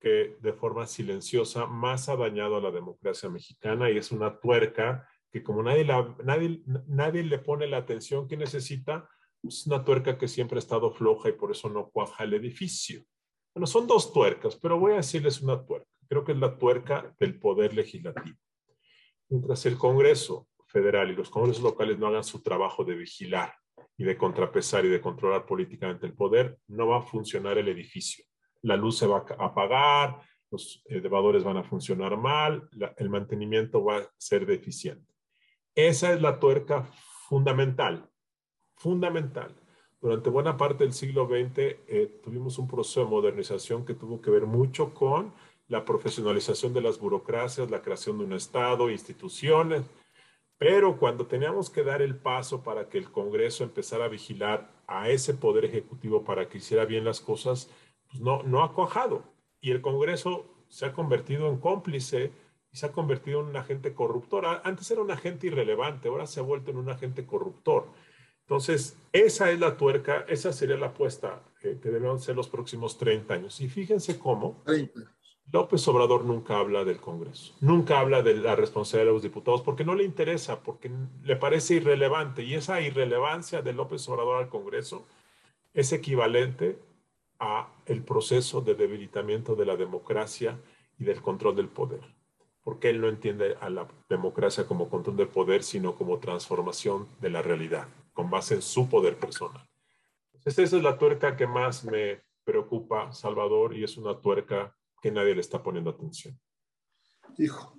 que 0.00 0.36
de 0.40 0.52
forma 0.52 0.88
silenciosa 0.88 1.66
más 1.66 2.08
ha 2.08 2.16
dañado 2.16 2.56
a 2.56 2.60
la 2.60 2.72
democracia 2.72 3.28
mexicana 3.28 3.88
y 3.88 3.98
es 3.98 4.10
una 4.10 4.40
tuerca 4.40 5.08
que 5.30 5.44
como 5.44 5.62
nadie, 5.62 5.86
nadie, 6.24 6.60
nadie 6.88 7.22
le 7.22 7.38
pone 7.38 7.68
la 7.68 7.76
atención 7.76 8.26
que 8.26 8.36
necesita, 8.36 9.08
es 9.44 9.64
una 9.68 9.84
tuerca 9.84 10.18
que 10.18 10.26
siempre 10.26 10.56
ha 10.56 10.58
estado 10.58 10.90
floja 10.90 11.28
y 11.28 11.34
por 11.34 11.52
eso 11.52 11.68
no 11.68 11.90
cuaja 11.90 12.24
el 12.24 12.34
edificio. 12.34 13.04
Bueno, 13.54 13.68
son 13.68 13.86
dos 13.86 14.12
tuercas, 14.12 14.56
pero 14.56 14.76
voy 14.76 14.94
a 14.94 14.96
decirles 14.96 15.40
una 15.40 15.64
tuerca. 15.64 15.88
Creo 16.08 16.24
que 16.24 16.32
es 16.32 16.38
la 16.38 16.58
tuerca 16.58 17.14
del 17.20 17.38
poder 17.38 17.74
legislativo. 17.74 18.38
Mientras 19.28 19.64
el 19.66 19.78
Congreso 19.78 20.48
federal 20.66 21.12
y 21.12 21.14
los 21.14 21.30
congresos 21.30 21.62
locales 21.62 21.96
no 21.96 22.08
hagan 22.08 22.24
su 22.24 22.42
trabajo 22.42 22.82
de 22.82 22.96
vigilar 22.96 23.61
de 24.04 24.16
contrapesar 24.16 24.84
y 24.84 24.88
de 24.88 25.00
controlar 25.00 25.46
políticamente 25.46 26.06
el 26.06 26.14
poder, 26.14 26.58
no 26.68 26.88
va 26.88 26.98
a 26.98 27.02
funcionar 27.02 27.58
el 27.58 27.68
edificio. 27.68 28.24
La 28.62 28.76
luz 28.76 28.98
se 28.98 29.06
va 29.06 29.24
a 29.38 29.44
apagar, 29.44 30.20
los 30.50 30.82
elevadores 30.86 31.44
van 31.44 31.56
a 31.56 31.64
funcionar 31.64 32.16
mal, 32.16 32.68
el 32.96 33.10
mantenimiento 33.10 33.82
va 33.84 33.98
a 33.98 34.08
ser 34.18 34.46
deficiente. 34.46 35.12
Esa 35.74 36.12
es 36.12 36.20
la 36.20 36.38
tuerca 36.38 36.84
fundamental, 37.28 38.08
fundamental. 38.76 39.54
Durante 40.00 40.30
buena 40.30 40.56
parte 40.56 40.84
del 40.84 40.92
siglo 40.92 41.26
XX 41.26 41.58
eh, 41.58 42.20
tuvimos 42.22 42.58
un 42.58 42.68
proceso 42.68 43.00
de 43.04 43.10
modernización 43.10 43.84
que 43.84 43.94
tuvo 43.94 44.20
que 44.20 44.30
ver 44.30 44.46
mucho 44.46 44.92
con 44.92 45.32
la 45.68 45.84
profesionalización 45.84 46.74
de 46.74 46.82
las 46.82 46.98
burocracias, 46.98 47.70
la 47.70 47.80
creación 47.80 48.18
de 48.18 48.24
un 48.24 48.32
Estado, 48.34 48.90
instituciones, 48.90 49.82
pero 50.62 50.96
cuando 50.96 51.26
teníamos 51.26 51.70
que 51.70 51.82
dar 51.82 52.02
el 52.02 52.14
paso 52.14 52.62
para 52.62 52.88
que 52.88 52.96
el 52.96 53.10
Congreso 53.10 53.64
empezara 53.64 54.04
a 54.04 54.08
vigilar 54.08 54.70
a 54.86 55.08
ese 55.08 55.34
poder 55.34 55.64
ejecutivo 55.64 56.22
para 56.22 56.48
que 56.48 56.58
hiciera 56.58 56.84
bien 56.84 57.04
las 57.04 57.20
cosas, 57.20 57.68
pues 58.08 58.22
no, 58.22 58.44
no 58.44 58.62
ha 58.62 58.72
cuajado. 58.72 59.24
Y 59.60 59.72
el 59.72 59.80
Congreso 59.80 60.46
se 60.68 60.86
ha 60.86 60.92
convertido 60.92 61.48
en 61.48 61.58
cómplice 61.58 62.30
y 62.70 62.76
se 62.76 62.86
ha 62.86 62.92
convertido 62.92 63.40
en 63.40 63.46
un 63.46 63.56
agente 63.56 63.92
corruptor. 63.92 64.44
Antes 64.62 64.88
era 64.92 65.02
un 65.02 65.10
agente 65.10 65.48
irrelevante, 65.48 66.06
ahora 66.06 66.28
se 66.28 66.38
ha 66.38 66.44
vuelto 66.44 66.70
en 66.70 66.76
un 66.76 66.90
agente 66.90 67.26
corruptor. 67.26 67.88
Entonces, 68.42 68.96
esa 69.12 69.50
es 69.50 69.58
la 69.58 69.76
tuerca, 69.76 70.24
esa 70.28 70.52
sería 70.52 70.76
la 70.76 70.88
apuesta 70.88 71.42
que 71.60 71.74
deben 71.74 72.20
ser 72.20 72.36
los 72.36 72.48
próximos 72.48 72.98
30 72.98 73.34
años. 73.34 73.60
Y 73.60 73.68
fíjense 73.68 74.16
cómo 74.16 74.62
López 75.50 75.86
Obrador 75.88 76.24
nunca 76.24 76.58
habla 76.58 76.84
del 76.84 76.98
Congreso, 76.98 77.54
nunca 77.60 78.00
habla 78.00 78.22
de 78.22 78.34
la 78.34 78.56
responsabilidad 78.56 79.10
de 79.10 79.14
los 79.14 79.22
diputados, 79.22 79.62
porque 79.62 79.84
no 79.84 79.94
le 79.94 80.04
interesa, 80.04 80.62
porque 80.62 80.90
le 81.22 81.36
parece 81.36 81.74
irrelevante. 81.74 82.42
Y 82.42 82.54
esa 82.54 82.80
irrelevancia 82.80 83.60
de 83.60 83.72
López 83.72 84.08
Obrador 84.08 84.42
al 84.42 84.48
Congreso 84.48 85.06
es 85.74 85.92
equivalente 85.92 86.78
a 87.38 87.68
el 87.86 88.02
proceso 88.02 88.60
de 88.60 88.74
debilitamiento 88.74 89.54
de 89.54 89.66
la 89.66 89.76
democracia 89.76 90.58
y 90.98 91.04
del 91.04 91.20
control 91.20 91.56
del 91.56 91.68
poder 91.68 92.00
porque 92.62 92.90
él 92.90 93.00
no 93.00 93.08
entiende 93.08 93.56
a 93.60 93.70
la 93.70 93.88
democracia 94.08 94.66
como 94.66 94.88
control 94.88 95.16
del 95.16 95.28
poder, 95.28 95.62
sino 95.62 95.96
como 95.96 96.18
transformación 96.18 97.08
de 97.20 97.30
la 97.30 97.42
realidad, 97.42 97.88
con 98.12 98.30
base 98.30 98.54
en 98.54 98.62
su 98.62 98.88
poder 98.88 99.16
personal. 99.16 99.66
Entonces, 100.32 100.66
esa 100.66 100.76
es 100.76 100.82
la 100.82 100.96
tuerca 100.96 101.36
que 101.36 101.46
más 101.46 101.84
me 101.84 102.22
preocupa, 102.44 103.12
Salvador, 103.12 103.76
y 103.76 103.84
es 103.84 103.96
una 103.96 104.20
tuerca 104.20 104.76
que 105.02 105.10
nadie 105.10 105.34
le 105.34 105.40
está 105.40 105.62
poniendo 105.62 105.90
atención. 105.90 106.40
Hijo, 107.36 107.76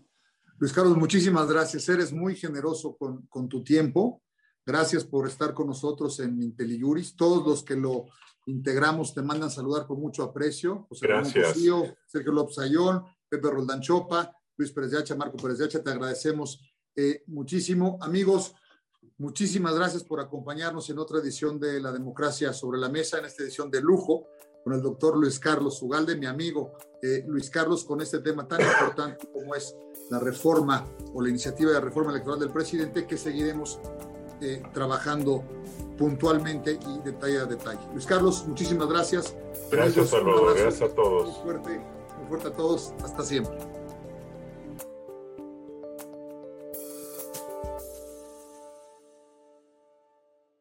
Luis 0.57 0.73
Carlos, 0.73 0.97
muchísimas 0.97 1.47
gracias. 1.47 1.87
Eres 1.89 2.11
muy 2.11 2.35
generoso 2.35 2.95
con, 2.97 3.25
con 3.27 3.47
tu 3.47 3.63
tiempo. 3.63 4.21
Gracias 4.65 5.05
por 5.05 5.27
estar 5.27 5.53
con 5.53 5.67
nosotros 5.67 6.19
en 6.19 6.41
IntelliJuris. 6.41 7.15
Todos 7.15 7.47
los 7.47 7.63
que 7.63 7.75
lo 7.75 8.05
integramos 8.45 9.13
te 9.13 9.21
mandan 9.21 9.49
saludar 9.49 9.87
con 9.87 9.99
mucho 9.99 10.23
aprecio. 10.23 10.85
José 10.89 11.07
gracias. 11.07 11.57
Sergio 12.05 12.31
López 12.31 12.59
Ayón, 12.59 13.03
Pepe 13.29 13.49
Roldán 13.49 13.81
Chopa, 13.81 14.35
Luis 14.57 14.71
Pérez 14.71 14.91
de 14.91 14.99
Hacha, 14.99 15.15
Marco 15.15 15.37
Pérez 15.37 15.57
de 15.57 15.65
Hacha, 15.65 15.83
te 15.83 15.89
agradecemos 15.89 16.61
eh, 16.95 17.23
muchísimo. 17.27 17.97
Amigos, 18.01 18.53
muchísimas 19.17 19.75
gracias 19.75 20.03
por 20.03 20.19
acompañarnos 20.19 20.89
en 20.89 20.99
otra 20.99 21.19
edición 21.19 21.59
de 21.59 21.79
La 21.79 21.91
Democracia 21.91 22.53
sobre 22.53 22.79
la 22.79 22.89
Mesa, 22.89 23.17
en 23.17 23.25
esta 23.25 23.43
edición 23.43 23.71
de 23.71 23.81
lujo, 23.81 24.27
con 24.63 24.73
el 24.73 24.81
doctor 24.81 25.17
Luis 25.17 25.39
Carlos 25.39 25.81
Ugalde, 25.81 26.15
mi 26.15 26.25
amigo 26.25 26.71
eh, 27.01 27.23
Luis 27.27 27.49
Carlos, 27.49 27.83
con 27.83 28.01
este 28.01 28.19
tema 28.19 28.47
tan 28.47 28.61
importante 28.61 29.27
como 29.31 29.55
es 29.55 29.75
la 30.09 30.19
reforma 30.19 30.85
o 31.13 31.21
la 31.21 31.29
iniciativa 31.29 31.71
de 31.71 31.81
reforma 31.81 32.11
electoral 32.11 32.39
del 32.39 32.51
presidente, 32.51 33.05
que 33.05 33.17
seguiremos 33.17 33.79
eh, 34.41 34.63
trabajando 34.73 35.43
puntualmente 35.97 36.79
y 36.87 36.99
detalle 37.03 37.39
a 37.39 37.45
detalle. 37.45 37.81
Luis 37.93 38.05
Carlos, 38.05 38.45
muchísimas 38.47 38.87
gracias. 38.87 39.35
Gracias, 39.71 40.09
Salvador. 40.09 40.57
Gracias 40.57 40.89
a 40.89 40.95
todos. 40.95 41.27
Muy 41.27 41.43
fuerte, 41.43 41.79
muy 42.17 42.27
fuerte 42.29 42.47
a 42.47 42.53
todos. 42.53 42.93
Hasta 43.03 43.23
siempre. 43.23 43.82